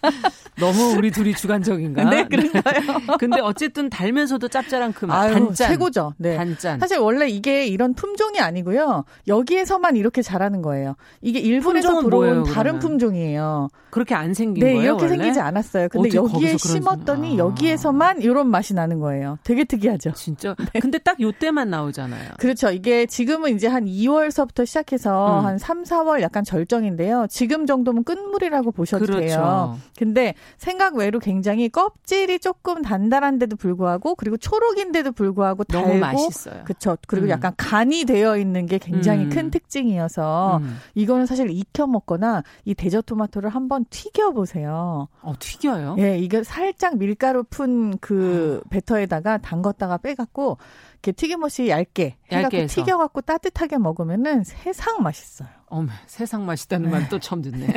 너무 0.57 0.95
우리 0.97 1.11
둘이 1.11 1.33
주관적인가? 1.33 2.03
네, 2.09 2.25
그런가요? 2.25 3.17
근데 3.19 3.41
어쨌든 3.41 3.89
달면서도 3.89 4.47
짭짤한 4.47 4.93
그 4.93 5.05
맛. 5.05 5.31
단짠. 5.31 5.69
최고죠. 5.69 6.13
네. 6.17 6.35
단짠. 6.35 6.72
사실 6.79 6.97
원래 6.97 7.27
이게 7.27 7.65
이런 7.65 7.93
품종이 7.93 8.39
아니고요. 8.39 9.05
여기에서만 9.27 9.95
이렇게 9.95 10.21
자라는 10.21 10.61
거예요. 10.61 10.95
이게 11.21 11.39
일본에서 11.39 12.01
들어온 12.01 12.09
뭐예요, 12.09 12.43
다른 12.43 12.79
품종이에요. 12.79 13.69
그렇게 13.89 14.15
안 14.15 14.33
생긴 14.33 14.63
네, 14.63 14.73
거예요? 14.73 14.83
이렇게 14.83 15.03
원래? 15.03 15.17
생기지 15.17 15.39
않았어요. 15.39 15.87
근데 15.89 16.09
여기에 16.15 16.57
심었더니 16.57 17.35
아. 17.35 17.37
여기에서만 17.37 18.21
이런 18.21 18.47
맛이 18.47 18.73
나는 18.73 18.99
거예요. 18.99 19.37
되게 19.43 19.65
특이하죠. 19.65 20.13
진짜. 20.17 20.55
네. 20.73 20.79
근데 20.79 20.97
딱 20.97 21.21
요때만 21.21 21.69
나오잖아요. 21.69 22.31
그렇죠. 22.39 22.71
이게 22.71 23.05
지금은 23.05 23.53
이제 23.53 23.67
한 23.67 23.85
2월서부터 23.85 24.65
시작해서 24.65 25.41
음. 25.41 25.45
한 25.45 25.57
3, 25.59 25.83
4월 25.83 26.21
약간 26.21 26.43
절정인데요. 26.43 27.27
지금 27.29 27.67
정도면 27.67 28.03
끝물이라고 28.03 28.71
보셔도 28.71 29.05
그렇죠. 29.05 29.27
돼요. 29.27 29.79
근데 29.95 30.33
생각 30.57 30.95
외로 30.95 31.19
굉장히 31.19 31.69
껍질이 31.69 32.39
조금 32.39 32.81
단단한데도 32.81 33.57
불구하고 33.57 34.15
그리고 34.15 34.37
초록인데도 34.37 35.11
불구하고 35.11 35.65
달고 35.65 36.29
그렇죠. 36.63 36.97
그리고 37.07 37.27
음. 37.27 37.29
약간 37.29 37.53
간이 37.57 38.05
되어 38.05 38.37
있는 38.37 38.65
게 38.65 38.77
굉장히 38.77 39.25
음. 39.25 39.29
큰 39.29 39.51
특징이어서 39.51 40.57
음. 40.57 40.77
이거는 40.95 41.25
사실 41.25 41.49
익혀 41.49 41.87
먹거나 41.87 42.43
이 42.65 42.73
대저 42.73 43.01
토마토를 43.01 43.49
한번 43.49 43.85
튀겨 43.89 44.31
보세요. 44.31 45.07
어, 45.21 45.33
튀겨요? 45.39 45.95
예, 45.99 46.17
이게 46.17 46.43
살짝 46.43 46.97
밀가루 46.97 47.43
푼 47.43 47.83
그 47.99 48.61
배터에다가 48.69 49.37
담궜다가 49.37 50.01
빼갖고 50.01 50.57
이렇게 50.95 51.11
튀김옷이 51.11 51.69
얇게 51.69 52.17
얇게 52.31 52.67
튀겨갖고 52.67 53.21
따뜻하게 53.21 53.77
먹으면은 53.77 54.43
세상 54.43 55.01
맛있어요. 55.01 55.49
어머, 55.67 55.89
세상 56.05 56.45
맛있다는 56.45 56.89
말또 56.89 57.19
처음 57.19 57.41
듣네. 57.41 57.67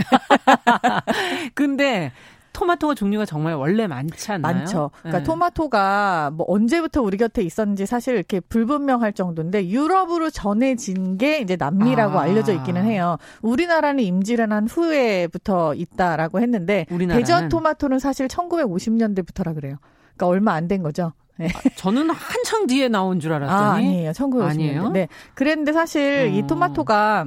근데 1.54 2.12
토마토 2.56 2.94
종류가 2.94 3.26
정말 3.26 3.54
원래 3.54 3.86
많지 3.86 4.32
않나요? 4.32 4.54
많죠. 4.54 4.90
그러니까 5.00 5.18
네. 5.18 5.24
토마토가 5.24 6.30
뭐 6.34 6.46
언제부터 6.48 7.02
우리 7.02 7.18
곁에 7.18 7.42
있었는지 7.42 7.84
사실 7.84 8.14
이렇게 8.14 8.40
불분명할 8.40 9.12
정도인데 9.12 9.68
유럽으로 9.68 10.30
전해진 10.30 11.18
게 11.18 11.40
이제 11.40 11.56
남미라고 11.56 12.18
아. 12.18 12.22
알려져 12.22 12.54
있기는 12.54 12.82
해요. 12.84 13.18
우리나라는 13.42 14.02
임질한 14.02 14.68
후에부터 14.68 15.74
있다라고 15.74 16.40
했는데 16.40 16.86
우리나라는? 16.90 17.22
대전 17.22 17.48
토마토는 17.50 17.98
사실 17.98 18.26
1950년대부터라 18.28 19.54
그래요. 19.54 19.76
그러니까 20.16 20.26
얼마 20.28 20.52
안 20.54 20.66
된 20.66 20.82
거죠. 20.82 21.12
네. 21.38 21.48
아, 21.54 21.60
저는 21.76 22.08
한창 22.08 22.66
뒤에 22.66 22.88
나온 22.88 23.20
줄 23.20 23.32
알았더니 23.34 23.60
아, 23.60 23.72
아니에요. 23.74 24.10
1950년대. 24.12 24.42
아니에요? 24.48 24.88
네. 24.88 25.08
그랬는데 25.34 25.72
사실 25.74 26.30
어. 26.32 26.34
이 26.34 26.46
토마토가 26.46 27.26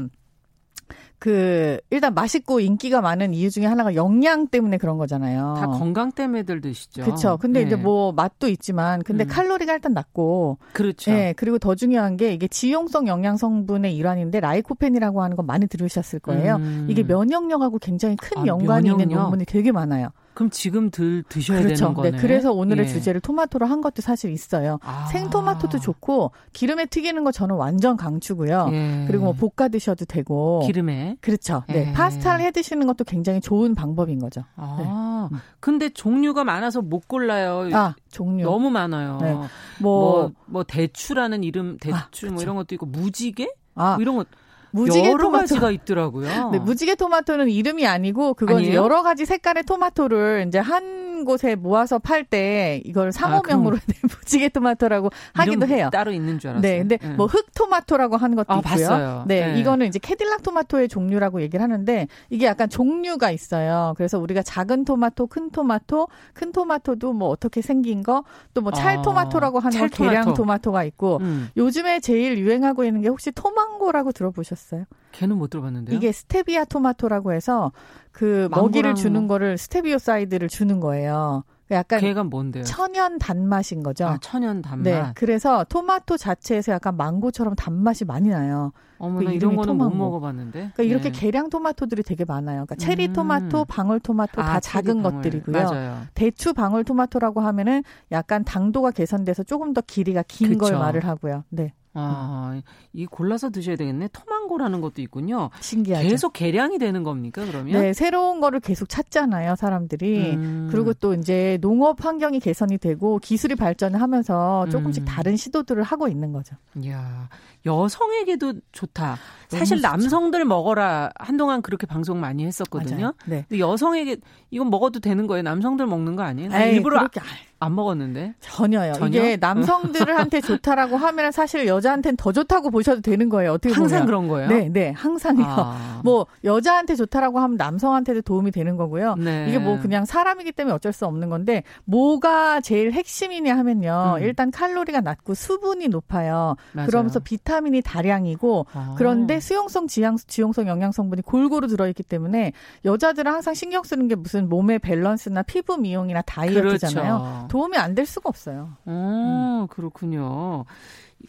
그 1.19 1.79
일단 1.89 2.13
맛있고 2.13 2.61
인기가 2.61 3.01
많은 3.01 3.33
이유 3.33 3.49
중에 3.49 3.65
하나가 3.65 3.93
영양 3.93 4.47
때문에 4.47 4.77
그런 4.77 4.97
거잖아요. 4.97 5.55
다 5.59 5.67
건강 5.67 6.13
때문에들 6.13 6.61
드시죠. 6.61 7.03
그렇죠. 7.03 7.37
근데 7.37 7.59
네. 7.59 7.67
이제 7.67 7.75
뭐 7.75 8.13
맛도 8.13 8.47
있지만 8.47 9.03
근데 9.03 9.25
음. 9.25 9.27
칼로리가 9.27 9.73
일단 9.73 9.93
낮고 9.93 10.57
그렇죠. 10.71 11.11
네, 11.11 11.33
그리고 11.35 11.59
더 11.59 11.75
중요한 11.75 12.15
게 12.15 12.33
이게 12.33 12.47
지용성 12.47 13.07
영양 13.07 13.35
성분의 13.35 13.95
일환인데 13.95 14.39
라이코펜이라고 14.39 15.21
하는 15.21 15.35
거 15.35 15.43
많이 15.43 15.67
들으셨을 15.67 16.19
거예요. 16.19 16.55
음. 16.55 16.87
이게 16.89 17.03
면역력하고 17.03 17.79
굉장히 17.79 18.15
큰 18.15 18.43
아, 18.43 18.45
연관이 18.45 18.89
면역력? 18.89 19.01
있는 19.01 19.17
성분이 19.17 19.45
되게 19.45 19.73
많아요. 19.73 20.09
그럼 20.39 20.49
지금 20.51 20.89
들 20.89 21.21
드셔야 21.27 21.61
그렇죠. 21.61 21.75
되는 21.75 21.93
거네. 21.93 22.11
네, 22.11 22.17
그래서 22.17 22.53
오늘의 22.53 22.85
예. 22.85 22.89
주제를 22.89 23.19
토마토로 23.19 23.65
한 23.65 23.81
것도 23.81 24.01
사실 24.01 24.31
있어요. 24.31 24.79
아. 24.83 25.05
생토마토도 25.07 25.79
좋고 25.79 26.31
기름에 26.53 26.85
튀기는 26.85 27.21
거 27.25 27.33
저는 27.33 27.55
완전 27.55 27.97
강추고요. 27.97 28.69
예. 28.71 29.03
그리고 29.05 29.33
뭐 29.33 29.33
볶아 29.33 29.67
드셔도 29.67 30.05
되고 30.05 30.61
기름에 30.65 31.17
그렇죠. 31.19 31.63
네, 31.67 31.89
예. 31.89 31.91
파스타를 31.91 32.45
해 32.45 32.51
드시는 32.51 32.87
것도 32.87 33.03
굉장히 33.03 33.41
좋은 33.41 33.75
방법인 33.75 34.19
거죠. 34.19 34.45
아. 34.55 35.27
네. 35.29 35.37
근데 35.59 35.89
종류가 35.89 36.45
많아서 36.45 36.81
못 36.81 37.09
골라요. 37.09 37.69
아, 37.73 37.95
종류 38.09 38.45
너무 38.45 38.69
많아요. 38.69 39.17
네. 39.21 39.33
뭐, 39.33 39.49
뭐, 39.81 40.31
뭐 40.45 40.63
대추라는 40.63 41.43
이름 41.43 41.77
대추 41.81 42.27
아, 42.27 42.31
뭐 42.31 42.41
이런 42.41 42.55
것도 42.55 42.75
있고 42.75 42.85
무지개 42.85 43.49
아. 43.75 43.95
뭐 43.95 44.01
이런 44.01 44.15
것 44.15 44.27
무지개 44.71 45.09
여러 45.09 45.23
토마토. 45.23 45.41
가지가 45.41 45.71
있더라고요. 45.71 46.49
네, 46.51 46.59
무지개 46.59 46.95
토마토는 46.95 47.49
이름이 47.49 47.85
아니고 47.87 48.33
그건 48.35 48.65
여러 48.73 49.01
가지 49.03 49.25
색깔의 49.25 49.63
토마토를 49.63 50.45
이제 50.47 50.59
한 50.59 51.08
곳에 51.25 51.55
모아서 51.55 51.99
팔 51.99 52.23
때 52.23 52.81
이걸 52.85 53.11
상호명으로 53.11 53.77
아, 53.77 53.79
무지개 54.19 54.49
토마토라고 54.49 55.09
하기도 55.33 55.67
해요. 55.67 55.89
따로 55.91 56.11
있는 56.11 56.37
줄 56.39 56.51
알았어요. 56.51 56.61
네, 56.61 56.77
근데 56.79 56.97
네. 56.97 57.09
뭐 57.15 57.25
흑 57.27 57.53
토마토라고 57.55 58.17
하는 58.17 58.35
것도 58.35 58.53
아, 58.53 58.57
있고요. 58.57 58.69
봤어요. 58.69 59.23
네, 59.27 59.53
네, 59.53 59.59
이거는 59.59 59.87
이제 59.87 59.99
캐딜락 59.99 60.43
토마토의 60.43 60.87
종류라고 60.89 61.41
얘기를 61.41 61.61
하는데 61.63 62.07
이게 62.29 62.45
약간 62.45 62.69
종류가 62.69 63.31
있어요. 63.31 63.93
그래서 63.97 64.19
우리가 64.19 64.41
작은 64.43 64.85
토마토, 64.85 65.27
큰 65.27 65.49
토마토, 65.51 66.07
큰 66.33 66.51
토마토도 66.51 67.13
뭐 67.13 67.29
어떻게 67.29 67.61
생긴 67.61 68.03
거, 68.03 68.23
또 68.53 68.61
뭐 68.61 68.71
찰토마토라고 68.71 69.59
하는 69.59 69.83
아, 69.83 69.87
개량 69.87 70.33
토마토가 70.33 70.83
있고 70.83 71.17
음. 71.21 71.49
요즘에 71.57 71.99
제일 72.01 72.37
유행하고 72.37 72.83
있는 72.83 73.01
게 73.01 73.07
혹시 73.07 73.31
토망고라고 73.31 74.11
들어보셨어요? 74.11 74.83
걔는 75.11 75.37
못 75.37 75.49
들어봤는데요. 75.49 75.95
이게 75.95 76.11
스테비아 76.11 76.65
토마토라고 76.65 77.33
해서 77.33 77.71
그 78.11 78.47
망고랑... 78.51 78.65
먹이를 78.65 78.95
주는 78.95 79.27
거를 79.27 79.57
스테비오사이드를 79.57 80.49
주는 80.49 80.79
거예요. 80.79 81.43
약간 81.71 81.99
걔가 81.99 82.23
뭔데요? 82.23 82.63
천연 82.63 83.19
단맛인 83.19 83.83
거죠. 83.83 84.07
아, 84.07 84.17
천연 84.21 84.63
단맛. 84.63 84.83
네. 84.83 85.03
그래서 85.13 85.63
토마토 85.69 86.17
자체에서 86.17 86.71
약간 86.71 86.97
망고처럼 86.97 87.53
단맛이 87.53 88.05
많이 88.05 88.29
나요. 88.29 88.71
어머, 88.97 89.19
그 89.19 89.25
이런 89.25 89.55
거는 89.55 89.73
토망고. 89.77 89.95
못 89.95 90.03
먹어봤는데. 90.03 90.51
그러니까 90.73 90.81
네. 90.83 90.89
이렇게 90.89 91.11
개량 91.11 91.51
토마토들이 91.51 92.01
되게 92.01 92.25
많아요. 92.25 92.65
그러니까 92.65 92.75
체리 92.75 93.09
음. 93.09 93.13
토마토, 93.13 93.65
방울 93.65 93.99
토마토 93.99 94.41
다 94.41 94.55
아, 94.55 94.59
작은 94.59 95.03
방울. 95.03 95.21
것들이고요. 95.21 95.63
맞아요. 95.63 96.01
대추 96.15 96.53
방울 96.55 96.83
토마토라고 96.83 97.39
하면은 97.39 97.83
약간 98.11 98.43
당도가 98.43 98.89
개선돼서 98.89 99.43
조금 99.43 99.73
더 99.73 99.81
길이가 99.81 100.23
긴 100.27 100.57
걸 100.57 100.73
말을 100.73 101.05
하고요. 101.05 101.43
네. 101.49 101.73
아, 101.99 102.61
이 102.93 103.05
골라서 103.05 103.49
드셔야 103.49 103.75
되겠네. 103.75 104.09
토망고라는 104.09 104.81
것도 104.81 105.01
있군요. 105.01 105.49
신기하죠. 105.59 106.07
계속 106.07 106.33
개량이 106.33 106.79
되는 106.79 107.03
겁니까, 107.03 107.45
그러면? 107.45 107.81
네, 107.81 107.93
새로운 107.93 108.39
거를 108.39 108.59
계속 108.59 108.87
찾잖아요, 108.89 109.55
사람들이. 109.55 110.33
음. 110.35 110.69
그리고 110.71 110.93
또 110.93 111.13
이제 111.13 111.57
농업 111.61 112.03
환경이 112.03 112.39
개선이 112.39 112.77
되고 112.77 113.19
기술이 113.19 113.55
발전을 113.55 114.01
하면서 114.01 114.67
조금씩 114.69 115.03
음. 115.03 115.05
다른 115.05 115.35
시도들을 115.35 115.83
하고 115.83 116.07
있는 116.07 116.31
거죠. 116.31 116.55
이야, 116.77 117.29
여성에게도 117.65 118.53
좋다. 118.71 119.17
사실 119.49 119.81
남성들 119.81 120.45
먹어라 120.45 121.09
한동안 121.17 121.61
그렇게 121.61 121.87
방송 121.87 122.19
많이 122.19 122.45
했었거든요. 122.45 123.13
네. 123.25 123.45
근데 123.49 123.59
여성에게 123.59 124.17
이건 124.51 124.69
먹어도 124.69 124.99
되는 124.99 125.25
거예요. 125.25 125.41
남성들 125.41 125.87
먹는 125.87 126.15
거 126.15 126.23
아니에요? 126.23 126.51
에이, 126.53 126.75
일부러 126.75 126.99
그렇게... 126.99 127.19
안 127.61 127.75
먹었는데 127.75 128.35
전혀요. 128.39 128.93
전혀? 128.93 129.19
이게 129.19 129.37
남성들한테 129.37 130.41
좋다라고 130.41 130.97
하면 130.97 131.31
사실 131.31 131.67
여자한테는 131.67 132.15
더 132.15 132.31
좋다고 132.31 132.69
보셔도 132.69 133.01
되는 133.01 133.27
거예요. 133.27 133.53
어떻게 133.53 133.73
항상 133.73 134.01
보면. 134.01 134.05
그런 134.05 134.27
거예요? 134.27 134.47
네, 134.49 134.69
네, 134.69 134.91
항상요. 134.91 135.43
아. 135.45 136.01
뭐 136.05 136.27
여자한테 136.43 136.95
좋다라고 136.95 137.39
하면 137.39 137.57
남성한테도 137.57 138.21
도움이 138.21 138.51
되는 138.51 138.77
거고요. 138.77 139.15
네. 139.15 139.47
이게 139.49 139.57
뭐 139.57 139.79
그냥 139.79 140.05
사람이기 140.05 140.51
때문에 140.51 140.75
어쩔 140.75 140.93
수 140.93 141.05
없는 141.05 141.29
건데 141.29 141.63
뭐가 141.85 142.61
제일 142.61 142.93
핵심이냐 142.93 143.57
하면요. 143.57 144.17
음. 144.17 144.23
일단 144.23 144.51
칼로리가 144.51 145.01
낮고 145.01 145.33
수분이 145.33 145.87
높아요. 145.89 146.55
맞아요. 146.73 146.87
그러면서 146.87 147.19
비타 147.19 147.48
민이 147.61 147.81
다량이고 147.81 148.65
아. 148.73 148.95
그런데 148.97 149.39
수용성 149.39 149.87
지향 149.87 150.17
지용성 150.17 150.67
영양 150.67 150.91
성분이 150.91 151.21
골고루 151.23 151.67
들어있기 151.67 152.03
때문에 152.03 152.53
여자들은 152.85 153.31
항상 153.31 153.53
신경 153.53 153.83
쓰는 153.83 154.07
게 154.07 154.15
무슨 154.15 154.47
몸의 154.49 154.79
밸런스나 154.79 155.43
피부 155.43 155.77
미용이나 155.77 156.21
다이어트잖아요. 156.21 157.17
그렇죠. 157.19 157.47
도움이 157.49 157.77
안 157.77 157.89
될 157.99 158.05
수가 158.05 158.29
없어요. 158.29 158.69
어, 158.85 159.61
음. 159.63 159.67
그렇군요. 159.69 160.63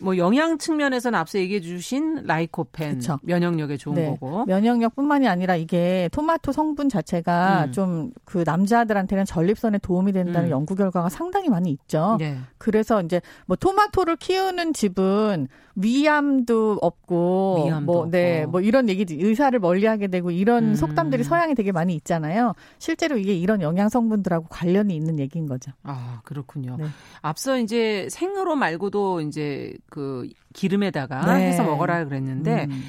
뭐 0.01 0.16
영양 0.16 0.57
측면에서는 0.57 1.18
앞서 1.18 1.39
얘기해 1.41 1.61
주신 1.61 2.23
라이코펜 2.25 2.99
그쵸. 2.99 3.18
면역력에 3.23 3.77
좋은 3.77 3.97
네. 3.97 4.07
거고 4.07 4.45
면역력뿐만이 4.45 5.27
아니라 5.27 5.57
이게 5.57 6.09
토마토 6.12 6.53
성분 6.53 6.89
자체가 6.89 7.64
음. 7.64 7.73
좀그 7.73 8.45
남자들한테는 8.47 9.25
전립선에 9.25 9.79
도움이 9.79 10.12
된다는 10.12 10.49
음. 10.49 10.51
연구 10.53 10.77
결과가 10.77 11.09
상당히 11.09 11.49
많이 11.49 11.71
있죠. 11.73 12.16
네. 12.21 12.37
그래서 12.59 13.03
이제 13.03 13.21
뭐 13.47 13.57
토마토를 13.57 14.14
키우는 14.16 14.75
집은 14.75 15.49
위암도 15.77 16.79
없고 16.81 17.64
위암도 17.64 17.93
뭐 17.93 18.11
네, 18.11 18.47
뭐 18.47 18.61
이런 18.61 18.89
얘기 18.89 19.07
의사를 19.09 19.59
멀리하게 19.59 20.09
되고 20.09 20.31
이런 20.31 20.71
음. 20.71 20.75
속담들이 20.75 21.25
서양에 21.25 21.55
되게 21.55 21.73
많이 21.73 21.95
있잖아요. 21.95 22.55
실제로 22.79 23.16
이게 23.16 23.35
이런 23.35 23.62
영양 23.62 23.89
성분들하고 23.89 24.47
관련이 24.49 24.95
있는 24.95 25.18
얘기인 25.18 25.47
거죠. 25.47 25.73
아 25.83 26.21
그렇군요. 26.25 26.77
네. 26.79 26.87
앞서 27.23 27.59
이제 27.59 28.09
생으로 28.11 28.57
말고도 28.57 29.21
이제 29.23 29.75
그 29.89 30.29
기름에다가 30.53 31.35
네. 31.35 31.49
해서 31.49 31.62
먹어라 31.62 32.05
그랬는데 32.05 32.66
음. 32.71 32.83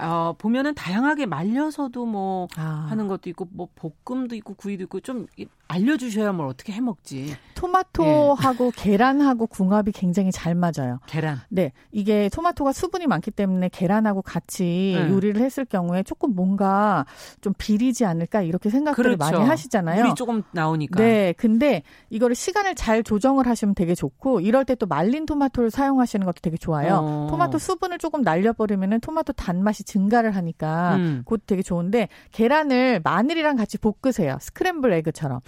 어, 0.00 0.34
보면은 0.38 0.74
다양하게 0.74 1.26
말려서도 1.26 2.06
뭐 2.06 2.48
아. 2.56 2.86
하는 2.88 3.08
것도 3.08 3.28
있고 3.30 3.48
뭐 3.50 3.68
볶음도 4.04 4.36
있고 4.36 4.54
구이도 4.54 4.84
있고 4.84 5.00
좀 5.00 5.26
알려주셔야 5.68 6.32
뭘 6.32 6.48
어떻게 6.48 6.72
해 6.72 6.80
먹지. 6.80 7.36
토마토하고 7.54 8.66
예. 8.66 8.70
계란하고 8.74 9.46
궁합이 9.48 9.92
굉장히 9.92 10.30
잘 10.32 10.54
맞아요. 10.54 11.00
계란. 11.06 11.40
네, 11.50 11.72
이게 11.92 12.30
토마토가 12.32 12.72
수분이 12.72 13.06
많기 13.06 13.30
때문에 13.30 13.68
계란하고 13.68 14.22
같이 14.22 14.94
네. 14.96 15.10
요리를 15.10 15.40
했을 15.40 15.64
경우에 15.64 16.02
조금 16.04 16.34
뭔가 16.34 17.04
좀 17.40 17.52
비리지 17.58 18.04
않을까 18.06 18.42
이렇게 18.42 18.70
생각들을 18.70 19.16
그렇죠. 19.18 19.36
많이 19.36 19.48
하시잖아요. 19.48 20.02
물이 20.02 20.14
조금 20.14 20.42
나오니까. 20.52 20.98
네, 21.02 21.34
근데 21.36 21.82
이거를 22.10 22.34
시간을 22.34 22.74
잘 22.74 23.02
조정을 23.02 23.46
하시면 23.46 23.74
되게 23.74 23.94
좋고 23.94 24.40
이럴 24.40 24.64
때 24.64 24.78
또 24.78 24.86
말린 24.86 25.26
토마토를 25.26 25.72
사용하시는 25.72 26.24
것도 26.24 26.36
되게 26.40 26.56
좋아요. 26.56 27.00
어. 27.02 27.26
토마토 27.30 27.58
수분을 27.58 27.98
조금 27.98 28.22
날려버리면은 28.22 29.00
토마토 29.00 29.32
단맛이 29.32 29.82
증가를 29.82 30.36
하니까 30.36 30.94
음. 30.94 31.22
그것도 31.24 31.42
되게 31.46 31.62
좋은데 31.62 32.08
계란을 32.30 33.00
마늘이랑 33.02 33.56
같이 33.56 33.76
볶으세요. 33.78 34.38
스크램블 34.40 34.92
에그처럼. 34.92 35.40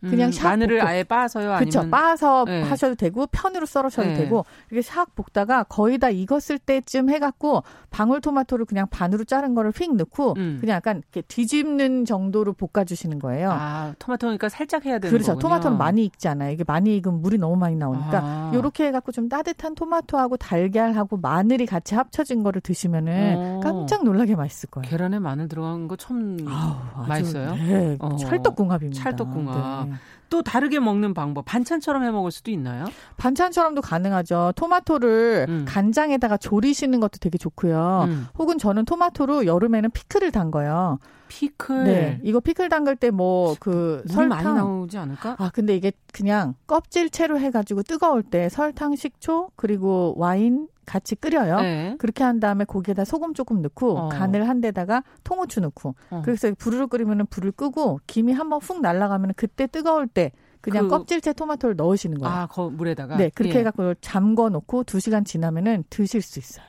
그냥 0.00 0.28
음, 0.28 0.30
샥 0.30 0.44
마늘을 0.44 0.78
볶고. 0.78 0.88
아예 0.88 1.02
빻아서요. 1.04 1.56
그렇죠. 1.58 1.82
빻아서 1.88 2.44
네. 2.46 2.62
하셔도 2.62 2.94
되고 2.94 3.26
편으로 3.26 3.66
썰으셔도 3.66 4.08
네. 4.08 4.14
되고 4.14 4.44
이렇게 4.70 4.86
샥 4.86 5.08
볶다가 5.14 5.62
거의 5.64 5.98
다 5.98 6.10
익었을 6.10 6.58
때쯤 6.58 7.10
해갖고 7.10 7.62
방울토마토를 7.90 8.66
그냥 8.66 8.86
반으로 8.90 9.24
자른 9.24 9.54
거를 9.54 9.72
휙 9.74 9.94
넣고 9.96 10.34
음. 10.36 10.58
그냥 10.60 10.76
약간 10.76 10.98
이렇게 10.98 11.22
뒤집는 11.22 12.04
정도로 12.04 12.52
볶아주시는 12.54 13.18
거예요. 13.18 13.50
아 13.52 13.94
토마토니까 13.98 14.48
살짝 14.48 14.84
해야 14.84 14.98
되는 14.98 15.10
그렇죠. 15.10 15.32
거군요. 15.32 15.40
토마토는 15.42 15.78
많이 15.78 16.04
익지 16.04 16.28
않아요. 16.28 16.50
이게 16.52 16.64
많이 16.66 16.96
익으면 16.96 17.22
물이 17.22 17.38
너무 17.38 17.56
많이 17.56 17.76
나오니까 17.76 18.20
아. 18.22 18.50
이렇게 18.54 18.86
해갖고 18.88 19.12
좀 19.12 19.28
따뜻한 19.28 19.74
토마토하고 19.74 20.36
달걀하고 20.36 21.16
마늘이 21.16 21.66
같이 21.66 21.94
합쳐진 21.94 22.42
거를 22.42 22.60
드시면은 22.60 23.36
오. 23.36 23.60
깜짝 23.60 24.04
놀라게 24.04 24.36
맛있을 24.36 24.70
거예요. 24.70 24.88
계란에 24.88 25.18
마늘 25.18 25.48
들어간 25.48 25.88
거 25.88 25.96
처음 25.96 26.36
아우, 26.46 27.06
맛있어요. 27.08 27.54
네, 27.54 27.96
어. 28.00 28.16
찰떡궁합입니다. 28.16 29.02
찰떡궁합. 29.02 29.85
네. 29.85 29.85
또 30.28 30.42
다르게 30.42 30.80
먹는 30.80 31.14
방법 31.14 31.44
반찬처럼 31.44 32.02
해 32.02 32.10
먹을 32.10 32.30
수도 32.32 32.50
있나요? 32.50 32.86
반찬처럼도 33.16 33.80
가능하죠. 33.82 34.52
토마토를 34.56 35.46
음. 35.48 35.64
간장에다가 35.68 36.36
조리시는 36.36 36.98
것도 37.00 37.18
되게 37.20 37.38
좋고요. 37.38 38.06
음. 38.08 38.26
혹은 38.38 38.58
저는 38.58 38.84
토마토로 38.86 39.46
여름에는 39.46 39.90
피클을 39.90 40.32
담궈요. 40.32 40.98
피클. 41.28 41.84
네. 41.84 42.20
이거 42.22 42.40
피클 42.40 42.68
담글 42.68 42.96
때 42.96 43.10
뭐 43.10 43.56
그 43.60 44.02
설탕 44.08 44.28
많이 44.28 44.44
나오지 44.44 44.98
않을까? 44.98 45.36
아, 45.38 45.50
근데 45.52 45.76
이게 45.76 45.92
그냥 46.12 46.54
껍질 46.66 47.10
채로 47.10 47.38
해 47.38 47.50
가지고 47.50 47.82
뜨거울 47.82 48.22
때 48.22 48.48
설탕, 48.48 48.94
식초 48.96 49.50
그리고 49.56 50.14
와인 50.16 50.68
같이 50.86 51.16
끓여요. 51.16 51.60
네. 51.60 51.96
그렇게 51.98 52.24
한 52.24 52.40
다음에 52.40 52.64
고기에다 52.64 53.04
소금 53.04 53.34
조금 53.34 53.60
넣고 53.60 53.98
어. 53.98 54.08
간을 54.08 54.48
한 54.48 54.60
데다가 54.60 55.02
통후추 55.24 55.60
넣고 55.60 55.94
어. 56.10 56.22
그래서 56.24 56.52
불을 56.56 56.86
끓이면은 56.86 57.26
불을 57.26 57.52
끄고 57.52 58.00
김이 58.06 58.32
한번 58.32 58.60
훅 58.60 58.80
날아가면 58.80 59.32
그때 59.36 59.66
뜨거울 59.66 60.06
때 60.06 60.32
그냥 60.60 60.84
그... 60.84 60.90
껍질째 60.90 61.32
토마토를 61.32 61.76
넣으시는 61.76 62.18
거예요. 62.18 62.34
아, 62.34 62.46
그 62.46 62.60
물에다가. 62.60 63.16
네, 63.16 63.30
그렇게 63.34 63.56
예. 63.56 63.60
해갖고 63.60 63.94
잠궈 64.00 64.48
놓고 64.48 64.84
2 64.92 65.00
시간 65.00 65.24
지나면은 65.24 65.84
드실 65.90 66.22
수 66.22 66.38
있어요. 66.38 66.66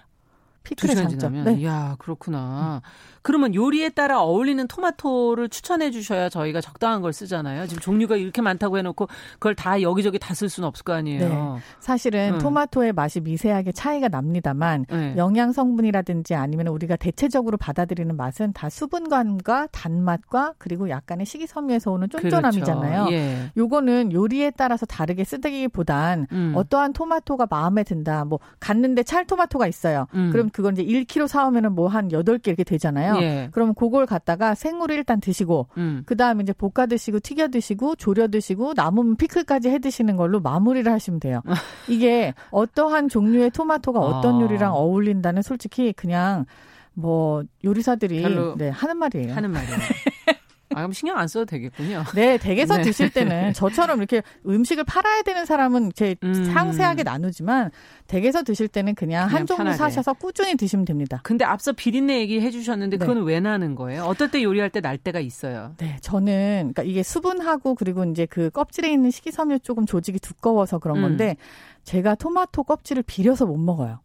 피클의 0.67 0.95
장점. 0.95 1.43
네. 1.43 1.53
이야, 1.55 1.95
그렇구나. 1.99 2.81
음. 2.83 2.89
그러면 3.21 3.53
요리에 3.53 3.89
따라 3.89 4.21
어울리는 4.21 4.65
토마토를 4.67 5.49
추천해 5.49 5.91
주셔야 5.91 6.29
저희가 6.29 6.61
적당한 6.61 7.01
걸 7.01 7.11
쓰잖아요. 7.11 7.67
지금 7.67 7.81
종류가 7.81 8.15
이렇게 8.15 8.41
많다고 8.41 8.77
해놓고 8.77 9.07
그걸 9.33 9.53
다 9.55 9.81
여기저기 9.81 10.17
다 10.17 10.33
쓸 10.37 10.49
수는 10.49 10.67
없을 10.67 10.83
거 10.83 10.93
아니에요. 10.93 11.19
네. 11.55 11.61
사실은 11.79 12.35
음. 12.35 12.39
토마토의 12.39 12.93
맛이 12.93 13.19
미세하게 13.21 13.71
차이가 13.71 14.07
납니다만 14.07 14.85
네. 14.87 15.15
영양 15.17 15.51
성분이라든지 15.51 16.35
아니면 16.35 16.67
우리가 16.67 16.95
대체적으로 16.95 17.57
받아들이는 17.57 18.15
맛은 18.15 18.53
다 18.53 18.69
수분감과 18.69 19.69
단맛과 19.71 20.53
그리고 20.59 20.89
약간의 20.89 21.25
식이섬유에서 21.25 21.91
오는 21.91 22.07
쫀쫀함이잖아요. 22.09 23.05
그렇죠. 23.05 23.13
예. 23.15 23.51
요거는 23.57 24.11
요리에 24.13 24.51
따라서 24.51 24.85
다르게 24.85 25.23
쓰기보단 25.23 26.27
음. 26.31 26.53
어떠한 26.55 26.93
토마토가 26.93 27.47
마음에 27.49 27.83
든다. 27.83 28.25
뭐 28.25 28.39
갔는데 28.59 29.03
찰 29.03 29.25
토마토가 29.25 29.67
있어요. 29.67 30.05
음. 30.13 30.29
그럼 30.31 30.49
그건 30.57 30.75
이제 30.75 30.83
1kg 30.83 31.27
사오면은 31.27 31.75
뭐 31.75 31.87
한 31.87 32.09
8개 32.09 32.47
이렇게 32.47 32.63
되잖아요. 32.63 33.17
예. 33.21 33.49
그럼 33.51 33.75
그걸 33.75 34.07
갖다가 34.07 34.55
생으로 34.55 34.93
일단 34.95 35.21
드시고 35.21 35.67
음. 35.77 36.01
그다음에 36.07 36.41
이제 36.41 36.51
볶아 36.51 36.87
드시고 36.87 37.19
튀겨 37.19 37.49
드시고 37.49 37.95
조려 37.95 38.27
드시고 38.27 38.73
남으면 38.75 39.15
피클까지 39.17 39.69
해 39.69 39.77
드시는 39.77 40.15
걸로 40.17 40.39
마무리를 40.39 40.91
하시면 40.91 41.19
돼요. 41.19 41.41
이게 41.87 42.33
어떠한 42.49 43.09
종류의 43.09 43.51
토마토가 43.51 43.99
어떤 43.99 44.37
아. 44.37 44.41
요리랑 44.41 44.73
어울린다는 44.73 45.43
솔직히 45.43 45.93
그냥 45.93 46.45
뭐 46.93 47.43
요리사들이 47.63 48.55
네, 48.57 48.69
하는 48.69 48.97
말이에요. 48.97 49.33
하는 49.33 49.51
말이에요. 49.51 49.77
아, 50.77 50.81
그럼 50.81 50.93
신경 50.93 51.17
안 51.17 51.27
써도 51.27 51.45
되겠군요. 51.45 52.03
네, 52.15 52.37
댁에서 52.37 52.77
네. 52.77 52.83
드실 52.83 53.09
때는 53.09 53.53
저처럼 53.53 53.97
이렇게 53.99 54.21
음식을 54.45 54.83
팔아야 54.85 55.23
되는 55.23 55.45
사람은 55.45 55.91
제 55.95 56.15
음. 56.23 56.45
상세하게 56.45 57.03
나누지만 57.03 57.71
댁에서 58.07 58.43
드실 58.43 58.67
때는 58.67 58.95
그냥, 58.95 59.27
그냥 59.27 59.39
한 59.41 59.45
종류 59.45 59.57
편하게. 59.63 59.77
사셔서 59.77 60.13
꾸준히 60.13 60.55
드시면 60.55 60.85
됩니다. 60.85 61.19
근데 61.23 61.43
앞서 61.45 61.73
비린내 61.73 62.19
얘기 62.19 62.39
해주셨는데 62.41 62.97
네. 62.97 63.05
그건 63.05 63.23
왜 63.25 63.39
나는 63.39 63.75
거예요? 63.75 64.03
어떨 64.03 64.31
때 64.31 64.41
요리할 64.41 64.69
때 64.69 64.77
날 64.81 64.97
때가 64.97 65.19
있어요? 65.19 65.73
네, 65.79 65.97
저는 66.01 66.71
그러니까 66.73 66.83
이게 66.83 67.01
수분하고 67.03 67.75
그리고 67.75 68.03
이제 68.05 68.25
그 68.27 68.49
껍질에 68.51 68.91
있는 68.91 69.11
식이섬유 69.11 69.59
조금 69.59 69.85
조직이 69.85 70.19
두꺼워서 70.19 70.77
그런 70.79 70.97
음. 70.97 71.01
건데 71.01 71.35
제가 71.83 72.15
토마토 72.15 72.63
껍질을 72.63 73.03
비려서 73.03 73.45
못 73.45 73.57
먹어요. 73.57 73.99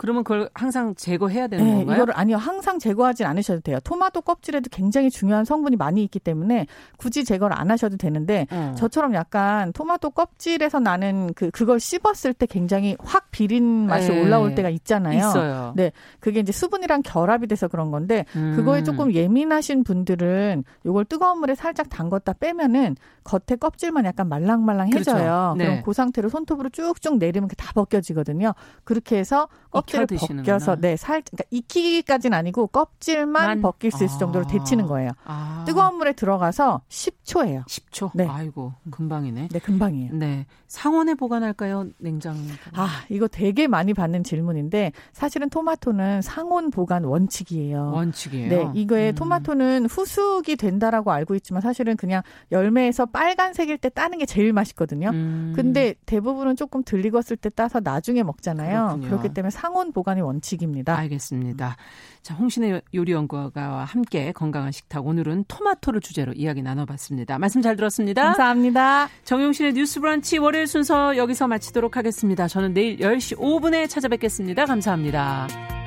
그러면 0.00 0.24
그걸 0.24 0.48
항상 0.54 0.94
제거해야 0.94 1.46
되는 1.46 1.62
네, 1.62 1.74
건가요? 1.74 1.94
이거를 1.94 2.16
아니요. 2.16 2.38
항상 2.38 2.78
제거하진 2.78 3.26
않으셔도 3.26 3.60
돼요. 3.60 3.78
토마토 3.84 4.22
껍질에도 4.22 4.70
굉장히 4.72 5.10
중요한 5.10 5.44
성분이 5.44 5.76
많이 5.76 6.02
있기 6.04 6.18
때문에 6.18 6.66
굳이 6.96 7.22
제거를 7.22 7.54
안 7.54 7.70
하셔도 7.70 7.98
되는데 7.98 8.46
어. 8.50 8.74
저처럼 8.78 9.12
약간 9.12 9.74
토마토 9.74 10.12
껍질에서 10.12 10.80
나는 10.80 11.34
그 11.34 11.50
그걸 11.50 11.78
씹었을 11.78 12.32
때 12.32 12.46
굉장히 12.46 12.96
확 12.98 13.30
비린 13.30 13.62
맛이 13.88 14.08
네. 14.08 14.22
올라올 14.22 14.54
때가 14.54 14.70
있잖아요. 14.70 15.18
있어요. 15.18 15.72
네. 15.76 15.92
그게 16.18 16.40
이제 16.40 16.50
수분이랑 16.50 17.02
결합이 17.02 17.46
돼서 17.46 17.68
그런 17.68 17.90
건데 17.90 18.24
음. 18.36 18.54
그거에 18.56 18.82
조금 18.82 19.12
예민하신 19.12 19.84
분들은 19.84 20.64
요걸 20.86 21.04
뜨거운 21.04 21.40
물에 21.40 21.54
살짝 21.54 21.90
담궜다 21.90 22.38
빼면은 22.38 22.96
겉에 23.24 23.58
껍질만 23.60 24.06
약간 24.06 24.30
말랑말랑해져요. 24.30 25.14
그렇죠. 25.14 25.54
네. 25.58 25.64
그럼 25.66 25.82
그 25.84 25.92
상태로 25.92 26.30
손톱으로 26.30 26.70
쭉쭉 26.70 27.18
내리면 27.18 27.50
다 27.58 27.72
벗겨지거든요. 27.74 28.54
그렇게 28.84 29.18
해서 29.18 29.46
껍질 29.70 29.89
껍질을 29.90 30.06
벗겨서 30.36 30.76
네, 30.76 30.96
살 30.96 31.22
그러니까 31.22 31.44
익히기까지는 31.50 32.36
아니고 32.36 32.68
껍질만 32.68 33.46
만? 33.46 33.60
벗길 33.60 33.90
수 33.90 34.04
있을 34.04 34.16
아. 34.16 34.18
정도로 34.18 34.46
데치는 34.46 34.86
거예요. 34.86 35.10
아. 35.24 35.64
뜨거운 35.66 35.96
물에 35.96 36.12
들어가서 36.12 36.82
10초예요. 36.88 37.66
10초. 37.66 38.10
네. 38.14 38.26
아이고, 38.26 38.74
금방이네. 38.90 39.48
네, 39.50 39.58
금방이에요. 39.58 40.12
네. 40.14 40.46
상온에 40.66 41.14
보관할까요? 41.14 41.86
냉장? 41.98 42.36
아, 42.74 43.04
이거 43.08 43.26
되게 43.26 43.66
많이 43.66 43.94
받는 43.94 44.22
질문인데 44.22 44.92
사실은 45.12 45.48
토마토는 45.48 46.22
상온 46.22 46.70
보관 46.70 47.04
원칙이에요. 47.04 47.90
원칙이에요. 47.92 48.48
네, 48.48 48.70
이거에 48.74 49.10
음. 49.10 49.14
토마토는 49.14 49.86
후숙이 49.86 50.56
된다라고 50.56 51.10
알고 51.10 51.34
있지만 51.36 51.60
사실은 51.60 51.96
그냥 51.96 52.22
열매에서 52.52 53.06
빨간색일 53.06 53.78
때 53.78 53.88
따는 53.88 54.18
게 54.18 54.26
제일 54.26 54.52
맛있거든요. 54.52 55.10
음. 55.10 55.52
근데 55.56 55.94
대부분은 56.06 56.56
조금 56.56 56.82
들리었을 56.84 57.36
때 57.36 57.48
따서 57.48 57.80
나중에 57.80 58.22
먹잖아요. 58.22 58.84
그렇군요. 58.86 59.06
그렇기 59.08 59.28
때문에 59.30 59.50
상온 59.50 59.79
보관이 59.92 60.20
원칙입니다. 60.20 60.96
알겠습니다. 60.96 61.76
자, 62.22 62.34
홍신의 62.34 62.82
요리연구가와 62.94 63.84
함께 63.84 64.32
건강한 64.32 64.72
식탁 64.72 65.06
오늘은 65.06 65.44
토마토를 65.48 66.00
주제로 66.00 66.32
이야기 66.32 66.62
나눠봤습니다. 66.62 67.38
말씀 67.38 67.62
잘 67.62 67.76
들었습니다. 67.76 68.22
감사합니다. 68.22 69.08
정용실의 69.24 69.72
뉴스 69.72 70.00
브런치 70.00 70.38
월요일 70.38 70.66
순서 70.66 71.16
여기서 71.16 71.48
마치도록 71.48 71.96
하겠습니다. 71.96 72.46
저는 72.46 72.74
내일 72.74 72.98
10시 72.98 73.38
5분에 73.38 73.88
찾아뵙겠습니다. 73.88 74.66
감사합니다. 74.66 75.79